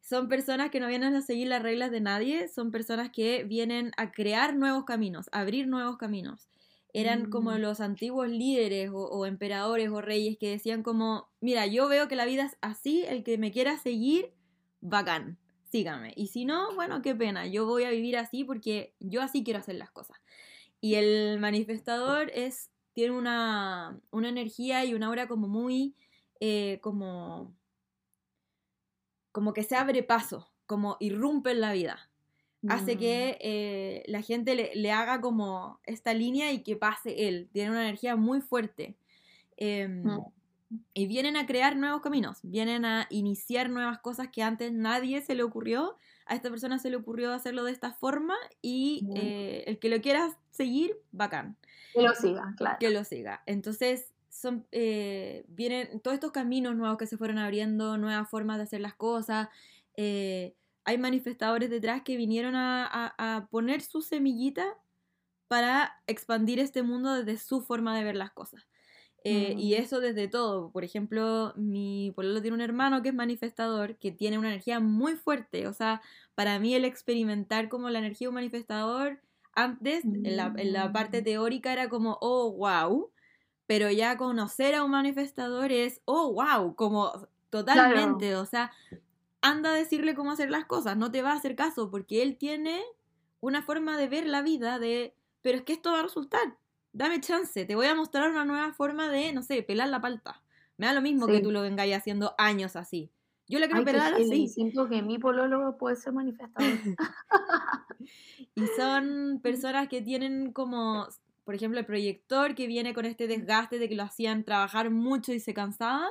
Son 0.00 0.28
personas 0.28 0.70
que 0.70 0.80
no 0.80 0.88
vienen 0.88 1.14
a 1.14 1.20
seguir 1.20 1.48
las 1.48 1.62
reglas 1.62 1.90
de 1.90 2.00
nadie, 2.00 2.48
son 2.48 2.70
personas 2.70 3.10
que 3.10 3.44
vienen 3.44 3.92
a 3.96 4.10
crear 4.10 4.56
nuevos 4.56 4.84
caminos, 4.84 5.28
a 5.32 5.40
abrir 5.40 5.68
nuevos 5.68 5.98
caminos. 5.98 6.48
Eran 6.94 7.28
como 7.28 7.50
mm. 7.50 7.58
los 7.58 7.80
antiguos 7.80 8.28
líderes 8.28 8.90
o, 8.92 9.26
emperadores 9.26 9.90
o 9.90 10.00
reyes 10.00 10.38
que 10.38 10.48
decían 10.48 10.82
como, 10.82 11.28
mira, 11.40 11.66
yo 11.66 11.88
veo 11.88 12.08
que 12.08 12.16
la 12.16 12.24
vida 12.24 12.44
es 12.44 12.56
así, 12.62 13.04
el 13.06 13.22
que 13.22 13.36
me 13.36 13.52
quiera 13.52 13.76
seguir, 13.76 14.32
bacán 14.80 15.38
síganme. 15.70 16.12
Y 16.16 16.28
si 16.28 16.44
no, 16.44 16.74
bueno, 16.74 17.02
qué 17.02 17.14
pena, 17.14 17.46
yo 17.46 17.66
voy 17.66 17.84
a 17.84 17.90
vivir 17.90 18.16
así 18.16 18.44
porque 18.44 18.94
yo 19.00 19.22
así 19.22 19.44
quiero 19.44 19.60
hacer 19.60 19.76
las 19.76 19.90
cosas. 19.90 20.18
Y 20.80 20.94
el 20.94 21.38
manifestador 21.40 22.30
es, 22.34 22.70
tiene 22.92 23.12
una, 23.12 24.00
energía 24.12 24.84
y 24.84 24.94
una 24.94 25.06
aura 25.06 25.26
como 25.26 25.48
muy, 25.48 25.94
eh, 26.40 26.78
como, 26.82 27.54
como 29.32 29.52
que 29.52 29.64
se 29.64 29.76
abre 29.76 30.02
paso, 30.02 30.50
como 30.66 30.96
irrumpe 31.00 31.50
en 31.50 31.60
la 31.60 31.72
vida. 31.72 32.10
Hace 32.68 32.98
que 32.98 33.34
mm. 33.34 33.40
eh, 33.40 34.02
la 34.08 34.20
gente 34.20 34.56
le, 34.56 34.90
haga 34.90 35.20
como 35.20 35.78
esta 35.84 36.12
línea 36.12 36.52
y 36.52 36.64
que 36.64 36.74
pase 36.74 37.28
él. 37.28 37.48
Tiene 37.52 37.70
una 37.70 37.82
energía 37.82 38.16
muy 38.16 38.40
fuerte. 38.40 38.96
Mm. 39.60 40.18
Y 40.92 41.06
vienen 41.06 41.36
a 41.36 41.46
crear 41.46 41.76
nuevos 41.76 42.02
caminos, 42.02 42.40
vienen 42.42 42.84
a 42.84 43.06
iniciar 43.08 43.70
nuevas 43.70 44.00
cosas 44.00 44.28
que 44.28 44.42
antes 44.42 44.72
nadie 44.72 45.22
se 45.22 45.34
le 45.34 45.42
ocurrió. 45.42 45.96
A 46.26 46.34
esta 46.34 46.50
persona 46.50 46.78
se 46.78 46.90
le 46.90 46.96
ocurrió 46.96 47.32
hacerlo 47.32 47.64
de 47.64 47.72
esta 47.72 47.92
forma 47.94 48.34
y 48.60 49.08
eh, 49.14 49.64
el 49.66 49.78
que 49.78 49.88
lo 49.88 50.00
quiera 50.02 50.36
seguir, 50.50 50.94
bacán. 51.10 51.56
Que 51.94 52.02
lo 52.02 52.14
siga, 52.14 52.54
claro. 52.58 52.76
Que 52.78 52.90
lo 52.90 53.02
siga. 53.04 53.42
Entonces, 53.46 54.12
son, 54.28 54.66
eh, 54.70 55.46
vienen 55.48 56.00
todos 56.00 56.14
estos 56.14 56.32
caminos 56.32 56.76
nuevos 56.76 56.98
que 56.98 57.06
se 57.06 57.16
fueron 57.16 57.38
abriendo, 57.38 57.96
nuevas 57.96 58.28
formas 58.28 58.58
de 58.58 58.64
hacer 58.64 58.82
las 58.82 58.94
cosas. 58.94 59.48
Eh, 59.96 60.54
hay 60.84 60.98
manifestadores 60.98 61.70
detrás 61.70 62.02
que 62.02 62.18
vinieron 62.18 62.56
a, 62.56 62.86
a, 62.86 63.36
a 63.36 63.46
poner 63.46 63.80
su 63.80 64.02
semillita 64.02 64.76
para 65.48 66.02
expandir 66.06 66.60
este 66.60 66.82
mundo 66.82 67.14
desde 67.14 67.38
su 67.42 67.62
forma 67.62 67.96
de 67.96 68.04
ver 68.04 68.16
las 68.16 68.32
cosas. 68.32 68.66
Eh, 69.24 69.54
Y 69.58 69.74
Mm. 69.74 69.74
eso 69.74 70.00
desde 70.00 70.28
todo. 70.28 70.70
Por 70.72 70.84
ejemplo, 70.84 71.52
mi 71.56 72.12
pololo 72.16 72.40
tiene 72.40 72.54
un 72.54 72.60
hermano 72.60 73.02
que 73.02 73.10
es 73.10 73.14
manifestador, 73.14 73.98
que 73.98 74.12
tiene 74.12 74.38
una 74.38 74.48
energía 74.48 74.80
muy 74.80 75.16
fuerte. 75.16 75.66
O 75.68 75.72
sea, 75.72 76.02
para 76.34 76.58
mí 76.58 76.74
el 76.74 76.84
experimentar 76.84 77.68
como 77.68 77.90
la 77.90 77.98
energía 77.98 78.26
de 78.26 78.30
un 78.30 78.34
manifestador, 78.36 79.20
antes, 79.54 80.08
en 80.22 80.36
la, 80.36 80.52
en 80.56 80.72
la 80.72 80.92
parte 80.92 81.20
Mm. 81.20 81.22
teórica 81.22 81.72
era 81.72 81.88
como, 81.88 82.18
oh, 82.20 82.52
wow. 82.52 83.10
Pero 83.66 83.90
ya 83.90 84.16
conocer 84.18 84.74
a 84.74 84.84
un 84.84 84.92
manifestador 84.92 85.72
es, 85.72 86.02
oh, 86.06 86.32
wow, 86.34 86.74
como 86.76 87.28
totalmente. 87.50 88.36
O 88.36 88.46
sea, 88.46 88.72
anda 89.42 89.70
a 89.72 89.74
decirle 89.74 90.14
cómo 90.14 90.32
hacer 90.32 90.50
las 90.50 90.66
cosas, 90.66 90.96
no 90.96 91.10
te 91.12 91.22
va 91.22 91.32
a 91.32 91.36
hacer 91.36 91.56
caso, 91.56 91.90
porque 91.90 92.22
él 92.22 92.36
tiene 92.38 92.82
una 93.40 93.62
forma 93.62 93.96
de 93.98 94.08
ver 94.08 94.26
la 94.26 94.42
vida 94.42 94.78
de, 94.78 95.16
pero 95.42 95.58
es 95.58 95.64
que 95.64 95.72
esto 95.74 95.92
va 95.92 96.00
a 96.00 96.02
resultar, 96.02 96.58
dame 96.92 97.20
chance, 97.20 97.64
te 97.64 97.74
voy 97.74 97.86
a 97.86 97.94
mostrar 97.94 98.30
una 98.30 98.44
nueva 98.44 98.72
forma 98.72 99.08
de, 99.10 99.32
no 99.32 99.42
sé, 99.42 99.62
pelar 99.62 99.88
la 99.88 100.00
palta. 100.00 100.42
Me 100.76 100.86
da 100.86 100.92
lo 100.92 101.02
mismo 101.02 101.26
que 101.26 101.40
tú 101.40 101.50
lo 101.50 101.62
vengáis 101.62 101.94
haciendo 101.96 102.34
años 102.38 102.76
así. 102.76 103.10
Yo 103.48 103.58
la 103.58 103.66
quiero 103.66 103.80
Ay, 103.80 103.84
pelar 103.86 104.14
heavy, 104.14 104.30
así. 104.30 104.48
Siento 104.48 104.88
que 104.88 105.02
mi 105.02 105.18
pololo 105.18 105.76
puede 105.78 105.96
ser 105.96 106.12
manifestador. 106.12 106.68
Y 108.54 108.66
son 108.76 109.40
personas 109.42 109.88
que 109.88 110.00
tienen 110.02 110.52
como, 110.52 111.08
por 111.44 111.54
ejemplo, 111.54 111.80
el 111.80 111.86
proyector 111.86 112.54
que 112.54 112.66
viene 112.66 112.94
con 112.94 113.04
este 113.04 113.26
desgaste 113.26 113.78
de 113.78 113.88
que 113.88 113.94
lo 113.94 114.02
hacían 114.04 114.44
trabajar 114.44 114.90
mucho 114.90 115.32
y 115.32 115.40
se 115.40 115.54
cansaba. 115.54 116.08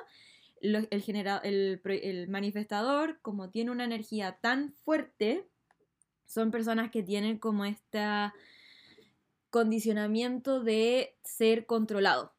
El, 0.62 0.88
genera- 1.04 1.38
el, 1.44 1.82
el 1.86 2.28
manifestador, 2.30 3.20
como 3.22 3.50
tiene 3.50 3.72
una 3.72 3.84
energía 3.86 4.40
tan 4.42 4.74
fuerte, 4.74 5.48
son 6.26 6.52
personas 6.52 6.92
que 6.92 7.04
tienen 7.04 7.38
como 7.40 7.66
este 7.66 8.00
condicionamiento 9.50 10.62
de 10.62 11.18
ser 11.24 11.66
controlado, 11.66 12.36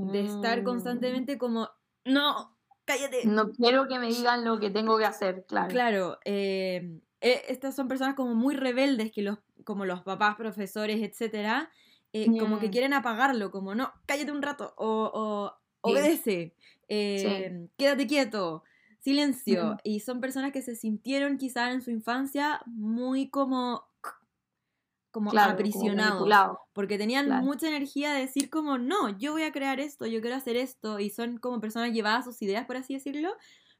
de 0.00 0.20
estar 0.20 0.62
Mm. 0.62 0.64
constantemente 0.64 1.38
como, 1.38 1.70
no, 2.04 2.56
cállate, 2.84 3.34
No 3.34 3.52
quiero 3.52 3.86
que 3.86 4.00
me 4.00 4.08
digan 4.08 4.44
lo 4.44 4.58
que 4.58 4.70
tengo 4.70 4.98
que 4.98 5.04
hacer, 5.04 5.44
claro. 5.46 5.74
Claro, 5.74 6.18
eh, 6.24 7.00
eh, 7.20 7.42
estas 7.48 7.76
son 7.76 7.88
personas 7.88 8.14
como 8.14 8.34
muy 8.34 8.56
rebeldes, 8.56 9.12
que 9.12 9.22
los, 9.22 9.38
como 9.64 9.84
los 9.84 10.02
papás, 10.02 10.36
profesores, 10.36 11.02
etcétera, 11.02 11.70
eh, 12.12 12.36
como 12.36 12.58
que 12.58 12.70
Mm. 12.70 12.70
quieren 12.70 12.94
apagarlo, 12.94 13.50
como 13.50 13.74
no, 13.74 13.92
cállate 14.06 14.32
un 14.32 14.40
rato, 14.42 14.72
o, 14.78 15.10
o 15.12 15.58
Sí. 15.84 15.90
obedece, 15.90 16.56
eh, 16.88 17.68
quédate 17.76 18.06
quieto, 18.06 18.62
silencio. 18.98 19.76
Y 19.84 20.00
son 20.00 20.20
personas 20.22 20.52
que 20.52 20.62
se 20.62 20.74
sintieron 20.74 21.36
quizás 21.36 21.74
en 21.74 21.82
su 21.82 21.90
infancia 21.90 22.62
muy 22.64 23.28
como, 23.28 23.87
como 25.10 25.30
Claro, 25.30 25.70
como 25.70 25.90
aprisionados, 25.90 25.90
manipulado. 25.90 26.58
porque 26.72 26.98
tenían 26.98 27.28
Claro. 27.28 27.38
mucha 27.38 27.68
energía 27.68 28.12
de 28.12 28.20
decir 28.20 28.50
como, 28.50 28.78
no, 28.78 29.18
yo 29.18 29.32
voy 29.32 29.42
a 29.42 29.52
crear 29.52 29.80
esto, 29.80 30.06
yo 30.06 30.20
quiero 30.20 30.36
hacer 30.36 30.56
esto, 30.56 31.00
y 31.00 31.10
son 31.10 31.38
como 31.38 31.60
personas 31.60 31.92
llevadas 31.92 32.26
a 32.28 32.32
sus 32.32 32.42
ideas, 32.42 32.66
por 32.66 32.76
así 32.76 32.94
decirlo, 32.94 33.34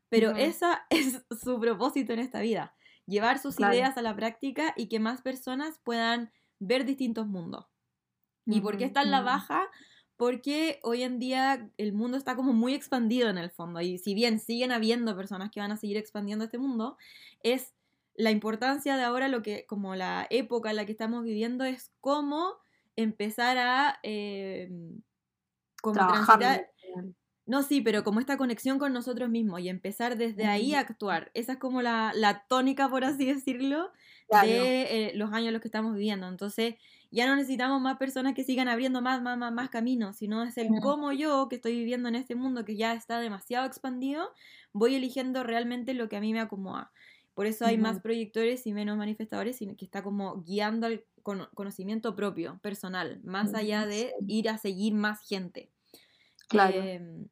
pero 0.09 0.35
Ujú. 0.35 0.37
esa 0.37 0.87
es 0.91 1.25
su 1.43 1.61
propósito 1.61 2.13
en 2.13 2.21
esta 2.21 2.41
vida, 2.41 2.77
llevar 3.07 3.39
sus 3.39 3.59
Claro. 3.59 3.59
ideas 3.61 3.97
a 3.99 4.03
la 4.03 4.17
práctica 4.17 4.75
y 4.77 4.89
que 4.89 5.01
más 5.01 5.23
personas 5.23 5.81
puedan 5.85 6.33
ver 6.61 6.85
distintos 6.87 7.27
mundos. 7.27 7.67
¿Y 8.49 8.61
por 8.63 8.77
qué 8.79 8.85
está 8.85 9.03
en 9.03 9.11
la 9.11 9.21
baja? 9.23 9.69
Porque 10.17 10.81
hoy 10.83 11.03
en 11.03 11.19
día 11.19 11.71
el 11.77 11.93
mundo 11.93 12.17
está 12.17 12.35
como 12.35 12.53
muy 12.53 12.75
expandido 12.75 13.29
en 13.31 13.39
el 13.39 13.51
fondo 13.51 13.81
y 13.81 13.99
si 13.99 14.15
bien 14.15 14.41
siguen 14.41 14.73
habiendo 14.73 15.15
personas 15.17 15.51
que 15.51 15.61
van 15.61 15.71
a 15.73 15.77
seguir 15.77 15.97
expandiendo 15.97 16.45
este 16.45 16.59
mundo, 16.59 16.97
es 17.41 17.75
la 18.19 18.31
importancia 18.31 18.97
de 18.97 19.05
ahora 19.05 19.29
lo 19.29 19.43
que, 19.43 19.65
como 19.67 19.95
la 19.95 20.27
época 20.31 20.71
en 20.71 20.77
la 20.77 20.85
que 20.85 20.93
estamos 20.93 21.25
viviendo, 21.25 21.65
es 21.65 21.93
cómo 22.01 22.57
empezar 22.97 23.57
a 23.59 24.01
eh, 24.03 24.69
como 25.81 26.07
transitar, 26.07 26.67
no, 27.47 27.63
sí, 27.63 27.81
pero 27.81 28.05
como 28.05 28.21
esta 28.21 28.37
conexión 28.37 28.79
con 28.79 28.93
nosotros 28.93 29.31
mismos 29.31 29.61
y 29.61 29.71
empezar 29.71 30.19
desde 30.19 30.45
ahí 30.45 30.75
a 30.75 30.81
actuar. 30.81 31.31
Esa 31.33 31.53
es 31.53 31.59
como 31.59 31.81
la, 31.81 32.13
la 32.15 32.45
tónica, 32.47 32.91
por 32.91 33.05
así 33.05 33.25
decirlo, 33.25 33.91
Claro. 34.29 34.47
de 34.47 34.83
eh, 34.83 35.13
los 35.15 35.33
años 35.33 35.49
en 35.49 35.53
los 35.55 35.63
que 35.63 35.69
estamos 35.69 35.95
viviendo. 35.95 36.29
Entonces, 36.29 36.75
ya 37.11 37.27
no 37.27 37.37
necesitamos 37.37 37.81
más 37.81 37.97
personas 37.97 38.35
que 38.35 38.45
sigan 38.45 38.69
abriendo 38.69 39.01
más, 39.01 39.23
más, 39.23 39.39
más, 39.39 39.51
más 39.51 39.71
caminos, 39.71 40.17
sino 40.19 40.45
es 40.45 40.59
el 40.59 40.69
cómo 40.83 41.13
yo, 41.13 41.49
que 41.49 41.57
estoy 41.57 41.73
viviendo 41.79 42.11
en 42.11 42.17
este 42.17 42.35
mundo 42.35 42.67
que 42.67 42.77
ya 42.77 42.93
está 42.93 43.19
demasiado 43.21 43.67
expandido, 43.67 44.31
voy 44.75 44.97
eligiendo 44.97 45.43
realmente 45.43 45.95
lo 45.95 46.11
que 46.11 46.17
a 46.19 46.21
mí 46.21 46.35
me 46.35 46.41
acomoda. 46.41 46.93
Por 47.39 47.47
eso 47.47 47.65
hay 47.65 47.79
más 47.79 48.01
proyectores 48.01 48.67
y 48.67 48.73
menos 48.73 48.97
manifestadores, 48.97 49.59
sino 49.59 49.77
que 49.77 49.85
está 49.85 50.03
como 50.03 50.43
guiando 50.43 50.89
al 50.89 51.05
cono- 51.23 51.49
conocimiento 51.55 52.17
propio, 52.17 52.59
personal, 52.65 53.21
más 53.23 53.55
allá 53.55 53.87
de 53.87 54.13
ir 54.27 54.49
a 54.49 54.59
seguir 54.59 54.93
más 54.95 55.21
gente. 55.21 55.71
Claro. 56.49 56.83
Em, 56.83 57.29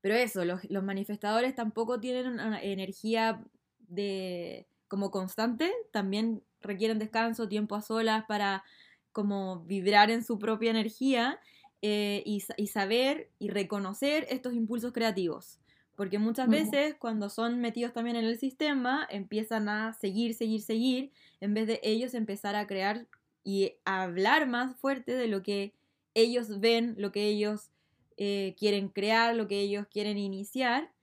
pero 0.00 0.14
eso, 0.14 0.46
los, 0.46 0.64
los 0.70 0.82
manifestadores 0.82 1.54
tampoco 1.54 2.00
tienen 2.00 2.26
una 2.26 2.58
energía 2.62 3.44
de 3.80 4.66
como 4.88 5.10
constante, 5.10 5.70
también 5.92 6.42
requieren 6.62 6.98
descanso, 6.98 7.50
tiempo 7.50 7.74
a 7.74 7.82
solas 7.82 8.24
para 8.24 8.64
como 9.12 9.60
vibrar 9.64 10.10
en 10.10 10.24
su 10.24 10.38
propia 10.38 10.70
energía 10.70 11.38
eh, 11.82 12.22
y 12.24 12.40
saber 12.68 13.30
y 13.38 13.50
reconocer 13.50 14.26
estos 14.30 14.54
impulsos 14.54 14.94
creativos. 14.94 15.60
Porque 15.96 16.18
muchas 16.18 16.50
veces 16.50 16.94
cuando 16.98 17.30
son 17.30 17.60
metidos 17.60 17.92
también 17.94 18.16
en 18.16 18.24
el 18.26 18.38
sistema, 18.38 19.06
empiezan 19.10 19.68
a 19.68 19.92
seguir, 19.94 20.34
seguir, 20.34 20.62
seguir, 20.62 21.12
en 21.40 21.54
vez 21.54 21.66
de 21.66 21.80
ellos 21.82 22.14
empezar 22.14 22.54
a 22.56 22.66
crear 22.66 23.08
y 23.44 23.74
a 23.84 24.02
hablar 24.02 24.46
más 24.48 24.76
fuerte 24.78 25.12
de 25.12 25.28
lo 25.28 25.42
que 25.42 25.74
ellos 26.14 26.60
ven, 26.60 26.94
lo 26.98 27.12
que 27.12 27.24
ellos 27.28 27.70
eh, 28.18 28.54
quieren 28.58 28.88
crear, 28.88 29.34
lo 29.36 29.48
que 29.48 29.60
ellos 29.60 29.86
quieren 29.90 30.18
iniciar. 30.18 30.94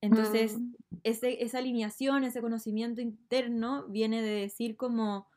Entonces, 0.00 0.60
Mm. 0.60 0.74
ese- 1.04 1.42
esa 1.44 1.58
alineación, 1.58 2.24
ese 2.24 2.40
conocimiento 2.40 3.00
interno 3.00 3.86
viene 3.88 4.22
de 4.22 4.30
decir 4.42 4.76
como, 4.76 5.28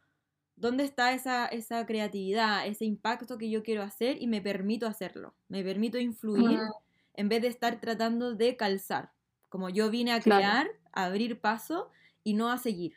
¿dónde 0.55 0.83
está 0.85 1.13
esa, 1.13 1.47
esa 1.47 1.85
creatividad, 1.85 2.67
ese 2.67 2.85
impacto 2.85 3.37
que 3.37 3.49
yo 3.49 3.63
quiero 3.63 3.83
hacer 3.83 4.21
y 4.21 4.27
me 4.27 4.41
permito 4.41 4.87
hacerlo? 4.87 5.35
Me 5.49 5.63
permito 5.63 5.99
influir. 5.99 6.71
En 7.13 7.29
vez 7.29 7.41
de 7.41 7.47
estar 7.49 7.79
tratando 7.81 8.35
de 8.35 8.57
calzar. 8.57 9.13
Como 9.49 9.69
yo 9.69 9.89
vine 9.91 10.13
a 10.13 10.21
Claro. 10.21 10.41
crear, 10.41 10.67
a 10.93 11.05
abrir 11.05 11.41
paso 11.41 11.91
y 12.23 12.33
no 12.35 12.49
a 12.51 12.57
seguir. 12.57 12.95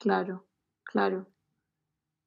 Claro, 0.00 0.46
claro. 0.84 1.26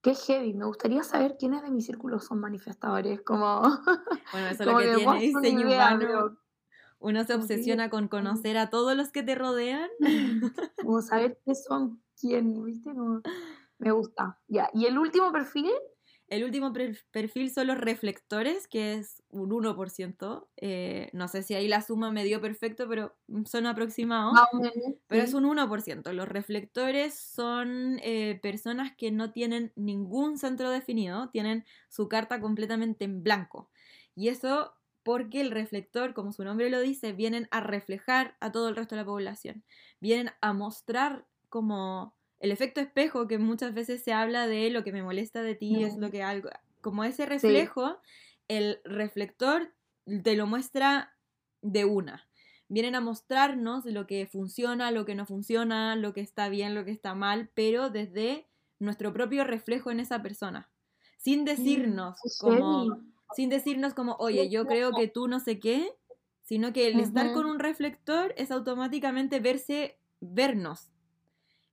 Qué 0.02 0.14
heavy. 0.16 0.54
Me 0.54 0.66
gustaría 0.66 1.04
saber 1.04 1.36
quiénes 1.38 1.64
de 1.64 1.72
mi 1.72 1.82
círculo 1.82 2.20
son 2.20 2.40
manifestadores. 2.40 3.22
Como, 3.24 3.62
Bueno, 4.32 4.48
eso 4.50 4.64
es 4.64 4.70
lo 4.70 4.76
que 4.78 4.88
me 4.88 4.94
tiene 4.94 5.04
puedo 5.04 5.18
hacer 5.18 5.30
una 5.34 5.42
diseño 5.42 5.68
idea, 5.68 5.96
humano. 5.96 6.00
pero 6.00 6.38
Uno 7.00 7.24
se 7.26 7.34
obsesiona 7.36 7.90
con 7.90 8.08
conocer 8.08 8.58
a 8.58 8.70
todos 8.70 8.96
los 8.96 9.12
que 9.12 9.24
te 9.24 9.36
rodean. 9.36 9.90
como 10.82 11.02
saber 11.02 11.40
qué 11.46 11.56
son 11.56 12.04
quién, 12.20 12.64
¿viste? 12.64 12.92
Como, 12.94 13.22
me 13.80 13.92
gusta. 13.92 14.40
Ya. 14.48 14.70
Y 14.74 14.86
el 14.86 14.98
último 14.98 15.32
perfil, 15.32 15.72
El 16.28 16.44
último 16.44 16.74
per- 16.74 16.98
perfil 17.12 17.52
son 17.52 17.68
los 17.68 17.78
reflectores, 17.78 18.68
que 18.68 18.96
es 18.96 19.22
un 19.30 19.52
1%. 19.52 20.50
Eh, 20.58 21.10
no 21.14 21.28
sé 21.28 21.44
si 21.44 21.54
ahí 21.54 21.68
la 21.68 21.82
suma 21.82 22.12
me 22.12 22.24
dio 22.24 22.42
perfecto, 22.42 22.88
pero 22.90 23.16
son 23.46 23.68
aproximados. 23.68 24.34
Pero 25.08 25.22
sí. 25.22 25.28
es 25.28 25.34
un 25.36 25.46
1%. 25.46 26.14
Los 26.14 26.28
reflectores 26.28 27.14
son 27.14 28.00
eh, 28.02 28.40
personas 28.42 28.96
que 28.96 29.12
no 29.12 29.32
tienen 29.32 29.72
ningún 29.76 30.38
centro 30.38 30.72
definido, 30.72 31.30
tienen 31.30 31.64
su 31.90 32.10
carta 32.10 32.42
completamente 32.42 33.06
en 33.06 33.22
blanco. 33.22 33.70
Y 34.16 34.30
eso 34.30 34.74
porque 35.04 35.42
el 35.42 35.52
reflector, 35.52 36.16
como 36.16 36.32
su 36.32 36.44
nombre 36.44 36.72
lo 36.72 36.80
dice, 36.82 37.14
vienen 37.14 37.48
a 37.52 37.60
reflejar 37.60 38.36
a 38.40 38.52
todo 38.52 38.70
el 38.70 38.76
resto 38.76 38.96
de 38.96 39.02
la 39.02 39.06
población. 39.06 39.64
Vienen 40.00 40.32
a 40.42 40.54
mostrar 40.54 41.28
como 41.50 42.15
el 42.40 42.52
efecto 42.52 42.82
espejo 42.82 43.28
que 43.28 43.38
muchas 43.38 43.74
veces 43.74 44.04
se 44.04 44.14
habla 44.14 44.48
de 44.48 44.70
lo 44.70 44.84
que 44.84 44.92
me 44.92 45.04
molesta 45.04 45.42
de 45.42 45.56
ti 45.56 45.84
es 45.84 45.98
lo 45.98 46.12
que 46.12 46.24
algo... 46.24 46.50
Como 46.82 47.04
ese 47.04 47.26
reflejo, 47.26 47.98
el 48.48 48.80
reflector 48.84 49.74
te 50.24 50.36
lo 50.36 50.46
muestra 50.46 51.16
de 51.62 51.86
una. 51.86 52.28
Vienen 52.68 52.96
a 52.96 53.02
mostrarnos 53.02 53.86
lo 53.86 54.06
que 54.06 54.28
funciona, 54.28 54.92
lo 54.92 55.06
que 55.06 55.16
no 55.16 55.26
funciona, 55.26 55.96
lo 55.96 56.14
que 56.14 56.22
está 56.22 56.50
bien, 56.50 56.76
lo 56.76 56.86
que 56.86 56.92
está 56.92 57.16
mal, 57.16 57.50
pero 57.54 57.90
desde 57.90 58.48
nuestro 58.80 59.14
propio 59.14 59.44
reflejo 59.44 59.92
en 59.92 60.00
esa 60.00 60.22
persona. 60.22 60.70
Sin 61.18 61.46
decirnos 61.46 62.18
qué 62.22 62.30
como, 62.40 63.02
sin 63.36 63.50
decirnos 63.50 63.94
como, 63.94 64.16
oye, 64.20 64.50
yo 64.50 64.66
creo 64.68 64.92
que 64.92 65.08
tú 65.08 65.28
no 65.28 65.40
sé 65.40 65.60
qué, 65.60 65.92
sino 66.44 66.74
que 66.74 66.88
el 66.88 67.00
estar 67.00 67.34
con 67.34 67.46
un 67.46 67.60
reflector 67.60 68.34
es 68.38 68.52
automáticamente 68.52 69.40
verse, 69.40 69.98
vernos. 70.20 70.92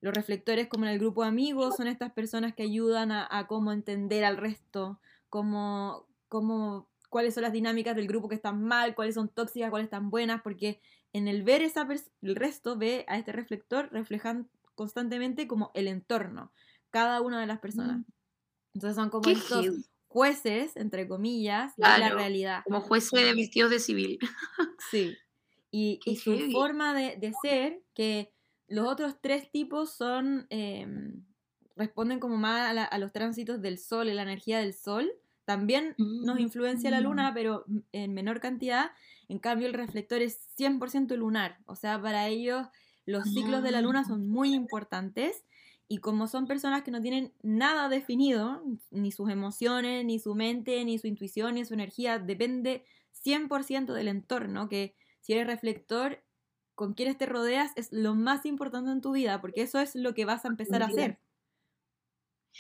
Los 0.03 0.13
reflectores, 0.13 0.69
como 0.69 0.85
en 0.85 0.91
el 0.91 0.99
grupo 0.99 1.23
de 1.23 1.29
amigos, 1.29 1.77
son 1.77 1.87
estas 1.87 2.13
personas 2.13 2.55
que 2.55 2.65
ayudan 2.65 3.11
a, 3.11 3.27
a 3.31 3.47
cómo 3.47 3.73
entender 3.73 4.25
al 4.25 4.37
resto, 4.37 5.01
cómo, 5.31 6.07
cómo, 6.29 6.91
cuáles 7.09 7.33
son 7.33 7.45
las 7.45 7.53
dinámicas 7.53 7.97
del 7.97 8.09
grupo 8.09 8.29
que 8.29 8.35
están 8.35 8.63
mal, 8.63 8.95
cuáles 8.95 9.15
son 9.15 9.31
tóxicas, 9.31 9.71
cuáles 9.71 9.87
están 9.87 10.11
buenas, 10.11 10.43
porque 10.43 10.83
en 11.13 11.29
el 11.29 11.43
ver 11.43 11.63
esa 11.63 11.87
el 12.23 12.37
resto 12.37 12.77
ve 12.77 13.05
a 13.09 13.17
este 13.17 13.33
reflector 13.33 13.91
reflejan 13.93 14.51
constantemente 14.75 15.47
como 15.47 15.71
el 15.75 15.89
entorno, 15.89 16.53
cada 16.91 17.21
una 17.21 17.41
de 17.41 17.47
las 17.47 17.61
personas. 17.61 17.99
Mm. 17.99 18.05
Entonces 18.75 18.97
son 18.97 19.11
como 19.11 19.29
estos 19.29 19.67
jueces, 20.09 20.77
entre 20.77 21.09
comillas, 21.09 21.77
de 21.77 21.83
la 21.83 22.11
realidad. 22.11 22.63
Como 22.65 22.81
jueces 22.81 23.25
de 23.25 23.35
vestidos 23.35 23.71
de 23.71 23.79
civil. 23.79 24.19
Sí. 24.91 25.17
Y, 25.71 26.01
su 26.23 26.51
forma 26.51 26.93
de, 26.93 27.33
ser, 27.41 27.83
que 27.95 28.31
los 28.73 28.89
otros 28.89 29.17
tres 29.21 29.51
tipos 29.51 29.91
son, 29.91 30.47
em, 30.49 31.23
responden 31.77 32.21
como 32.21 32.39
más 32.39 32.75
a, 32.91 32.99
los 32.99 33.13
tránsitos 33.13 33.61
del 33.61 33.79
sol, 33.79 34.09
y 34.09 34.15
la 34.15 34.23
energía 34.23 34.61
del 34.61 34.73
sol. 34.73 35.13
También 35.45 35.95
nos 35.99 36.41
influencia 36.41 36.91
la 36.91 37.03
luna, 37.03 37.31
mm. 37.31 37.35
pero 37.35 37.65
en 37.93 38.15
menor 38.15 38.41
cantidad. 38.41 38.93
En 39.29 39.39
cambio, 39.39 39.67
el 39.67 39.75
reflector 39.75 40.23
es 40.23 40.49
100% 40.57 41.15
lunar. 41.17 41.59
O 41.67 41.75
sea, 41.75 42.01
para 42.01 42.29
ellos 42.29 42.67
los 43.05 43.25
ciclos 43.25 43.63
de 43.63 43.73
la 43.73 43.83
luna 43.83 44.05
son 44.05 44.27
muy 44.27 44.55
importantes. 44.55 45.45
Y 45.87 45.99
como 45.99 46.27
son 46.27 46.47
personas 46.47 46.83
que 46.83 46.91
no 46.91 47.03
tienen 47.03 47.35
nada 47.43 47.91
definido, 47.91 48.63
ni 48.91 49.13
sus 49.13 49.29
emociones, 49.29 50.07
ni 50.07 50.19
su 50.19 50.35
mente, 50.35 50.83
ni 50.87 50.99
su 50.99 51.09
intuición, 51.09 51.57
ni 51.57 51.67
su 51.67 51.75
energía, 51.75 52.19
depende 52.19 52.87
100% 53.23 53.93
del 53.93 54.09
entorno, 54.09 54.71
que 54.71 54.95
si 55.21 55.35
eres 55.35 55.47
reflector, 55.47 56.23
con 56.83 56.95
quienes 56.95 57.17
te 57.17 57.27
rodeas 57.27 57.71
es 57.77 57.93
lo 57.93 58.17
más 58.17 58.45
importante 58.45 58.91
en 58.91 59.01
tu 59.01 59.13
vida, 59.13 59.41
porque 59.41 59.63
eso 59.63 59.79
es 59.79 59.95
lo 59.95 60.15
que 60.15 60.25
vas 60.25 60.45
a 60.45 60.49
empezar 60.49 60.83
a 60.83 60.87
hacer. 60.87 61.21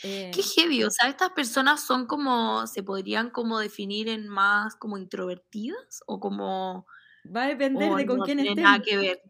Qué 0.01 0.31
eh, 0.31 0.43
heavy, 0.55 0.85
o 0.85 0.91
sea, 0.93 1.09
estas 1.09 1.31
personas 1.31 1.85
son 1.85 2.07
como, 2.07 2.68
se 2.68 2.85
podrían 2.85 3.31
como 3.31 3.59
definir 3.59 4.09
en 4.09 4.29
más 4.29 4.77
como 4.77 4.97
introvertidas 4.97 6.05
o 6.07 6.20
como... 6.20 6.87
Va 7.35 7.43
a 7.43 7.49
depender 7.49 7.93
de 7.93 8.07
con 8.07 8.20
quién 8.20 8.39
estén. 8.39 8.62
Nada 8.62 8.81
que 8.81 8.97
ver. 8.97 9.23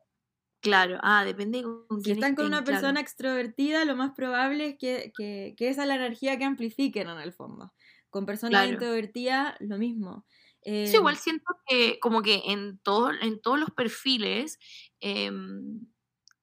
Claro, 0.61 0.99
ah, 1.03 1.24
depende 1.24 1.62
con 1.62 2.03
Si 2.03 2.11
están 2.11 2.34
con 2.34 2.45
una 2.45 2.62
persona 2.62 3.01
extrovertida, 3.01 3.86
lo 3.86 3.97
más 3.97 4.11
probable 4.14 4.66
es 4.66 4.78
que, 4.78 5.11
que, 5.16 5.55
que, 5.57 5.70
esa 5.70 5.82
es 5.82 5.88
la 5.88 5.95
energía 5.95 6.36
que 6.36 6.45
amplifiquen 6.45 7.09
en 7.09 7.18
el 7.18 7.32
fondo. 7.32 7.72
Con 8.11 8.26
personas 8.26 8.68
introvertidas, 8.68 9.55
lo 9.61 9.78
mismo. 9.78 10.26
Sí, 10.64 10.94
igual 10.94 11.14
em, 11.14 11.20
siento 11.20 11.44
que 11.66 11.98
como 12.00 12.22
que 12.22 12.42
en, 12.46 12.78
todo, 12.78 13.10
en 13.10 13.40
todos 13.40 13.58
los 13.58 13.70
perfiles, 13.70 14.58
em, 15.00 15.80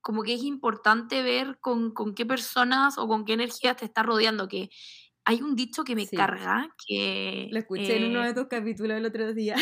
como 0.01 0.23
que 0.23 0.33
es 0.33 0.43
importante 0.43 1.23
ver 1.23 1.57
con, 1.61 1.93
con, 1.93 2.15
qué 2.15 2.25
personas 2.25 2.97
o 2.97 3.07
con 3.07 3.25
qué 3.25 3.33
energías 3.33 3.77
te 3.77 3.85
está 3.85 4.03
rodeando, 4.03 4.47
que 4.47 4.69
hay 5.25 5.41
un 5.41 5.55
dicho 5.55 5.83
que 5.83 5.95
me 5.95 6.07
carga, 6.07 6.75
que... 6.87 7.47
Lo 7.51 7.59
escuché 7.59 7.97
en 7.97 8.09
uno 8.09 8.23
de 8.23 8.29
eh 8.29 8.33
tus 8.33 8.47
capítulos 8.47 8.97
el 8.97 9.05
otro 9.05 9.33
día. 9.33 9.55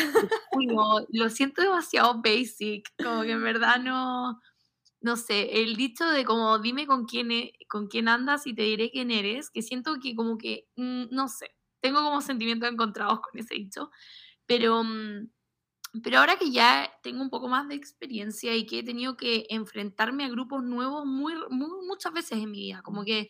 lo 1.10 1.28
siento 1.28 1.62
demasiado 1.62 2.22
basic, 2.22 2.88
como 3.02 3.22
que 3.22 3.32
en 3.32 3.42
verdad 3.42 3.78
no... 3.78 4.40
No 5.00 5.16
sé, 5.16 5.62
el 5.62 5.76
dicho 5.76 6.04
de 6.10 6.24
como 6.24 6.58
dime 6.58 6.86
con 6.88 7.04
quién, 7.04 7.30
e, 7.30 7.52
con 7.68 7.86
quién 7.86 8.08
andas 8.08 8.48
y 8.48 8.54
te 8.54 8.62
diré 8.62 8.90
quién 8.90 9.12
eres, 9.12 9.48
que 9.48 9.62
siento 9.62 9.94
que 10.02 10.16
como 10.16 10.36
que, 10.38 10.66
mm, 10.74 11.04
no 11.10 11.28
sé, 11.28 11.54
tengo 11.80 12.02
como 12.02 12.20
sentimientos 12.20 12.68
encontrados 12.68 13.20
con 13.20 13.38
ese 13.38 13.54
dicho, 13.54 13.90
pero, 14.48 14.84
mm, 14.84 15.30
pero 16.04 16.18
ahora 16.20 16.36
que 16.38 16.50
ya 16.52 16.90
tengo 17.02 17.22
un 17.22 17.30
poco 17.30 17.48
más 17.48 17.68
de 17.68 17.74
experiencia 17.76 18.56
y 18.56 18.66
que 18.66 18.80
he 18.80 18.84
tenido 18.84 19.16
que 19.16 19.46
enfrentarme 19.50 20.24
a 20.24 20.28
grupos 20.30 20.62
nuevos 20.64 21.06
muy, 21.06 21.34
muchas 21.50 22.12
veces 22.12 22.38
en 22.38 22.50
mi 22.52 22.60
vida, 22.60 22.82
como 22.82 23.04
que 23.04 23.28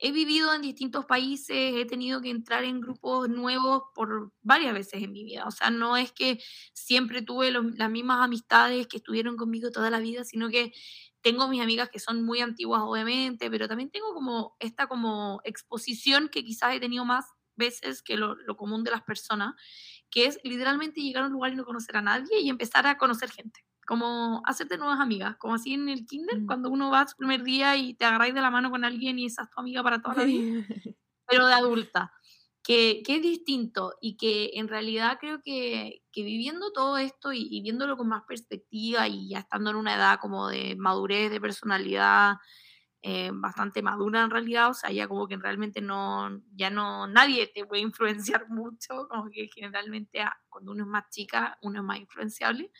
he 0.00 0.12
vivido 0.12 0.54
en 0.54 0.62
distintos 0.62 1.06
países, 1.06 1.74
he 1.74 1.84
tenido 1.84 2.20
que 2.20 2.30
entrar 2.30 2.62
en 2.64 2.80
grupos 2.80 3.28
nuevos 3.28 3.82
por 3.94 4.32
varias 4.42 4.72
veces 4.74 5.02
en 5.02 5.10
mi 5.12 5.24
vida. 5.24 5.44
O 5.46 5.50
sea, 5.50 5.70
no 5.70 5.96
es 5.96 6.12
que 6.12 6.38
siempre 6.72 7.20
tuve 7.22 7.50
las 7.50 7.90
mismas 7.90 8.22
amistades 8.24 8.86
que 8.86 8.98
estuvieron 8.98 9.36
conmigo 9.36 9.70
toda 9.72 9.90
la 9.90 9.98
vida, 9.98 10.24
sino 10.24 10.50
que 10.50 10.72
tengo 11.20 11.48
mis 11.48 11.60
amigas 11.62 11.88
que 11.90 11.98
son 11.98 12.24
muy 12.24 12.40
antiguas, 12.40 12.82
obviamente, 12.84 13.50
pero 13.50 13.66
también 13.68 13.90
tengo 13.90 14.14
como 14.14 14.54
esta 14.60 14.86
como 14.86 15.40
exposición 15.44 16.28
que 16.28 16.44
quizás 16.44 16.74
he 16.76 16.80
tenido 16.80 17.04
más 17.04 17.24
veces 17.58 18.02
que 18.02 18.16
lo, 18.16 18.38
común 18.56 18.84
de 18.84 18.90
las 18.90 19.02
personas, 19.02 19.54
que 20.10 20.24
es 20.24 20.40
literalmente 20.42 21.02
llegar 21.02 21.24
a 21.24 21.26
un 21.26 21.34
lugar 21.34 21.52
y 21.52 21.56
no 21.56 21.66
conocer 21.66 21.96
a 21.98 22.02
nadie 22.02 22.40
y 22.40 22.48
empezar 22.48 22.86
a 22.86 22.96
conocer 22.96 23.30
gente, 23.30 23.60
como 23.86 24.40
hacerte 24.46 24.78
nuevas 24.78 25.00
amigas, 25.00 25.36
como 25.36 25.54
así 25.54 25.74
en 25.74 25.90
el 25.90 26.06
kinder, 26.06 26.40
mm. 26.40 26.46
cuando 26.46 26.70
uno 26.70 26.90
va 26.90 27.06
su 27.06 27.16
primer 27.16 27.42
día 27.42 27.76
y 27.76 27.92
te 27.92 28.06
agarráis 28.06 28.32
de 28.32 28.40
la 28.40 28.50
mano 28.50 28.70
con 28.70 28.84
alguien 28.84 29.18
y 29.18 29.26
esa 29.26 29.42
es 29.42 29.50
tu 29.50 29.60
amiga 29.60 29.82
para 29.82 30.00
toda 30.00 30.14
la 30.16 30.24
vida, 30.24 30.64
pero 31.28 31.46
de 31.46 31.54
adulta. 31.54 32.12
Que, 32.62 33.02
que, 33.02 33.16
es 33.16 33.22
distinto 33.22 33.94
y 33.98 34.18
que 34.18 34.50
en 34.54 34.68
realidad 34.68 35.16
creo 35.18 35.40
que, 35.42 36.02
que 36.12 36.22
viviendo 36.22 36.70
todo 36.70 36.98
esto 36.98 37.32
y, 37.32 37.48
y, 37.50 37.62
viéndolo 37.62 37.96
con 37.96 38.08
más 38.08 38.24
perspectiva 38.28 39.08
y 39.08 39.30
ya 39.30 39.38
estando 39.38 39.70
en 39.70 39.76
una 39.76 39.94
edad 39.94 40.18
como 40.20 40.48
de 40.48 40.76
madurez, 40.76 41.30
de 41.30 41.40
personalidad, 41.40 42.36
eh, 43.02 43.30
bastante 43.32 43.82
madura 43.82 44.22
en 44.22 44.30
realidad, 44.30 44.70
o 44.70 44.74
sea, 44.74 44.90
ya 44.90 45.06
como 45.06 45.28
que 45.28 45.36
realmente 45.36 45.80
no, 45.80 46.42
ya 46.54 46.70
no, 46.70 47.06
nadie 47.06 47.46
te 47.46 47.64
puede 47.64 47.82
influenciar 47.82 48.46
mucho, 48.50 49.08
como 49.08 49.30
que 49.30 49.48
generalmente 49.54 50.20
ah, 50.20 50.36
cuando 50.48 50.72
uno 50.72 50.84
es 50.84 50.88
más 50.88 51.04
chica, 51.10 51.58
uno 51.62 51.80
es 51.80 51.84
más 51.84 51.98
influenciable, 51.98 52.70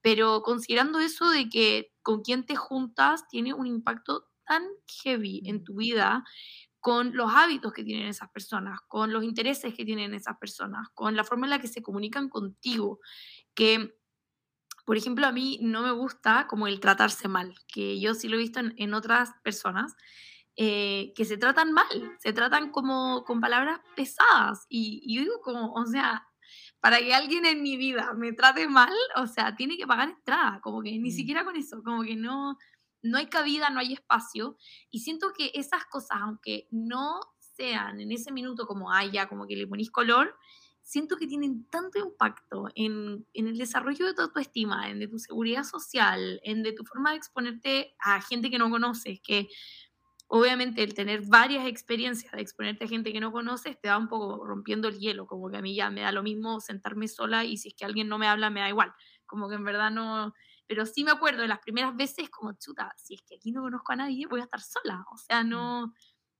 pero 0.00 0.42
considerando 0.42 0.98
eso 0.98 1.30
de 1.30 1.48
que 1.48 1.92
con 2.02 2.22
quien 2.22 2.44
te 2.46 2.56
juntas 2.56 3.26
tiene 3.28 3.54
un 3.54 3.66
impacto 3.66 4.28
tan 4.46 4.62
heavy 5.02 5.42
en 5.46 5.64
tu 5.64 5.76
vida, 5.76 6.24
con 6.80 7.16
los 7.16 7.32
hábitos 7.32 7.72
que 7.72 7.82
tienen 7.82 8.08
esas 8.08 8.30
personas, 8.30 8.78
con 8.88 9.10
los 9.10 9.24
intereses 9.24 9.72
que 9.72 9.86
tienen 9.86 10.12
esas 10.12 10.36
personas, 10.36 10.88
con 10.92 11.16
la 11.16 11.24
forma 11.24 11.46
en 11.46 11.50
la 11.50 11.58
que 11.58 11.66
se 11.66 11.82
comunican 11.82 12.28
contigo, 12.28 13.00
que 13.54 13.96
por 14.84 14.96
ejemplo, 14.96 15.26
a 15.26 15.32
mí 15.32 15.58
no 15.62 15.82
me 15.82 15.92
gusta 15.92 16.46
como 16.46 16.66
el 16.66 16.80
tratarse 16.80 17.28
mal, 17.28 17.54
que 17.66 17.98
yo 18.00 18.14
sí 18.14 18.28
lo 18.28 18.36
he 18.36 18.40
visto 18.40 18.60
en, 18.60 18.94
otras 18.94 19.30
personas, 19.42 19.96
eh, 20.56 21.12
que 21.16 21.24
se 21.24 21.38
tratan 21.38 21.72
mal, 21.72 22.16
se 22.18 22.32
tratan 22.32 22.70
como 22.70 23.24
con 23.24 23.40
palabras 23.40 23.80
pesadas. 23.96 24.66
Y, 24.68 25.14
yo 25.14 25.22
digo 25.22 25.40
como, 25.42 25.72
o 25.72 25.86
sea, 25.86 26.26
para 26.80 26.98
que 26.98 27.14
alguien 27.14 27.46
en 27.46 27.62
mi 27.62 27.76
vida 27.78 28.12
me 28.14 28.32
trate 28.32 28.68
mal, 28.68 28.92
o 29.16 29.26
sea, 29.26 29.56
tiene 29.56 29.78
que 29.78 29.86
pagar 29.86 30.10
entrada, 30.10 30.60
como 30.62 30.82
que 30.82 30.90
ni 30.90 31.10
mm. 31.10 31.14
siquiera 31.14 31.44
con 31.44 31.56
eso, 31.56 31.82
como 31.82 32.02
que 32.02 32.14
no, 32.14 32.58
no 33.02 33.18
hay 33.18 33.26
cabida, 33.26 33.70
no 33.70 33.80
hay 33.80 33.94
espacio. 33.94 34.58
Y 34.90 35.00
siento 35.00 35.32
que 35.32 35.50
esas 35.54 35.86
cosas, 35.86 36.18
aunque 36.20 36.68
no 36.70 37.20
sean 37.38 38.00
en 38.00 38.12
ese 38.12 38.32
minuto 38.32 38.66
como, 38.66 38.92
haya, 38.92 39.28
como 39.28 39.46
que 39.46 39.56
le 39.56 39.66
ponís 39.66 39.90
color, 39.90 40.36
siento 40.84 41.16
que 41.16 41.26
tienen 41.26 41.64
tanto 41.70 41.98
impacto 41.98 42.68
en, 42.74 43.26
el 43.32 43.56
desarrollo 43.56 44.06
de 44.06 44.14
tu 44.14 44.20
autoestima, 44.20 44.90
en 44.90 45.00
de 45.00 45.08
tu 45.08 45.18
seguridad 45.18 45.64
social, 45.64 46.40
en 46.44 46.62
de 46.62 46.72
tu 46.72 46.84
forma 46.84 47.10
de 47.10 47.16
exponerte 47.16 47.96
a 47.98 48.20
gente 48.20 48.50
que 48.50 48.58
no 48.58 48.70
conoces, 48.70 49.18
que 49.22 49.48
obviamente 50.26 50.82
el 50.82 50.92
tener 50.92 51.22
varias 51.26 51.66
experiencias 51.66 52.30
de 52.32 52.42
exponerte 52.42 52.84
a 52.84 52.88
gente 52.88 53.12
que 53.12 53.20
no 53.20 53.32
conoces 53.32 53.80
te 53.80 53.88
va 53.88 53.96
un 53.96 54.08
poco 54.08 54.44
rompiendo 54.44 54.88
el 54.88 54.98
hielo, 54.98 55.26
como 55.26 55.50
que 55.50 55.56
a 55.56 55.62
mí 55.62 55.74
ya 55.74 55.90
me 55.90 56.02
da 56.02 56.12
lo 56.12 56.22
mismo 56.22 56.60
sentarme 56.60 57.08
sola 57.08 57.44
y 57.44 57.56
si 57.56 57.68
es 57.68 57.74
que 57.74 57.86
alguien 57.86 58.08
no 58.08 58.18
me 58.18 58.28
habla 58.28 58.50
me 58.50 58.60
da 58.60 58.68
igual, 58.68 58.92
como 59.24 59.48
que 59.48 59.54
en 59.54 59.64
verdad 59.64 59.90
no, 59.90 60.34
pero 60.66 60.84
sí 60.84 61.02
me 61.02 61.12
acuerdo 61.12 61.42
de 61.42 61.48
las 61.48 61.60
primeras 61.60 61.96
veces 61.96 62.28
como 62.28 62.52
chuta, 62.58 62.92
si 62.98 63.14
es 63.14 63.22
que 63.22 63.36
aquí 63.36 63.52
no 63.52 63.62
conozco 63.62 63.92
a 63.92 63.96
nadie 63.96 64.26
voy 64.26 64.40
a 64.40 64.44
estar 64.44 64.60
sola, 64.60 65.06
o 65.10 65.16
sea, 65.16 65.42
no 65.42 65.94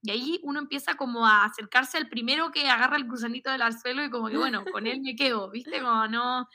y 0.05 0.11
ahí 0.11 0.41
uno 0.43 0.61
empieza 0.61 0.97
como 0.97 1.27
a 1.27 1.47
acercarse 1.47 1.97
al 1.97 2.11
primero 2.11 2.53
que 2.53 2.69
agarra 2.69 2.99
el 2.99 3.09
gusanito 3.09 3.51
del 3.51 3.63
suelo 3.73 4.05
y 4.05 4.11
como 4.11 4.29
que, 4.29 4.37
bueno, 4.37 4.63
con 4.79 4.87
él 4.87 5.01
me 5.01 5.17
quedo, 5.17 5.51
¿viste? 5.51 5.81
Como 5.81 6.07
no, 6.09 6.47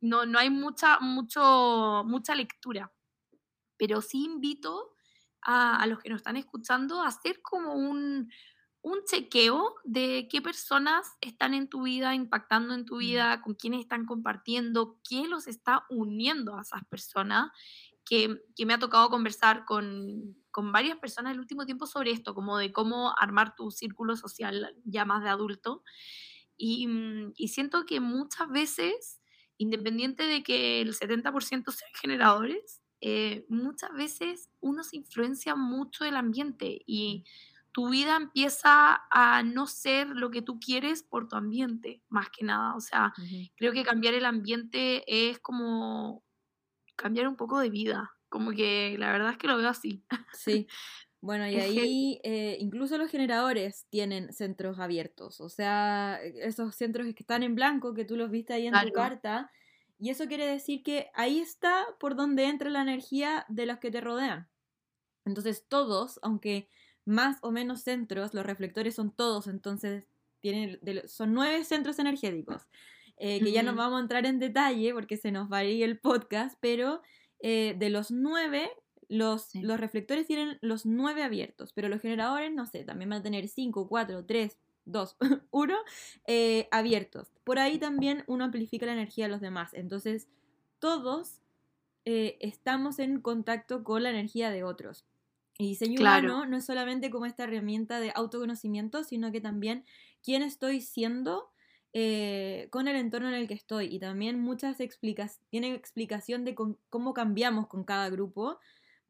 no, 0.00 0.26
no 0.26 0.38
hay 0.38 0.50
mucha, 0.50 0.98
mucho, 0.98 2.02
mucha 2.04 2.34
lectura. 2.34 2.92
Pero 3.76 4.00
sí 4.00 4.24
invito 4.24 4.96
a, 5.42 5.86
los 5.86 6.00
que 6.00 6.08
nos 6.08 6.16
están 6.16 6.36
escuchando 6.36 7.00
a 7.00 7.06
hacer 7.06 7.40
como 7.40 7.74
un, 7.74 8.32
un 8.82 9.04
chequeo 9.04 9.76
de 9.84 10.26
qué 10.28 10.42
personas 10.42 11.06
están 11.20 11.54
en 11.54 11.68
tu 11.68 11.82
vida, 11.82 12.16
impactando 12.16 12.74
en 12.74 12.84
tu 12.84 12.96
mm. 12.96 12.98
vida, 12.98 13.42
con 13.42 13.54
quiénes 13.54 13.82
están 13.82 14.06
compartiendo, 14.06 14.98
qué 15.08 15.28
los 15.28 15.46
está 15.46 15.84
uniendo 15.88 16.58
a 16.58 16.62
esas 16.62 16.84
personas, 16.86 17.52
que, 18.08 18.40
que 18.56 18.64
me 18.64 18.74
ha 18.74 18.78
tocado 18.78 19.10
conversar 19.10 19.64
con, 19.66 20.36
con 20.50 20.72
varias 20.72 20.98
personas 20.98 21.34
el 21.34 21.40
último 21.40 21.66
tiempo 21.66 21.86
sobre 21.86 22.10
esto, 22.10 22.34
como 22.34 22.56
de 22.56 22.72
cómo 22.72 23.14
armar 23.18 23.54
tu 23.54 23.70
círculo 23.70 24.16
social 24.16 24.74
ya 24.84 25.04
más 25.04 25.22
de 25.22 25.28
adulto. 25.28 25.82
Y, 26.56 26.86
mm, 26.86 27.32
y 27.36 27.48
siento 27.48 27.84
que 27.84 28.00
muchas 28.00 28.48
veces, 28.48 29.20
independiente 29.58 30.24
de 30.24 30.42
que 30.42 30.80
el 30.80 30.94
70% 30.94 31.70
sean 31.70 31.90
generadores, 32.00 32.80
eh, 33.00 33.44
muchas 33.48 33.92
veces 33.92 34.50
uno 34.60 34.82
se 34.82 34.96
influencia 34.96 35.54
mucho 35.54 36.04
del 36.04 36.16
ambiente 36.16 36.80
y 36.86 37.24
tu 37.70 37.90
vida 37.90 38.16
empieza 38.16 39.02
a 39.10 39.42
no 39.44 39.66
ser 39.66 40.08
lo 40.08 40.30
que 40.30 40.42
tú 40.42 40.58
quieres 40.58 41.02
por 41.02 41.28
tu 41.28 41.36
ambiente, 41.36 42.02
más 42.08 42.28
que 42.30 42.44
nada. 42.44 42.74
O 42.74 42.80
sea, 42.80 43.12
creo 43.56 43.72
que 43.72 43.84
cambiar 43.84 44.14
el 44.14 44.24
ambiente 44.24 45.04
es 45.06 45.38
como 45.38 46.24
cambiar 46.98 47.28
un 47.28 47.36
poco 47.36 47.58
de 47.60 47.70
vida. 47.70 48.12
Como 48.28 48.50
que 48.50 48.96
la 48.98 49.10
verdad 49.12 49.30
es 49.30 49.38
que 49.38 49.46
lo 49.46 49.56
veo 49.56 49.68
así. 49.68 50.04
Sí. 50.34 50.66
Bueno, 51.20 51.48
y 51.48 51.56
ahí 51.60 52.20
eh, 52.24 52.56
incluso 52.60 52.98
los 52.98 53.10
generadores 53.10 53.86
tienen 53.88 54.32
centros 54.32 54.78
abiertos. 54.78 55.40
O 55.40 55.48
sea, 55.48 56.20
esos 56.22 56.74
centros 56.74 57.06
que 57.14 57.22
están 57.22 57.42
en 57.42 57.54
blanco, 57.54 57.94
que 57.94 58.04
tú 58.04 58.16
los 58.16 58.30
viste 58.30 58.52
ahí 58.52 58.66
en 58.66 58.74
tu 58.74 58.92
carta, 58.92 59.50
Y 59.98 60.10
eso 60.10 60.26
quiere 60.26 60.46
decir 60.46 60.82
que 60.82 61.10
ahí 61.14 61.40
está 61.40 61.86
por 61.98 62.14
donde 62.14 62.44
entra 62.44 62.70
la 62.70 62.82
energía 62.82 63.46
de 63.48 63.66
los 63.66 63.78
que 63.78 63.90
te 63.90 64.00
rodean. 64.00 64.48
Entonces 65.24 65.66
todos, 65.68 66.20
aunque 66.22 66.68
más 67.04 67.38
o 67.42 67.50
menos 67.50 67.82
centros, 67.82 68.34
los 68.34 68.46
reflectores 68.46 68.94
son 68.94 69.10
todos, 69.10 69.46
entonces 69.46 70.06
tienen, 70.40 70.78
son 71.08 71.32
nueve 71.34 71.64
centros 71.64 71.98
energéticos, 71.98 72.68
eh, 73.20 73.40
que 73.40 73.50
ya 73.50 73.62
no 73.62 73.74
vamos 73.74 73.98
a 73.98 74.02
entrar 74.02 74.26
en 74.26 74.38
detalle 74.38 74.94
porque 74.94 75.16
se 75.16 75.32
nos 75.32 75.50
va 75.50 75.58
a 75.58 75.64
ir 75.64 75.82
el 75.82 75.98
podcast, 75.98 76.56
pero 76.60 77.02
eh, 77.40 77.74
de 77.76 77.90
los 77.90 78.10
nueve, 78.10 78.70
los, 79.08 79.54
los 79.54 79.80
reflectores 79.80 80.26
tienen 80.26 80.58
los 80.60 80.86
nueve 80.86 81.22
abiertos, 81.22 81.72
pero 81.72 81.88
los 81.88 82.00
generadores, 82.00 82.52
no 82.52 82.66
sé, 82.66 82.84
también 82.84 83.10
van 83.10 83.20
a 83.20 83.22
tener 83.22 83.48
cinco, 83.48 83.88
cuatro, 83.88 84.24
tres, 84.24 84.56
dos, 84.84 85.16
uno, 85.50 85.76
eh, 86.26 86.68
abiertos. 86.70 87.32
Por 87.42 87.58
ahí 87.58 87.78
también 87.78 88.22
uno 88.28 88.44
amplifica 88.44 88.86
la 88.86 88.92
energía 88.92 89.24
de 89.24 89.32
los 89.32 89.40
demás. 89.40 89.74
Entonces, 89.74 90.28
todos 90.78 91.40
estamos 92.04 93.00
en 93.00 93.20
contacto 93.20 93.84
con 93.84 94.02
la 94.02 94.08
energía 94.08 94.50
de 94.50 94.64
otros. 94.64 95.04
Y 95.58 95.66
diseño 95.66 96.00
humano 96.00 96.46
no 96.46 96.56
es 96.56 96.64
solamente 96.64 97.10
como 97.10 97.26
esta 97.26 97.44
herramienta 97.44 98.00
de 98.00 98.12
autoconocimiento, 98.14 99.04
sino 99.04 99.30
que 99.30 99.42
también 99.42 99.84
quién 100.22 100.42
estoy 100.42 100.80
siendo 100.80 101.50
eh, 101.92 102.68
con 102.70 102.88
el 102.88 102.96
entorno 102.96 103.28
en 103.28 103.34
el 103.34 103.48
que 103.48 103.54
estoy. 103.54 103.86
Y 103.94 103.98
también 103.98 104.40
muchas 104.40 104.80
explicas 104.80 105.40
tienen 105.48 105.74
explicación 105.74 106.44
de 106.44 106.54
cómo 106.54 107.14
cambiamos 107.14 107.66
con 107.68 107.84
cada 107.84 108.10
grupo, 108.10 108.58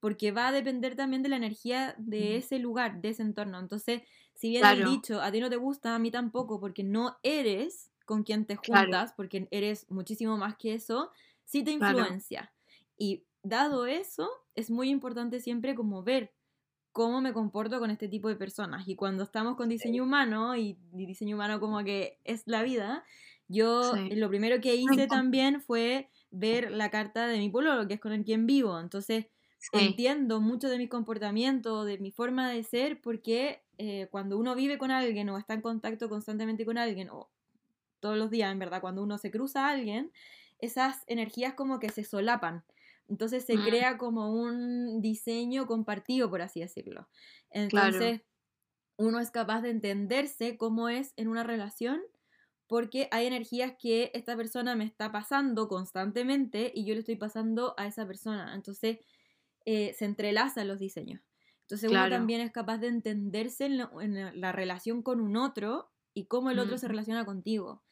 porque 0.01 0.31
va 0.31 0.49
a 0.49 0.53
depender 0.53 0.95
también 0.97 1.22
de 1.22 1.29
la 1.29 1.37
energía 1.37 1.95
de 1.99 2.37
ese 2.37 2.59
lugar, 2.59 3.01
de 3.01 3.11
ese 3.11 3.22
entorno. 3.22 3.59
Entonces, 3.59 4.03
si 4.35 4.51
bien 4.51 4.64
el 4.66 4.85
dicho, 4.85 5.20
a 5.20 5.33
ti 5.33 5.41
no 5.41 5.51
te 5.51 5.57
gusta, 5.57 5.95
a 5.95 5.99
mí 5.99 6.11
tampoco, 6.11 6.61
porque 6.61 6.85
no 6.85 7.18
eres 7.22 7.91
con 8.05 8.22
quien 8.22 8.47
te 8.47 8.57
juntas, 8.57 9.12
porque 9.16 9.49
eres 9.51 9.91
muchísimo 9.91 10.37
más 10.39 10.57
que 10.57 10.74
eso, 10.74 11.11
sí 11.45 11.64
te 11.64 11.72
influencia. 11.72 12.53
Y 12.97 13.24
dado 13.43 13.87
eso, 13.87 14.29
es 14.55 14.70
muy 14.70 14.89
importante 14.91 15.41
siempre 15.41 15.74
como 15.74 16.03
ver 16.03 16.33
cómo 16.93 17.20
me 17.20 17.32
comporto 17.32 17.78
con 17.78 17.91
este 17.91 18.09
tipo 18.09 18.28
de 18.28 18.36
personas. 18.36 18.89
Y 18.89 18.97
cuando 18.97 19.22
estamos 19.22 19.57
con 19.57 19.68
diseño 19.68 20.03
humano, 20.03 20.57
y, 20.57 20.78
diseño 20.93 21.36
humano 21.36 21.61
como 21.61 21.82
que 21.84 22.18
es 22.24 22.43
la 22.47 22.62
vida, 22.62 23.05
yo 23.49 23.95
lo 24.11 24.28
primero 24.28 24.61
que 24.61 24.76
hice 24.76 25.07
también 25.07 25.61
fue 25.61 26.11
ver 26.30 26.70
la 26.70 26.91
carta 26.91 27.26
de 27.26 27.39
mi 27.39 27.49
pololo, 27.49 27.89
que 27.89 27.95
es 27.95 28.01
con 28.01 28.12
el 28.12 28.24
quien 28.24 28.47
vivo. 28.47 28.78
Entonces, 28.78 29.26
entiendo 29.72 30.41
mucho 30.41 30.68
de 30.68 30.78
mi 30.78 30.89
comportamiento, 30.89 31.84
de 31.84 31.99
mi 31.99 32.11
forma 32.11 32.51
de 32.51 32.62
ser, 32.62 33.01
porque 33.01 33.62
eh, 33.78 34.09
cuando 34.11 34.39
uno 34.39 34.55
vive 34.55 34.78
con 34.78 34.91
alguien 34.91 35.28
o 35.30 35.39
está 35.39 35.55
en 35.55 35.62
contacto 35.62 36.09
constantemente 36.09 36.66
con 36.66 36.78
alguien, 36.78 37.11
o 37.11 37.30
todos 38.01 38.16
los 38.16 38.30
días, 38.30 38.53
en 38.53 38.59
verdad, 38.59 38.80
cuando 38.80 39.03
uno 39.03 39.18
se 39.18 39.30
cruza 39.30 39.66
a 39.66 39.70
alguien, 39.70 40.12
esas 40.59 41.05
energías 41.07 41.55
como 41.55 41.78
que 41.78 41.89
se 41.89 42.05
solapan. 42.05 42.64
Entonces 43.09 43.44
se 43.44 43.56
mm. 43.56 43.64
crea 43.64 43.98
como 43.98 44.32
un 44.32 45.00
diseño 45.00 45.66
compartido, 45.66 46.30
por 46.30 46.42
así 46.42 46.61
decirlo. 46.61 47.09
Entonces 47.50 48.22
uno 48.96 49.20
es 49.20 49.30
capaz 49.30 49.62
de 49.62 49.70
entenderse 49.70 50.56
cómo 50.56 50.88
es 50.88 51.14
en 51.16 51.28
una 51.28 51.44
relación 51.44 52.00
porque 52.66 53.09
hay 53.11 53.26
energías 53.26 53.72
que 53.80 54.11
esta 54.12 54.36
persona 54.36 54.76
me 54.76 54.84
está 54.84 55.11
pasando 55.11 55.68
constantemente 55.68 56.70
y 56.74 56.84
yo 56.84 56.94
le 56.94 57.00
estoy 57.00 57.16
pasando 57.16 57.74
a 57.78 57.86
esa 57.86 58.06
persona. 58.06 58.54
Entonces 58.54 58.98
eh, 59.64 59.94
se 59.98 60.04
entrelazan 60.04 60.68
los 60.68 60.78
diseños. 60.78 61.22
Entonces 61.62 61.90
uno 61.90 62.09
también 62.09 62.40
es 62.40 62.50
capaz 62.50 62.78
de 62.78 62.88
entenderse 62.88 63.66
en, 63.66 64.40
la 64.40 64.52
relación 64.52 65.02
con 65.02 65.20
un 65.20 65.36
otro 65.36 65.90
y 66.14 66.26
cómo 66.26 66.50
el 66.50 66.59
otro 66.59 66.78
se 66.78 66.88
relaciona 66.88 67.24
contigo. 67.24 67.82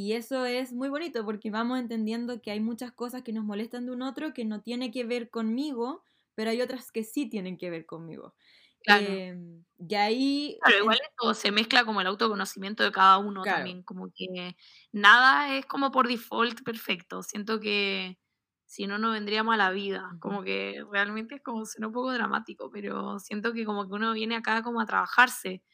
Y 0.00 0.12
eso 0.12 0.46
es 0.46 0.72
muy 0.72 0.88
bonito 0.90 1.24
porque 1.24 1.50
vamos 1.50 1.80
entendiendo 1.80 2.40
que 2.40 2.52
hay 2.52 2.60
muchas 2.60 2.92
cosas 2.92 3.22
que 3.22 3.32
nos 3.32 3.44
molestan 3.44 3.84
de 3.84 3.90
un 3.90 4.02
otro 4.02 4.32
que 4.32 4.44
no 4.44 4.62
tiene 4.62 4.92
que 4.92 5.02
ver 5.02 5.28
conmigo, 5.28 6.04
pero 6.36 6.50
hay 6.50 6.62
otras 6.62 6.92
que 6.92 7.02
sí 7.02 7.28
tienen 7.28 7.58
que 7.58 7.68
ver 7.68 7.84
conmigo. 7.84 8.36
Claro. 8.84 9.04
Em, 9.08 9.64
y 9.76 9.94
ahí... 9.96 10.56
Claro, 10.62 10.78
igual 10.78 10.98
esto 11.02 11.34
se 11.34 11.50
mezcla 11.50 11.84
como 11.84 12.00
el 12.00 12.06
autoconocimiento 12.06 12.84
de 12.84 12.92
cada 12.92 13.18
uno 13.18 13.42
también, 13.42 13.82
como 13.82 14.12
que 14.14 14.54
nada 14.92 15.56
es 15.56 15.66
como 15.66 15.90
por 15.90 16.06
default 16.06 16.62
perfecto. 16.62 17.24
Siento 17.24 17.58
que 17.58 18.20
si 18.66 18.86
no, 18.86 18.98
no 18.98 19.10
vendríamos 19.10 19.52
a 19.54 19.56
la 19.56 19.72
vida. 19.72 20.16
Como 20.20 20.44
que 20.44 20.80
realmente 20.92 21.34
es 21.34 21.42
como, 21.42 21.66
suena 21.66 21.88
un 21.88 21.92
poco 21.92 22.12
dramático, 22.12 22.70
pero 22.70 23.18
siento 23.18 23.52
que 23.52 23.64
como 23.64 23.88
que 23.88 23.94
uno 23.94 24.12
viene 24.12 24.36
acá 24.36 24.62
como 24.62 24.80
a 24.80 24.86
trabajarse 24.86 25.64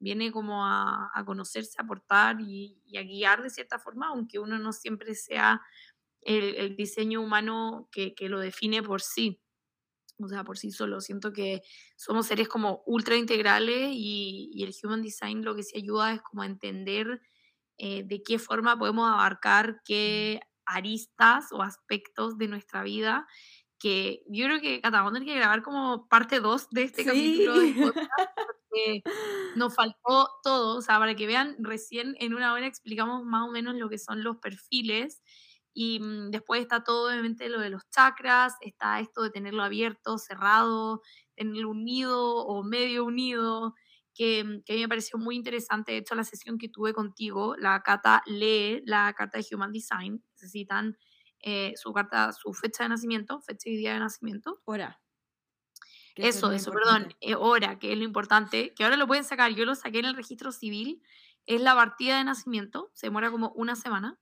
viene 0.00 0.32
como 0.32 0.66
a, 0.66 1.12
conocerse, 1.24 1.76
a 1.78 1.84
aportar 1.84 2.40
y, 2.40 2.82
a 2.98 3.02
guiar 3.02 3.42
de 3.42 3.50
cierta 3.50 3.78
forma, 3.78 4.08
aunque 4.08 4.38
uno 4.38 4.58
no 4.58 4.72
siempre 4.72 5.14
sea 5.14 5.62
el, 6.22 6.74
diseño 6.74 7.20
humano 7.20 7.88
que, 7.92 8.14
lo 8.28 8.40
define 8.40 8.82
por 8.82 9.02
sí, 9.02 9.40
o 10.18 10.28
sea, 10.28 10.42
por 10.42 10.58
sí 10.58 10.72
solo. 10.72 11.00
Siento 11.00 11.32
que 11.32 11.62
somos 11.96 12.26
seres 12.26 12.48
como 12.48 12.82
ultra 12.86 13.16
integrales 13.16 13.90
y, 13.92 14.64
el 14.64 14.74
Human 14.82 15.02
Design 15.02 15.44
lo 15.44 15.54
que 15.54 15.62
sí 15.62 15.78
ayuda 15.78 16.14
es 16.14 16.22
como 16.22 16.42
a 16.42 16.46
entender 16.46 17.20
eh, 17.76 18.02
de 18.04 18.22
qué 18.22 18.38
forma 18.38 18.78
podemos 18.78 19.10
abarcar 19.10 19.80
qué 19.84 20.40
aristas 20.66 21.52
o 21.52 21.62
aspectos 21.62 22.38
de 22.38 22.48
nuestra 22.48 22.82
vida 22.82 23.26
que 23.78 24.22
yo 24.28 24.44
creo 24.44 24.60
que 24.60 24.80
Cata, 24.80 24.98
vamos 24.98 25.12
a 25.12 25.14
tener 25.14 25.28
que 25.28 25.38
grabar 25.38 25.62
como 25.62 26.06
parte 26.08 26.38
2 26.38 26.68
de 26.70 26.82
este 26.82 27.04
capítulo 27.04 27.58
de 27.58 27.72
podcast 27.72 28.10
nos 29.56 29.74
faltó 29.74 30.28
todo, 30.42 30.78
o 30.78 30.82
sea, 30.82 30.98
para 30.98 31.14
que 31.14 31.26
vean, 31.26 31.56
recién 31.58 32.16
en 32.20 32.34
una 32.34 32.52
hora 32.52 32.66
explicamos 32.66 33.24
más 33.24 33.48
o 33.48 33.52
menos 33.52 33.74
lo 33.74 33.88
que 33.88 33.98
son 33.98 34.22
los 34.24 34.36
perfiles 34.38 35.22
y 35.74 36.00
mm, 36.00 36.30
después 36.30 36.60
está 36.62 36.82
todo 36.84 37.08
obviamente 37.08 37.48
lo 37.48 37.60
de 37.60 37.70
los 37.70 37.88
chakras, 37.90 38.54
está 38.60 39.00
esto 39.00 39.22
de 39.22 39.30
tenerlo 39.30 39.62
abierto, 39.62 40.18
cerrado, 40.18 41.02
tenerlo 41.36 41.70
unido 41.70 42.36
o 42.46 42.62
medio 42.64 43.04
unido, 43.04 43.74
que, 44.14 44.44
mm, 44.44 44.62
que, 44.64 44.72
a 44.72 44.76
mí 44.76 44.82
me 44.82 44.88
pareció 44.88 45.18
muy 45.18 45.36
interesante. 45.36 45.92
De 45.92 45.98
hecho, 45.98 46.14
la 46.14 46.24
sesión 46.24 46.58
que 46.58 46.68
tuve 46.68 46.92
contigo, 46.92 47.56
la 47.56 47.82
Cata 47.82 48.22
lee 48.26 48.82
la 48.84 49.12
carta 49.16 49.38
de 49.38 49.46
Human 49.54 49.72
Design, 49.72 50.22
necesitan 50.34 50.96
eh, 51.42 51.72
su 51.76 51.92
carta, 51.92 52.32
su 52.32 52.52
fecha 52.52 52.82
de 52.84 52.90
nacimiento, 52.90 53.40
fecha 53.40 53.70
y 53.70 53.76
día 53.76 53.94
de 53.94 54.00
nacimiento. 54.00 54.60
Hora. 54.64 55.00
Eso, 56.22 56.52
eso, 56.52 56.72
perdón, 56.72 57.14
eh, 57.20 57.34
hora, 57.34 57.78
que 57.78 57.92
es 57.92 57.98
lo 57.98 58.04
importante, 58.04 58.72
que 58.74 58.84
ahora 58.84 58.96
lo 58.96 59.06
pueden 59.06 59.24
sacar, 59.24 59.52
yo 59.52 59.64
lo 59.64 59.74
saqué 59.74 60.00
en 60.00 60.06
el 60.06 60.16
registro 60.16 60.52
civil, 60.52 61.02
es 61.46 61.60
la 61.60 61.74
partida 61.74 62.18
de 62.18 62.24
nacimiento, 62.24 62.90
se 62.94 63.06
demora 63.06 63.30
como 63.30 63.50
una 63.50 63.76
semana 63.76 64.18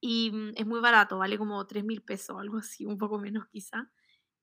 y 0.00 0.30
mm, 0.32 0.52
es 0.56 0.66
muy 0.66 0.80
barato, 0.80 1.18
vale 1.18 1.38
como 1.38 1.66
3 1.66 1.84
mil 1.84 2.02
pesos, 2.02 2.36
algo 2.38 2.58
así, 2.58 2.84
un 2.84 2.98
poco 2.98 3.18
menos 3.18 3.46
quizá. 3.48 3.90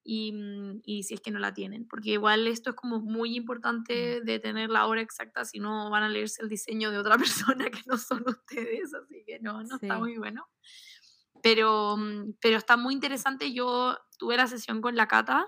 Y, 0.04 0.32
mm, 0.32 0.82
y, 0.84 1.04
si 1.04 1.14
es 1.14 1.22
que 1.22 1.32
no 1.32 1.40
la 1.40 1.54
tienen, 1.54 1.86
porque 1.88 2.12
igual 2.12 2.48
esto 2.48 2.72
es 2.72 2.76
como 2.76 3.00
muy 3.02 3.36
importante 3.36 4.22
de 4.22 4.40
tener 4.40 4.70
la 4.70 4.88
hora 4.88 5.02
exacta, 5.02 5.44
si 5.44 5.60
no 5.60 5.90
van 5.90 6.04
a 6.04 6.10
leerse 6.10 6.42
el 6.42 6.50
diseño 6.50 6.92
de 6.92 6.98
otra 6.98 7.18
persona 7.58 7.70
que 7.70 7.82
no 7.86 7.98
son 7.98 8.24
ustedes, 8.26 8.94
así 8.94 9.24
que 9.26 9.40
no, 9.40 9.62
no 9.64 9.76
está 9.76 10.00
muy 10.00 10.18
bueno. 10.18 10.48
Pero, 11.44 11.98
mm, 11.98 12.36
pero 12.42 12.58
está 12.58 12.78
muy 12.78 12.94
interesante, 12.94 13.54
yo 13.54 13.98
tuve 14.18 14.38
la 14.38 14.48
sesión 14.48 14.82
con 14.82 14.96
la 14.96 15.08
Cata 15.08 15.48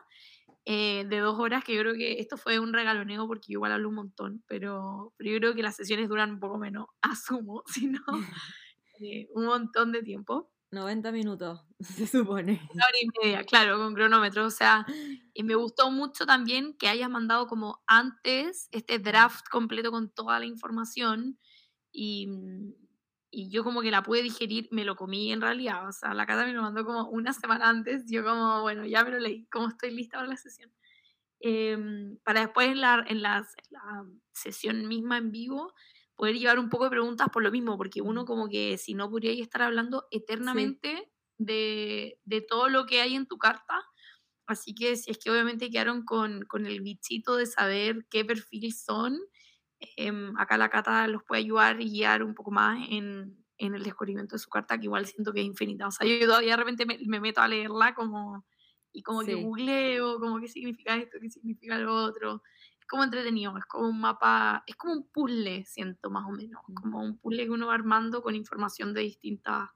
eh, 0.66 1.06
de 1.08 1.20
dos 1.20 1.40
horas, 1.40 1.64
que 1.64 1.74
yo 1.74 1.82
creo 1.82 1.96
que 1.96 2.20
esto 2.20 2.38
fue 2.38 2.60
un 2.60 2.74
regaloneo 2.74 3.28
porque 3.28 3.48
yo 3.54 3.58
igual 3.58 3.72
hablo 3.72 3.90
un 3.90 3.96
montón, 3.96 4.44
pero, 4.48 5.14
pero 5.18 5.32
yo 5.32 5.38
creo 5.40 5.56
que 5.56 5.64
las 5.64 5.76
sesiones 5.76 6.10
duran 6.10 6.32
un 6.32 6.40
poco 6.40 6.58
menos, 6.58 6.88
asumo, 7.02 7.64
si 7.66 7.88
no, 7.88 8.02
eh, 9.02 9.28
un 9.34 9.46
montón 9.46 9.92
de 9.92 10.04
tiempo. 10.04 10.52
90 10.72 11.12
minutos, 11.12 11.66
se 11.80 12.08
supone. 12.08 12.62
Una 12.74 12.86
hora 12.86 12.98
y 13.02 13.08
media, 13.24 13.44
claro, 13.44 13.78
con 13.78 13.94
cronómetro. 13.94 14.46
O 14.46 14.50
sea, 14.50 14.86
y 15.34 15.44
me 15.44 15.56
gustó 15.56 15.92
mucho 15.92 16.26
también 16.26 16.76
que 16.78 16.88
hayas 16.88 17.10
mandado 17.10 17.48
como 17.48 17.82
antes 17.88 18.70
este 18.72 19.00
draft 19.00 19.46
completo 19.50 19.92
con 19.92 20.10
toda 20.10 20.40
la 20.40 20.46
información 20.46 21.38
y, 21.92 22.28
mm, 22.28 22.74
y 23.32 23.50
yo 23.50 23.64
como 23.64 23.82
que 23.82 23.92
la 23.92 24.04
pude 24.04 24.22
digerir, 24.22 24.68
me 24.72 24.84
lo 24.84 24.98
comí 24.98 25.32
en 25.32 25.40
realidad, 25.40 25.88
o 25.88 25.92
sea, 25.94 26.14
la 26.14 26.26
casa 26.26 26.46
me 26.46 26.52
lo 26.52 26.62
mandó 26.62 26.86
como 26.86 27.08
una 27.10 27.32
semana 27.32 27.70
antes, 27.70 28.06
yo 28.08 28.24
como, 28.26 28.62
bueno, 28.62 28.86
ya 28.86 29.06
me 29.06 29.12
lo 29.12 29.20
leí, 29.20 29.46
como 29.46 29.70
estoy 29.70 29.92
lista 29.92 30.18
para 30.18 30.30
la 30.30 30.38
sesión. 30.38 30.72
Em, 31.40 32.18
para 32.24 32.42
después 32.42 32.68
en 32.68 32.82
la, 32.82 33.04
en, 33.08 33.22
la 33.22 33.48
sesión 34.32 34.88
misma 34.88 35.18
en 35.18 35.32
vivo 35.32 35.74
poder 36.16 36.38
llevar 36.38 36.60
un 36.60 36.70
poco 36.70 36.84
de 36.84 36.92
preguntas 36.92 37.30
por 37.34 37.42
lo 37.42 37.52
mismo, 37.52 37.78
porque 37.78 38.02
uno 38.02 38.26
como 38.26 38.48
que 38.48 38.78
si 38.78 38.94
no 38.94 39.10
podría 39.10 39.32
estar 39.42 39.64
hablando 39.64 40.08
eternamente 40.12 41.12
de, 41.40 42.20
de, 42.26 42.42
todo 42.42 42.70
lo 42.70 42.86
que 42.86 43.02
hay 43.02 43.16
en 43.16 43.26
tu 43.26 43.40
carta, 43.40 43.82
así 44.46 44.76
que 44.76 44.96
si 44.98 45.10
es 45.10 45.18
que 45.18 45.32
obviamente 45.32 45.72
quedaron 45.72 46.04
con, 46.04 46.44
con 46.44 46.68
el 46.68 46.82
bichito 46.82 47.38
de 47.38 47.48
saber 47.48 48.06
qué 48.12 48.24
perfil 48.24 48.72
son, 48.74 49.18
Em, 49.96 50.38
acá 50.38 50.58
la 50.58 50.70
Cata 50.70 51.08
los 51.08 51.24
puede 51.24 51.42
ayudar 51.42 51.82
y 51.82 51.90
guiar 51.90 52.24
un 52.24 52.36
poco 52.36 52.52
más 52.52 52.80
en, 52.90 53.36
en, 53.58 53.76
el 53.76 53.84
descubrimiento 53.84 54.36
de 54.36 54.40
su 54.40 54.50
carta, 54.50 54.78
que 54.78 54.86
igual 54.86 55.06
siento 55.06 55.34
que 55.34 55.42
es 55.42 55.46
infinita. 55.46 55.88
O 55.88 55.92
sea, 55.92 56.08
yo 56.08 56.26
todavía 56.26 56.52
de 56.52 56.58
repente 56.58 56.86
me, 56.86 57.00
me 57.06 57.20
meto 57.20 57.42
a 57.42 57.48
leerla 57.48 57.96
como, 57.96 58.46
y 58.94 59.02
como 59.02 59.22
que 59.22 59.36
googleo, 59.36 60.20
como 60.20 60.40
qué 60.40 60.48
significa 60.48 60.96
esto, 60.96 61.18
qué 61.20 61.30
significa 61.30 61.78
lo 61.78 61.96
otro. 61.96 62.44
Es 62.80 62.86
como 62.86 63.04
entretenido, 63.04 63.58
es 63.58 63.66
como 63.66 63.90
un 63.90 64.00
mapa, 64.00 64.64
es 64.68 64.76
como 64.76 64.94
un 64.94 65.08
puzzle, 65.08 65.66
siento 65.66 66.10
más 66.12 66.26
o 66.28 66.32
menos, 66.32 66.62
mm. 66.68 66.74
como 66.76 67.02
un 67.02 67.18
puzzle 67.18 67.46
que 67.46 67.52
uno 67.52 67.68
va 67.68 67.74
armando 67.74 68.22
con 68.22 68.36
información 68.36 68.94
de 68.94 69.02
distintas 69.02 69.70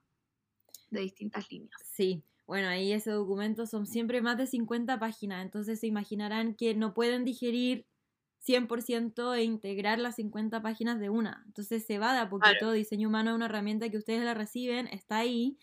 de 0.91 1.01
distintas 1.01 1.51
líneas. 1.51 1.82
Sí, 1.84 2.24
bueno, 2.45 2.68
ahí 2.68 2.93
ese 2.93 3.12
documento 3.12 3.66
son 3.66 3.88
siempre 3.88 4.22
más 4.22 4.38
de 4.38 4.45
50 4.45 4.99
páginas, 4.99 5.43
entonces 5.43 5.80
se 5.80 5.88
imaginarán 5.88 6.56
que 6.56 6.76
no 6.76 6.93
pueden 6.93 7.26
digerir 7.26 7.88
100% 8.45 9.33
e 9.33 9.43
integrar 9.43 9.99
las 9.99 10.15
50 10.15 10.61
páginas 10.61 10.99
de 10.99 11.09
una. 11.09 11.43
Entonces 11.47 11.85
se 11.85 11.99
va 11.99 12.13
de 12.13 12.19
a 12.19 12.29
poquito. 12.29 12.71
Diseño 12.71 13.07
humano 13.09 13.31
es 13.31 13.35
una 13.35 13.45
herramienta 13.45 13.89
que 13.89 13.97
ustedes 13.97 14.23
la 14.23 14.33
reciben, 14.33 14.87
está 14.87 15.17
ahí, 15.17 15.57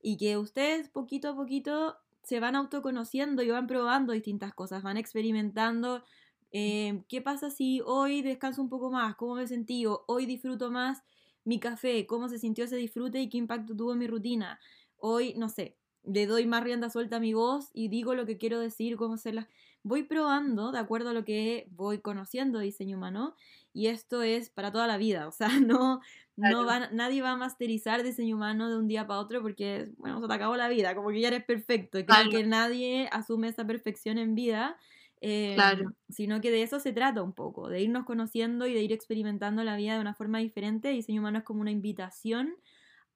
y 0.00 0.16
que 0.16 0.36
ustedes 0.38 0.88
poquito 0.88 1.28
a 1.30 1.36
poquito 1.36 1.96
se 2.22 2.40
van 2.40 2.56
autoconociendo 2.56 3.42
y 3.42 3.50
van 3.50 3.66
probando 3.66 4.12
distintas 4.12 4.54
cosas, 4.54 4.82
van 4.82 4.96
experimentando. 4.96 6.04
Eh, 6.52 7.02
¿Qué 7.08 7.20
pasa 7.22 7.50
si 7.50 7.80
hoy 7.84 8.22
descanso 8.22 8.62
un 8.62 8.68
poco 8.68 8.90
más? 8.90 9.16
¿Cómo 9.16 9.34
me 9.34 9.46
sentí? 9.46 9.84
Hoy 10.06 10.26
disfruto 10.26 10.70
más 10.70 11.02
mi 11.44 11.58
café, 11.58 12.06
cómo 12.06 12.28
se 12.28 12.38
sintió 12.38 12.64
ese 12.64 12.76
disfrute 12.76 13.20
y 13.20 13.28
qué 13.28 13.38
impacto 13.38 13.74
tuvo 13.74 13.92
en 13.92 13.98
mi 13.98 14.06
rutina. 14.06 14.60
Hoy, 14.98 15.34
no 15.36 15.48
sé, 15.48 15.78
le 16.04 16.26
doy 16.26 16.46
más 16.46 16.62
rienda 16.62 16.90
suelta 16.90 17.16
a 17.16 17.20
mi 17.20 17.34
voz 17.34 17.70
y 17.72 17.88
digo 17.88 18.14
lo 18.14 18.26
que 18.26 18.38
quiero 18.38 18.60
decir, 18.60 18.96
cómo 18.96 19.14
hacerlas. 19.14 19.48
Voy 19.82 20.02
probando 20.02 20.72
de 20.72 20.78
acuerdo 20.78 21.10
a 21.10 21.12
lo 21.12 21.24
que 21.24 21.68
voy 21.70 22.00
conociendo 22.00 22.58
de 22.58 22.66
diseño 22.66 22.96
humano 22.96 23.34
y 23.72 23.86
esto 23.86 24.22
es 24.22 24.50
para 24.50 24.72
toda 24.72 24.86
la 24.86 24.96
vida, 24.96 25.28
o 25.28 25.32
sea, 25.32 25.48
no, 25.66 26.00
no 26.36 26.64
va, 26.64 26.88
nadie 26.90 27.22
va 27.22 27.32
a 27.32 27.36
masterizar 27.36 28.02
diseño 28.02 28.36
humano 28.36 28.68
de 28.70 28.76
un 28.76 28.88
día 28.88 29.06
para 29.06 29.20
otro 29.20 29.42
porque, 29.42 29.90
bueno, 29.96 30.20
se 30.20 30.28
te 30.28 30.34
acabó 30.34 30.56
la 30.56 30.68
vida, 30.68 30.94
como 30.94 31.10
que 31.10 31.20
ya 31.20 31.28
eres 31.28 31.44
perfecto. 31.44 31.98
Y 31.98 32.04
creo 32.04 32.30
que 32.30 32.44
nadie 32.44 33.08
asume 33.12 33.48
esa 33.48 33.66
perfección 33.66 34.18
en 34.18 34.34
vida. 34.34 34.76
claro. 35.20 35.82
Em, 35.82 35.94
sino 36.08 36.40
que 36.40 36.50
de 36.50 36.62
eso 36.62 36.78
se 36.80 36.92
trata 36.92 37.22
un 37.22 37.32
poco, 37.32 37.68
de 37.68 37.82
irnos 37.82 38.04
conociendo 38.04 38.66
y 38.66 38.74
de 38.74 38.82
ir 38.82 38.92
experimentando 38.92 39.64
la 39.64 39.76
vida 39.76 39.94
de 39.94 40.00
una 40.00 40.14
forma 40.14 40.38
diferente. 40.38 40.90
Diseño 40.90 41.20
humano 41.20 41.38
es 41.38 41.44
como 41.44 41.60
una 41.60 41.72
invitación 41.72 42.54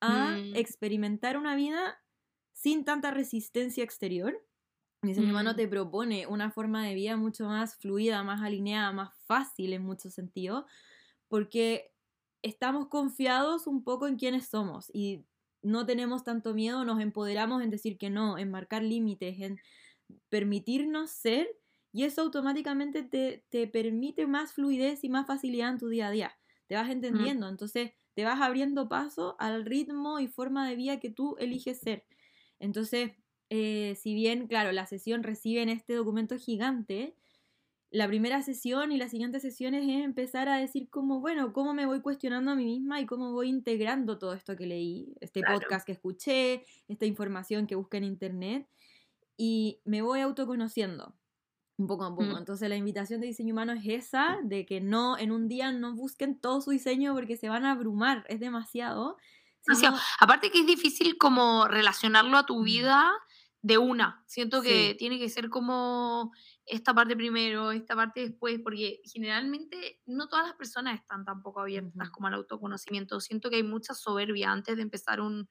a 0.00 0.36
mm. 0.36 0.56
experimentar 0.56 1.36
una 1.36 1.54
vida 1.54 2.02
sin 2.52 2.84
tanta 2.84 3.10
resistencia 3.12 3.84
exterior. 3.84 4.36
Diseño 5.02 5.30
humano 5.30 5.52
mm. 5.52 5.56
te 5.56 5.66
propone 5.66 6.26
una 6.28 6.52
forma 6.52 6.86
de 6.86 6.94
vida 6.94 7.16
mucho 7.16 7.46
más 7.46 7.76
fluida, 7.76 8.22
más 8.22 8.40
alineada, 8.40 8.92
más 8.92 9.12
fácil 9.26 9.72
en 9.72 9.82
muchos 9.82 10.14
sentidos, 10.14 10.64
porque 11.26 11.92
estamos 12.42 12.86
confiados 12.86 13.66
un 13.66 13.82
poco 13.82 14.06
en 14.06 14.16
quiénes 14.16 14.48
somos 14.48 14.90
y 14.94 15.24
no 15.60 15.86
tenemos 15.86 16.22
tanto 16.22 16.54
miedo, 16.54 16.84
nos 16.84 17.00
empoderamos 17.00 17.62
en 17.62 17.70
decir 17.70 17.98
que 17.98 18.10
no, 18.10 18.38
en 18.38 18.50
marcar 18.50 18.82
límites, 18.82 19.40
en 19.40 19.58
permitirnos 20.28 21.10
ser 21.10 21.48
y 21.92 22.04
eso 22.04 22.22
automáticamente 22.22 23.02
te, 23.02 23.44
te, 23.48 23.66
permite 23.66 24.26
más 24.26 24.52
fluidez 24.52 25.04
y 25.04 25.08
más 25.08 25.26
facilidad 25.26 25.70
en 25.70 25.78
tu 25.78 25.88
día 25.88 26.08
a 26.08 26.10
día. 26.10 26.38
Te 26.66 26.74
vas 26.74 26.90
entendiendo, 26.90 27.48
entonces 27.48 27.92
te 28.14 28.24
vas 28.24 28.40
abriendo 28.40 28.88
paso 28.88 29.36
al 29.38 29.64
ritmo 29.64 30.20
y 30.20 30.28
forma 30.28 30.68
de 30.68 30.76
vida 30.76 31.00
que 31.00 31.10
tú 31.10 31.36
eliges 31.38 31.80
ser. 31.80 32.04
Entonces, 32.58 33.12
eh, 33.54 33.96
si 33.96 34.14
bien, 34.14 34.46
claro, 34.46 34.72
la 34.72 34.86
sesión 34.86 35.22
recibe 35.22 35.60
en 35.60 35.68
este 35.68 35.92
documento 35.92 36.38
gigante, 36.38 37.14
la 37.90 38.08
primera 38.08 38.40
sesión 38.40 38.92
y 38.92 38.96
las 38.96 39.10
siguientes 39.10 39.42
sesiones 39.42 39.84
es 39.86 40.02
empezar 40.02 40.48
a 40.48 40.56
decir 40.56 40.88
como, 40.88 41.20
bueno, 41.20 41.52
cómo 41.52 41.74
me 41.74 41.84
voy 41.84 42.00
cuestionando 42.00 42.52
a 42.52 42.54
mí 42.54 42.64
misma 42.64 43.02
y 43.02 43.04
cómo 43.04 43.32
voy 43.32 43.50
integrando 43.50 44.16
todo 44.16 44.32
esto 44.32 44.56
que 44.56 44.64
leí, 44.64 45.14
este 45.20 45.42
podcast 45.42 45.84
que 45.84 45.92
escuché, 45.92 46.64
esta 46.88 47.04
información 47.04 47.66
que 47.66 47.74
busqué 47.74 47.98
en 47.98 48.04
internet 48.04 48.66
y 49.36 49.82
me 49.84 50.00
voy 50.00 50.20
autoconociendo 50.20 51.14
un 51.76 51.86
poco 51.86 52.04
a 52.04 52.10
poco. 52.10 52.32
Mm. 52.32 52.38
Entonces 52.38 52.70
la 52.70 52.76
invitación 52.76 53.20
de 53.20 53.26
diseño 53.26 53.52
humano 53.52 53.72
es 53.72 53.84
esa, 53.84 54.38
de 54.44 54.64
que 54.64 54.80
no 54.80 55.18
en 55.18 55.30
un 55.30 55.46
día 55.46 55.72
no 55.72 55.94
busquen 55.94 56.38
todo 56.38 56.62
su 56.62 56.70
diseño 56.70 57.12
porque 57.12 57.36
se 57.36 57.50
van 57.50 57.66
a 57.66 57.72
abrumar, 57.72 58.24
es 58.30 58.40
demasiado. 58.40 59.18
Aparte 60.20 60.50
que 60.50 60.60
es 60.60 60.66
difícil 60.66 61.18
como 61.18 61.68
relacionarlo 61.68 62.38
a 62.38 62.46
tu 62.46 62.62
vida 62.64 63.12
de 63.62 63.78
una. 63.78 64.24
Siento 64.26 64.60
que 64.60 64.96
tiene 64.98 65.20
que 65.20 65.28
ser 65.28 65.48
como 65.48 66.32
esta 66.66 66.92
parte 66.92 67.16
primero, 67.16 67.70
esta 67.70 67.94
parte 67.94 68.20
después, 68.20 68.60
porque 68.62 69.00
generalmente 69.04 70.00
no 70.04 70.28
todas 70.28 70.46
las 70.46 70.56
personas 70.56 71.00
están 71.00 71.24
tampoco 71.24 71.60
abiertas 71.60 72.10
como 72.10 72.26
al 72.26 72.34
autoconocimiento. 72.34 73.20
Siento 73.20 73.50
que 73.50 73.56
hay 73.56 73.62
mucha 73.62 73.94
soberbia 73.94 74.50
antes 74.50 74.76
de 74.76 74.82
empezar 74.82 75.20
un, 75.20 75.48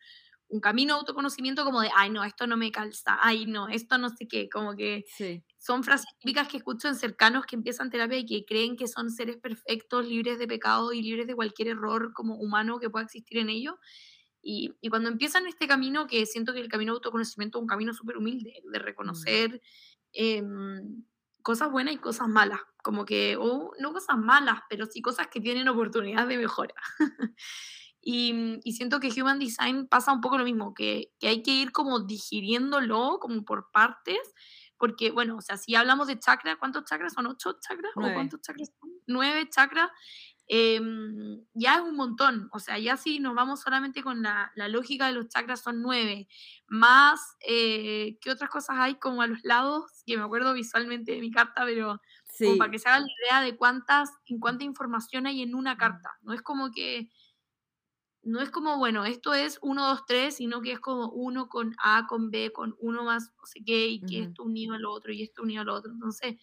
camino 0.62 0.96
de 0.96 1.00
autoconocimiento 1.00 1.64
como 1.64 1.80
de, 1.80 1.90
ay, 1.96 2.10
no, 2.10 2.26
esto 2.26 2.46
no 2.46 2.58
me 2.58 2.74
calza, 2.74 3.18
ay, 3.22 3.46
no, 3.46 3.70
esto 3.70 3.98
no 3.98 4.10
sé 4.10 4.28
qué, 4.28 4.50
como 4.50 4.76
que 4.76 5.06
son 5.58 5.86
frases 5.86 6.10
típicas 6.20 6.50
que 6.50 6.58
escucho 6.58 6.90
en 6.90 6.96
cercanos 6.96 7.46
que 7.46 7.56
empiezan 7.56 7.90
terapia 7.90 8.18
y 8.18 8.26
que 8.26 8.44
creen 8.44 8.76
que 8.76 8.90
son 8.90 9.12
seres 9.12 9.38
perfectos, 9.38 10.06
libres 10.06 10.40
de 10.40 10.48
pecado 10.48 10.92
y 10.92 11.02
libres 11.02 11.26
de 11.28 11.36
cualquier 11.36 11.70
error 11.70 12.12
como 12.14 12.36
humano 12.36 12.82
que 12.82 12.90
pueda 12.90 13.06
existir 13.06 13.38
en 13.38 13.50
ellos. 13.50 13.76
Y, 14.42 14.74
cuando 14.90 15.10
empiezan 15.10 15.48
este 15.48 15.68
camino, 15.68 16.08
que 16.08 16.26
siento 16.26 16.54
que 16.54 16.60
el 16.60 16.68
camino 16.68 16.94
de 16.94 16.98
autoconocimiento 16.98 17.60
es 17.60 17.62
un 17.62 17.68
camino 17.68 17.94
súper 17.94 18.18
humilde, 18.18 18.62
de 18.64 18.80
mm. 18.80 18.84
reconocer 18.84 19.62
em, 20.14 21.04
cosas 21.42 21.72
buenas 21.72 21.94
y 21.94 21.98
cosas 21.98 22.28
malas, 22.28 22.60
como 22.84 23.06
que, 23.06 23.38
o 23.40 23.72
no 23.80 23.94
cosas 23.94 24.18
malas, 24.18 24.60
pero 24.70 24.86
sí 24.86 25.02
cosas 25.02 25.28
que 25.28 25.42
tienen 25.42 25.68
oportunidad 25.68 26.28
de 26.28 26.38
mejora. 26.38 26.76
y, 28.02 28.60
siento 28.72 29.00
que 29.00 29.10
Human 29.10 29.40
Design 29.40 29.88
pasa 29.88 30.12
un 30.12 30.22
poco 30.22 30.38
lo 30.38 30.44
mismo, 30.44 30.74
que, 30.74 31.12
hay 31.22 31.44
que 31.44 31.52
ir 31.52 31.72
como 31.72 32.00
digiriéndolo, 32.00 33.20
como 33.20 33.44
por 33.46 33.70
partes, 33.72 34.34
porque, 34.78 35.12
bueno, 35.12 35.38
o 35.38 35.42
sea, 35.42 35.58
si 35.58 35.76
hablamos 35.76 36.08
de 36.08 36.18
chakra, 36.18 36.58
¿cuántos 36.58 36.86
chakras 36.86 37.14
son? 37.14 37.28
¿Ocho 37.28 37.56
chakras? 37.62 37.92
¿O 37.96 38.02
cuántos 38.02 38.42
chakras 38.42 38.72
son? 38.80 38.90
Nueve 39.06 39.48
chakras. 39.48 39.92
Em, 40.54 41.46
ya 41.54 41.76
es 41.76 41.82
un 41.82 41.96
montón. 41.96 42.50
O 42.52 42.60
sea, 42.60 42.78
ya 42.78 42.98
si 42.98 43.20
nos 43.20 43.34
vamos 43.34 43.62
solamente 43.62 44.04
con 44.04 44.22
la, 44.22 44.52
lógica 44.68 45.08
de 45.08 45.14
los 45.14 45.30
chakras 45.30 45.62
son 45.62 45.82
nueve, 45.82 46.28
más 46.68 47.38
eh, 47.48 48.18
qué 48.20 48.32
otras 48.32 48.50
cosas 48.50 48.76
hay 48.78 48.96
como 48.96 49.22
a 49.22 49.28
los 49.28 49.42
lados, 49.46 50.04
que 50.06 50.18
me 50.18 50.24
acuerdo 50.24 50.54
visualmente 50.54 51.14
de 51.14 51.22
mi 51.22 51.32
carta, 51.32 51.64
pero 51.64 52.02
para 52.58 52.70
que 52.70 52.80
se 52.80 52.90
hagan 52.90 53.04
la 53.04 53.14
idea 53.26 53.42
de 53.50 53.56
cuántas, 53.56 54.10
en 54.26 54.42
cuánta 54.42 54.66
información 54.66 55.26
hay 55.26 55.42
en 55.42 55.56
una 55.56 55.78
carta. 55.78 56.18
No 56.22 56.34
es 56.34 56.42
como 56.42 56.70
que, 56.72 57.10
no 58.22 58.42
es 58.42 58.50
como, 58.50 58.78
bueno, 58.78 59.06
esto 59.06 59.34
es 59.34 59.58
uno, 59.62 59.88
dos, 59.88 60.06
tres, 60.06 60.36
sino 60.36 60.62
que 60.62 60.74
es 60.74 60.82
como 60.82 61.12
uno 61.12 61.48
con 61.48 61.76
A, 61.82 62.08
con 62.08 62.30
B, 62.30 62.52
con 62.52 62.76
uno 62.80 63.06
más 63.06 63.32
no 63.38 63.46
sé 63.46 63.62
qué, 63.66 63.88
y 63.88 64.02
que 64.02 64.24
esto 64.24 64.44
unido 64.44 64.76
al 64.76 64.86
otro, 64.86 65.14
y 65.14 65.24
esto 65.24 65.44
unido 65.44 65.62
al 65.62 65.70
otro. 65.70 65.94
Entonces, 65.94 66.36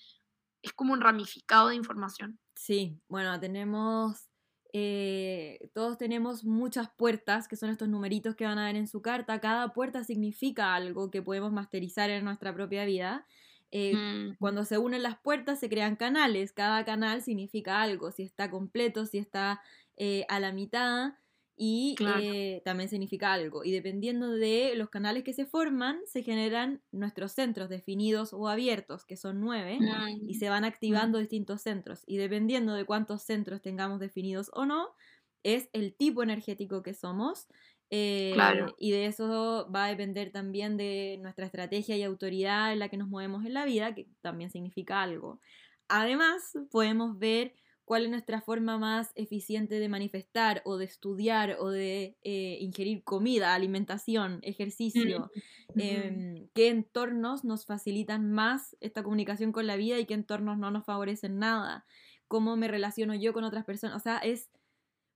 es 0.62 0.72
como 0.72 0.94
un 0.94 1.02
ramificado 1.02 1.68
de 1.68 1.74
información. 1.74 2.40
Sí, 2.58 3.00
bueno, 3.08 3.38
tenemos, 3.38 4.28
eh, 4.72 5.70
todos 5.74 5.96
tenemos 5.96 6.42
muchas 6.42 6.90
puertas, 6.90 7.46
que 7.46 7.54
son 7.54 7.70
estos 7.70 7.88
numeritos 7.88 8.34
que 8.34 8.46
van 8.46 8.58
a 8.58 8.66
ver 8.66 8.74
en 8.74 8.88
su 8.88 9.00
carta. 9.00 9.40
Cada 9.40 9.72
puerta 9.72 10.02
significa 10.02 10.74
algo 10.74 11.08
que 11.08 11.22
podemos 11.22 11.52
masterizar 11.52 12.10
en 12.10 12.24
nuestra 12.24 12.52
propia 12.52 12.84
vida. 12.84 13.24
Eh, 13.70 13.94
mm. 13.94 14.36
Cuando 14.40 14.64
se 14.64 14.76
unen 14.76 15.04
las 15.04 15.18
puertas 15.20 15.60
se 15.60 15.68
crean 15.68 15.94
canales. 15.94 16.52
Cada 16.52 16.84
canal 16.84 17.22
significa 17.22 17.80
algo, 17.80 18.10
si 18.10 18.24
está 18.24 18.50
completo, 18.50 19.06
si 19.06 19.18
está 19.18 19.62
eh, 19.96 20.26
a 20.28 20.40
la 20.40 20.50
mitad 20.52 21.12
y 21.60 21.96
eh, 22.20 22.62
también 22.64 22.88
significa 22.88 23.32
algo. 23.32 23.64
Y 23.64 23.72
dependiendo 23.72 24.30
de 24.30 24.74
los 24.76 24.90
canales 24.90 25.24
que 25.24 25.32
se 25.32 25.44
forman, 25.44 25.98
se 26.06 26.22
generan 26.22 26.80
nuestros 26.92 27.32
centros 27.32 27.68
definidos 27.68 28.32
o 28.32 28.48
abiertos, 28.48 29.04
que 29.04 29.16
son 29.16 29.40
nueve, 29.40 29.78
y 30.26 30.34
se 30.34 30.48
van 30.48 30.64
activando 30.64 31.18
distintos 31.18 31.60
centros. 31.60 32.04
Y 32.06 32.16
dependiendo 32.16 32.74
de 32.74 32.84
cuántos 32.84 33.22
centros 33.22 33.60
tengamos 33.60 33.98
definidos 33.98 34.52
o 34.54 34.66
no, 34.66 34.94
es 35.42 35.68
el 35.72 35.96
tipo 35.96 36.22
energético 36.22 36.84
que 36.84 36.94
somos. 36.94 37.48
Eh, 37.90 38.36
y 38.78 38.92
de 38.92 39.06
eso 39.06 39.68
va 39.74 39.86
a 39.86 39.88
depender 39.88 40.30
también 40.30 40.76
de 40.76 41.18
nuestra 41.22 41.46
estrategia 41.46 41.96
y 41.96 42.04
autoridad 42.04 42.72
en 42.72 42.78
la 42.78 42.88
que 42.88 42.98
nos 42.98 43.08
movemos 43.08 43.44
en 43.44 43.54
la 43.54 43.64
vida, 43.64 43.96
que 43.96 44.06
también 44.20 44.50
significa 44.50 45.02
algo. 45.02 45.40
Además, 45.88 46.52
podemos 46.70 47.18
ver 47.18 47.54
cuál 47.88 48.04
es 48.04 48.10
nuestra 48.10 48.42
forma 48.42 48.76
más 48.76 49.12
eficiente 49.14 49.80
de 49.80 49.88
manifestar 49.88 50.60
o 50.66 50.76
de 50.76 50.84
estudiar 50.84 51.56
o 51.58 51.70
de 51.70 52.18
eh, 52.22 52.58
ingerir 52.60 53.02
comida, 53.02 53.54
alimentación, 53.54 54.40
ejercicio, 54.42 55.30
em, 55.74 56.48
qué 56.52 56.68
entornos 56.68 57.44
nos 57.44 57.64
facilitan 57.64 58.30
más 58.30 58.76
esta 58.80 59.02
comunicación 59.02 59.52
con 59.52 59.66
la 59.66 59.76
vida 59.76 59.98
y 59.98 60.04
qué 60.04 60.12
entornos 60.12 60.58
no 60.58 60.70
nos 60.70 60.84
favorecen 60.84 61.38
nada, 61.38 61.86
cómo 62.26 62.58
me 62.58 62.68
relaciono 62.68 63.14
yo 63.14 63.32
con 63.32 63.44
otras 63.44 63.64
personas, 63.64 63.96
o 63.96 64.00
sea, 64.00 64.18
es... 64.18 64.50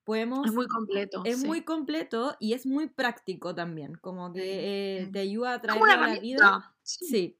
Podemos, 0.04 0.46
es 0.46 0.52
muy 0.52 0.66
completo. 0.66 1.22
Es 1.24 1.44
muy 1.44 1.62
completo 1.62 2.36
y 2.40 2.54
es 2.54 2.66
muy 2.66 2.88
práctico 2.88 3.54
también, 3.54 3.94
como 4.00 4.32
que 4.32 5.02
eh, 5.02 5.10
te 5.12 5.20
ayuda 5.20 5.54
a 5.54 5.60
traer 5.60 5.80
a 5.90 6.08
la 6.08 6.18
vida. 6.18 6.74
sí 6.82 7.38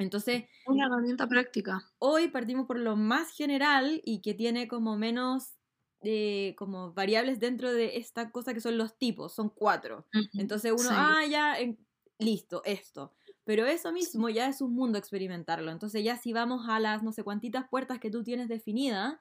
entonces... 0.00 0.44
Una 0.66 0.86
herramienta 0.86 1.26
práctica. 1.28 1.90
Hoy 1.98 2.28
partimos 2.28 2.66
por 2.66 2.78
lo 2.78 2.96
más 2.96 3.30
general 3.30 4.00
y 4.04 4.20
que 4.20 4.34
tiene 4.34 4.66
como 4.66 4.96
menos 4.96 5.54
eh, 6.02 6.54
como 6.56 6.94
variables 6.94 7.40
dentro 7.40 7.70
de 7.70 7.98
esta 7.98 8.30
cosa 8.30 8.54
que 8.54 8.62
son 8.62 8.78
los 8.78 8.96
tipos, 8.96 9.34
son 9.34 9.50
cuatro. 9.50 10.06
Entonces 10.32 10.72
uno, 10.72 10.88
ah, 10.92 11.24
ya, 11.28 11.56
listo, 12.18 12.62
esto. 12.64 13.12
Pero 13.44 13.66
eso 13.66 13.92
mismo 13.92 14.30
ya 14.30 14.48
es 14.48 14.62
un 14.62 14.74
mundo 14.74 14.96
experimentarlo. 14.96 15.70
Entonces 15.70 16.02
ya 16.02 16.16
si 16.16 16.32
vamos 16.32 16.68
a 16.68 16.80
las 16.80 17.02
no 17.02 17.12
sé 17.12 17.22
cuántitas 17.22 17.68
puertas 17.68 17.98
que 17.98 18.10
tú 18.10 18.24
tienes 18.24 18.48
definidas, 18.48 19.16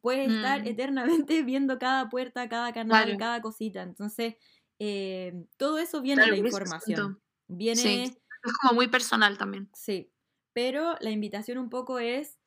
puedes 0.00 0.30
estar 0.30 0.62
mm. 0.62 0.66
eternamente 0.68 1.42
viendo 1.42 1.78
cada 1.78 2.08
puerta, 2.08 2.48
cada 2.48 2.72
canal, 2.72 3.16
cada 3.18 3.42
cosita. 3.42 3.82
Entonces 3.82 4.36
eh, 4.78 5.44
todo 5.58 5.78
eso 5.78 6.00
viene 6.00 6.24
en 6.24 6.30
la 6.30 6.36
información. 6.36 7.20
Viene... 7.46 8.04
Es 8.04 8.58
como 8.60 8.74
muy 8.74 8.88
personal 8.88 9.38
también. 9.38 9.68
Sí, 9.72 10.10
pero 10.52 10.96
la 11.00 11.10
invitación 11.10 11.58
un 11.58 11.70
poco 11.70 11.98
es 11.98 12.38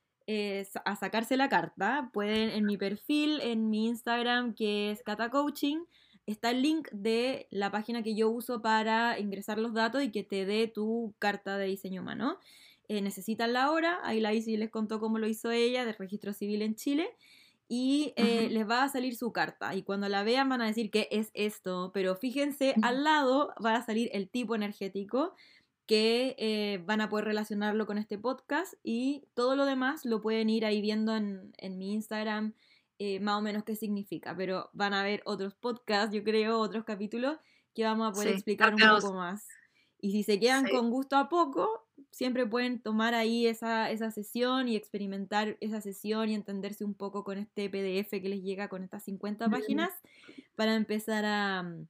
a 0.85 0.95
sacarse 0.95 1.37
la 1.37 1.49
carta. 1.49 2.09
Pueden 2.11 2.49
en 2.49 2.65
mi 2.65 2.77
perfil, 2.77 3.39
en 3.41 3.69
mi 3.69 3.85
Instagram, 3.87 4.55
que 4.55 4.91
es 4.91 5.03
Cata 5.03 5.29
Coaching, 5.29 5.77
está 6.25 6.49
el 6.51 6.61
link 6.61 6.89
de 6.91 7.47
la 7.51 7.71
página 7.71 8.01
que 8.01 8.15
yo 8.15 8.29
uso 8.29 8.61
para 8.61 9.19
ingresar 9.19 9.59
los 9.59 9.73
datos 9.73 10.03
y 10.03 10.11
que 10.11 10.23
te 10.23 10.45
dé 10.45 10.67
tu 10.67 11.13
carta 11.19 11.57
de 11.57 11.67
diseño 11.67 12.01
humano. 12.01 12.39
Eh, 12.87 13.01
necesitan 13.01 13.53
la 13.53 13.71
hora, 13.71 13.99
ahí 14.03 14.19
la 14.19 14.33
hice 14.33 14.51
y 14.51 14.57
les 14.57 14.69
contó 14.69 14.99
cómo 14.99 15.17
lo 15.19 15.27
hizo 15.27 15.51
ella 15.51 15.85
de 15.85 15.93
registro 15.93 16.33
civil 16.33 16.61
en 16.61 16.75
Chile 16.75 17.09
y 17.67 18.13
eh, 18.15 18.47
les 18.51 18.69
va 18.69 18.83
a 18.83 18.89
salir 18.89 19.15
su 19.15 19.31
carta 19.31 19.73
y 19.73 19.81
cuando 19.81 20.07
la 20.07 20.23
vean 20.23 20.49
van 20.49 20.61
a 20.61 20.67
decir 20.67 20.91
que 20.91 21.07
es 21.09 21.31
esto, 21.33 21.89
pero 21.95 22.15
fíjense 22.15 22.75
al 22.83 23.03
lado 23.03 23.55
va 23.63 23.75
a 23.75 23.83
salir 23.83 24.09
el 24.13 24.29
tipo 24.29 24.53
energético 24.53 25.33
que 25.86 26.36
eh, 26.39 26.81
van 26.86 27.01
a 27.01 27.09
poder 27.09 27.25
relacionarlo 27.25 27.86
con 27.86 27.97
este 27.97 28.17
podcast 28.17 28.73
y 28.83 29.27
todo 29.33 29.55
lo 29.55 29.65
demás 29.65 30.05
lo 30.05 30.21
pueden 30.21 30.49
ir 30.49 30.65
ahí 30.65 30.81
viendo 30.81 31.15
en, 31.15 31.53
en 31.57 31.77
mi 31.77 31.93
Instagram 31.93 32.53
eh, 32.97 33.19
más 33.19 33.38
o 33.38 33.41
menos 33.41 33.63
qué 33.65 33.75
significa, 33.75 34.33
pero 34.38 34.69
van 34.71 34.93
a 34.93 35.03
ver 35.03 35.21
otros 35.25 35.53
podcasts, 35.53 36.15
yo 36.15 36.23
creo, 36.23 36.59
otros 36.59 36.86
capítulos 36.86 37.38
que 37.73 37.83
vamos 37.83 38.07
a 38.07 38.13
poder 38.13 38.29
explicar 38.29 38.73
un 38.73 38.79
poco 38.79 39.13
más. 39.13 39.45
Y 39.99 40.11
si 40.11 40.23
se 40.23 40.39
quedan 40.39 40.65
con 40.69 40.89
gusto 40.89 41.17
a 41.17 41.27
poco, 41.27 41.88
siempre 42.11 42.45
pueden 42.45 42.79
tomar 42.79 43.13
ahí 43.13 43.47
esa, 43.47 43.91
esa, 43.91 44.11
sesión 44.11 44.69
y 44.69 44.77
experimentar 44.77 45.57
esa 45.59 45.81
sesión 45.81 46.29
y 46.29 46.36
entenderse 46.36 46.86
un 46.86 46.93
poco 46.93 47.25
con 47.25 47.38
este 47.38 47.69
PDF 47.69 48.11
que 48.11 48.29
les 48.29 48.43
llega 48.43 48.69
con 48.69 48.83
estas 48.83 49.03
50 49.03 49.49
páginas 49.49 49.91
para 50.55 50.75
empezar 50.75 51.25
a 51.25 51.63
mm, 51.63 51.88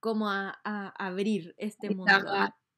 como 0.00 0.30
a, 0.30 0.60
a 0.64 0.88
abrir 1.06 1.54
este 1.58 1.90
mundo. 1.90 2.10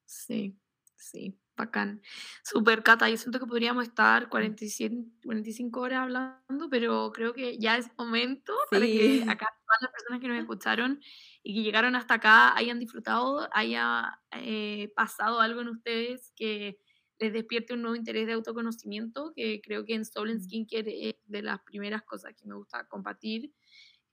Sí, 0.05 0.57
sí 0.95 1.39
bacán. 1.55 2.01
Super, 2.43 2.83
Cata, 2.83 3.09
yo 3.09 3.17
siento 3.17 3.39
que 3.39 3.45
podríamos 3.45 3.83
estar 3.87 4.29
47, 4.29 5.05
45 5.23 5.79
horas 5.81 5.99
hablando, 5.99 6.69
pero 6.69 7.11
creo 7.13 7.33
que 7.33 7.57
ya 7.57 7.77
es 7.77 7.87
momento 7.97 8.53
para 8.69 8.85
que 8.85 9.23
acá 9.27 9.47
todas 9.65 9.81
las 9.81 9.91
personas 9.91 10.19
que 10.19 10.27
nos 10.27 10.37
escucharon 10.41 11.01
y 11.43 11.55
que 11.55 11.63
llegaron 11.63 11.95
hasta 11.95 12.15
acá 12.15 12.55
hayan 12.55 12.79
disfrutado, 12.79 13.47
haya 13.53 14.19
eh, 14.31 14.91
pasado 14.95 15.39
algo 15.39 15.61
en 15.61 15.69
ustedes 15.69 16.31
que 16.35 16.77
les 17.19 17.31
despierte 17.31 17.73
un 17.73 17.81
nuevo 17.81 17.95
interés 17.95 18.27
de 18.27 18.33
autoconocimiento, 18.33 19.31
que 19.33 19.61
creo 19.61 19.85
que 19.85 19.95
en 19.95 20.03
Stolen 20.03 20.41
Skincare 20.41 21.09
es 21.09 21.15
de 21.25 21.41
las 21.41 21.61
primeras 21.61 22.03
cosas 22.03 22.33
que 22.35 22.45
me 22.45 22.55
gusta 22.55 22.87
compartir, 22.89 23.53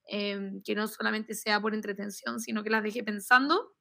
em, 0.07 0.63
que 0.63 0.77
no 0.77 0.87
solamente 0.87 1.35
sea 1.35 1.61
por 1.61 1.75
entretención, 1.75 2.39
sino 2.39 2.63
que 2.63 2.71
las 2.71 2.85
deje 2.85 3.03
pensando 3.03 3.75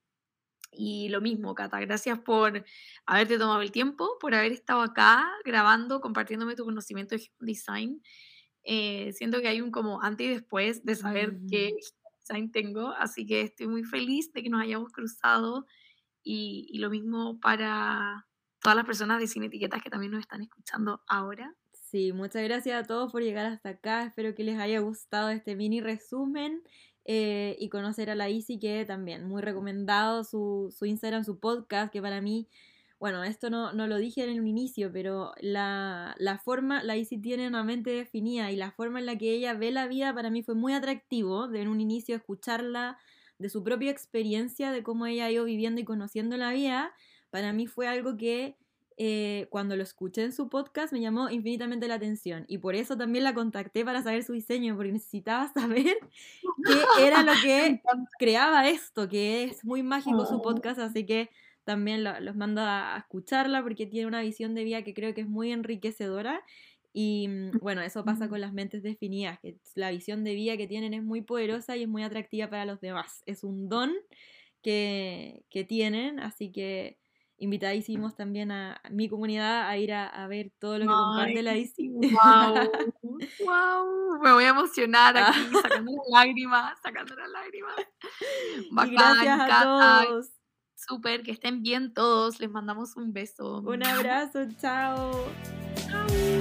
y 0.71 1.09
lo 1.09 1.19
mismo, 1.19 1.53
Cata, 1.53 1.79
gracias 1.81 2.19
por 2.19 2.63
haberte 3.05 3.37
tomado 3.37 3.61
el 3.61 3.71
tiempo, 3.71 4.17
por 4.19 4.33
haber 4.33 4.53
estado 4.53 4.81
acá 4.81 5.29
grabando, 5.43 5.99
compartiéndome 5.99 6.55
tu 6.55 6.63
conocimiento 6.63 7.15
de 7.15 7.21
Human 7.21 7.45
Design. 7.47 8.01
Eh, 8.63 9.11
siento 9.13 9.41
que 9.41 9.49
hay 9.49 9.61
un 9.61 9.71
como 9.71 10.01
antes 10.01 10.27
y 10.27 10.29
después 10.29 10.85
de 10.85 10.95
saber 10.95 11.37
qué 11.49 11.75
design 12.19 12.51
tengo, 12.51 12.91
así 12.91 13.25
que 13.25 13.41
estoy 13.41 13.67
muy 13.67 13.83
feliz 13.83 14.31
de 14.33 14.43
que 14.43 14.49
nos 14.49 14.61
hayamos 14.61 14.91
cruzado 14.91 15.65
y, 16.23 16.67
y, 16.69 16.79
lo 16.79 16.89
mismo 16.89 17.39
para 17.39 18.27
todas 18.61 18.75
las 18.75 18.85
personas 18.85 19.19
de 19.19 19.27
Sin 19.27 19.43
Etiquetas 19.43 19.81
que 19.81 19.89
también 19.89 20.11
nos 20.11 20.21
están 20.21 20.41
escuchando 20.41 21.01
ahora. 21.07 21.55
Sí, 21.71 22.13
muchas 22.13 22.43
gracias 22.43 22.81
a 22.81 22.87
todos 22.87 23.11
por 23.11 23.23
llegar 23.23 23.47
hasta 23.47 23.69
acá, 23.69 24.03
espero 24.05 24.35
que 24.35 24.43
les 24.43 24.59
haya 24.59 24.79
gustado 24.79 25.29
este 25.29 25.55
mini 25.55 25.81
resumen 25.81 26.61
eh, 27.05 27.55
y 27.59 27.69
conocer 27.69 28.09
a 28.09 28.15
la 28.15 28.29
Isi, 28.29 28.59
que 28.59 28.85
también 28.85 29.27
muy 29.27 29.41
recomendado 29.41 30.23
su, 30.23 30.73
su 30.77 30.85
Instagram, 30.85 31.23
su 31.23 31.39
podcast, 31.39 31.91
que 31.91 32.01
para 32.01 32.21
mí, 32.21 32.47
bueno, 32.99 33.23
esto 33.23 33.49
no, 33.49 33.73
no 33.73 33.87
lo 33.87 33.97
dije 33.97 34.23
en 34.23 34.29
el 34.29 34.47
inicio, 34.47 34.91
pero 34.91 35.33
la, 35.39 36.15
la, 36.19 36.37
forma, 36.37 36.83
la 36.83 36.97
Isi 36.97 37.17
tiene 37.17 37.47
una 37.47 37.63
mente 37.63 37.89
definida 37.89 38.51
y 38.51 38.55
la 38.55 38.71
forma 38.71 38.99
en 38.99 39.07
la 39.07 39.17
que 39.17 39.31
ella 39.33 39.53
ve 39.53 39.71
la 39.71 39.87
vida 39.87 40.13
para 40.13 40.29
mí 40.29 40.43
fue 40.43 40.55
muy 40.55 40.73
atractivo 40.73 41.47
de 41.47 41.61
en 41.61 41.67
un 41.67 41.81
inicio 41.81 42.15
escucharla 42.15 42.97
de 43.39 43.49
su 43.49 43.63
propia 43.63 43.91
experiencia, 43.91 44.71
de 44.71 44.83
cómo 44.83 45.07
ella 45.07 45.25
ha 45.25 45.31
ido 45.31 45.45
viviendo 45.45 45.81
y 45.81 45.85
conociendo 45.85 46.37
la 46.37 46.51
vida, 46.51 46.93
para 47.31 47.53
mí 47.53 47.65
fue 47.65 47.87
algo 47.87 48.17
que 48.17 48.55
eh, 49.03 49.47
cuando 49.49 49.75
lo 49.75 49.81
escuché 49.81 50.23
en 50.23 50.31
su 50.31 50.47
podcast 50.47 50.93
me 50.93 51.01
llamó 51.01 51.27
infinitamente 51.31 51.87
la 51.87 51.95
atención 51.95 52.45
y 52.47 52.59
por 52.59 52.75
eso 52.75 52.95
también 52.95 53.23
la 53.23 53.33
contacté 53.33 53.83
para 53.83 54.03
saber 54.03 54.23
su 54.23 54.33
diseño, 54.33 54.75
porque 54.75 54.91
necesitaba 54.91 55.51
saber 55.55 55.97
qué 56.63 57.07
era 57.07 57.23
lo 57.23 57.31
que 57.43 57.81
creaba 58.19 58.69
esto, 58.69 59.09
que 59.09 59.45
es 59.45 59.65
muy 59.65 59.81
mágico 59.81 60.27
su 60.27 60.35
oh. 60.35 60.41
podcast, 60.43 60.79
así 60.79 61.07
que 61.07 61.31
también 61.63 62.03
los 62.03 62.35
mando 62.35 62.61
a 62.61 62.95
escucharla 62.99 63.63
porque 63.63 63.87
tiene 63.87 64.05
una 64.05 64.21
visión 64.21 64.53
de 64.53 64.65
vida 64.65 64.83
que 64.83 64.93
creo 64.93 65.15
que 65.15 65.21
es 65.21 65.27
muy 65.27 65.51
enriquecedora. 65.51 66.43
Y 66.93 67.27
mm, 67.27 67.57
bueno, 67.59 67.81
eso 67.81 68.05
pasa 68.05 68.29
con 68.29 68.39
las 68.39 68.53
mentes 68.53 68.83
definidas, 68.83 69.39
que 69.39 69.57
la 69.73 69.89
visión 69.89 70.23
de 70.23 70.35
vida 70.35 70.57
que 70.57 70.67
tienen 70.67 70.93
es 70.93 71.01
muy 71.01 71.21
poderosa 71.21 71.75
y 71.75 71.83
es 71.83 71.89
muy 71.89 72.03
atractiva 72.03 72.51
para 72.51 72.65
los 72.65 72.79
demás, 72.79 73.23
es 73.25 73.43
un 73.43 73.67
don 73.67 73.93
que, 74.61 75.43
que 75.49 75.63
tienen, 75.63 76.19
así 76.19 76.51
que 76.51 77.00
invitadísimos 77.41 78.15
también 78.15 78.51
a 78.51 78.79
mi 78.91 79.09
comunidad 79.09 79.67
a 79.67 79.75
ir 79.75 79.91
a, 79.93 80.27
ver 80.27 80.51
todo 80.59 80.77
lo 80.77 80.85
que 80.85 80.91
comparte 80.91 81.41
la 81.41 81.57
ICI. 81.57 81.89
¡Wow! 81.89 82.71
¡Wow! 83.45 84.21
Me 84.21 84.31
voy 84.31 84.43
a 84.43 84.49
emocionar 84.49 85.17
aquí, 85.17 85.39
sacando 85.61 85.91
las 85.91 86.07
lágrimas, 86.11 86.79
sacando 86.81 87.15
las 87.15 87.29
lágrimas. 87.29 87.75
Bacán, 88.71 88.93
gracias 88.93 89.39
a 89.51 89.63
todos. 89.63 90.29
Súper, 90.75 91.23
que 91.23 91.31
estén 91.31 91.63
bien 91.63 91.93
todos. 91.93 92.39
Les 92.39 92.49
mandamos 92.49 92.95
un 92.95 93.11
beso. 93.11 93.61
Un 93.61 93.85
abrazo, 93.85 94.47
chao. 94.59 95.11
Chao. 95.75 96.40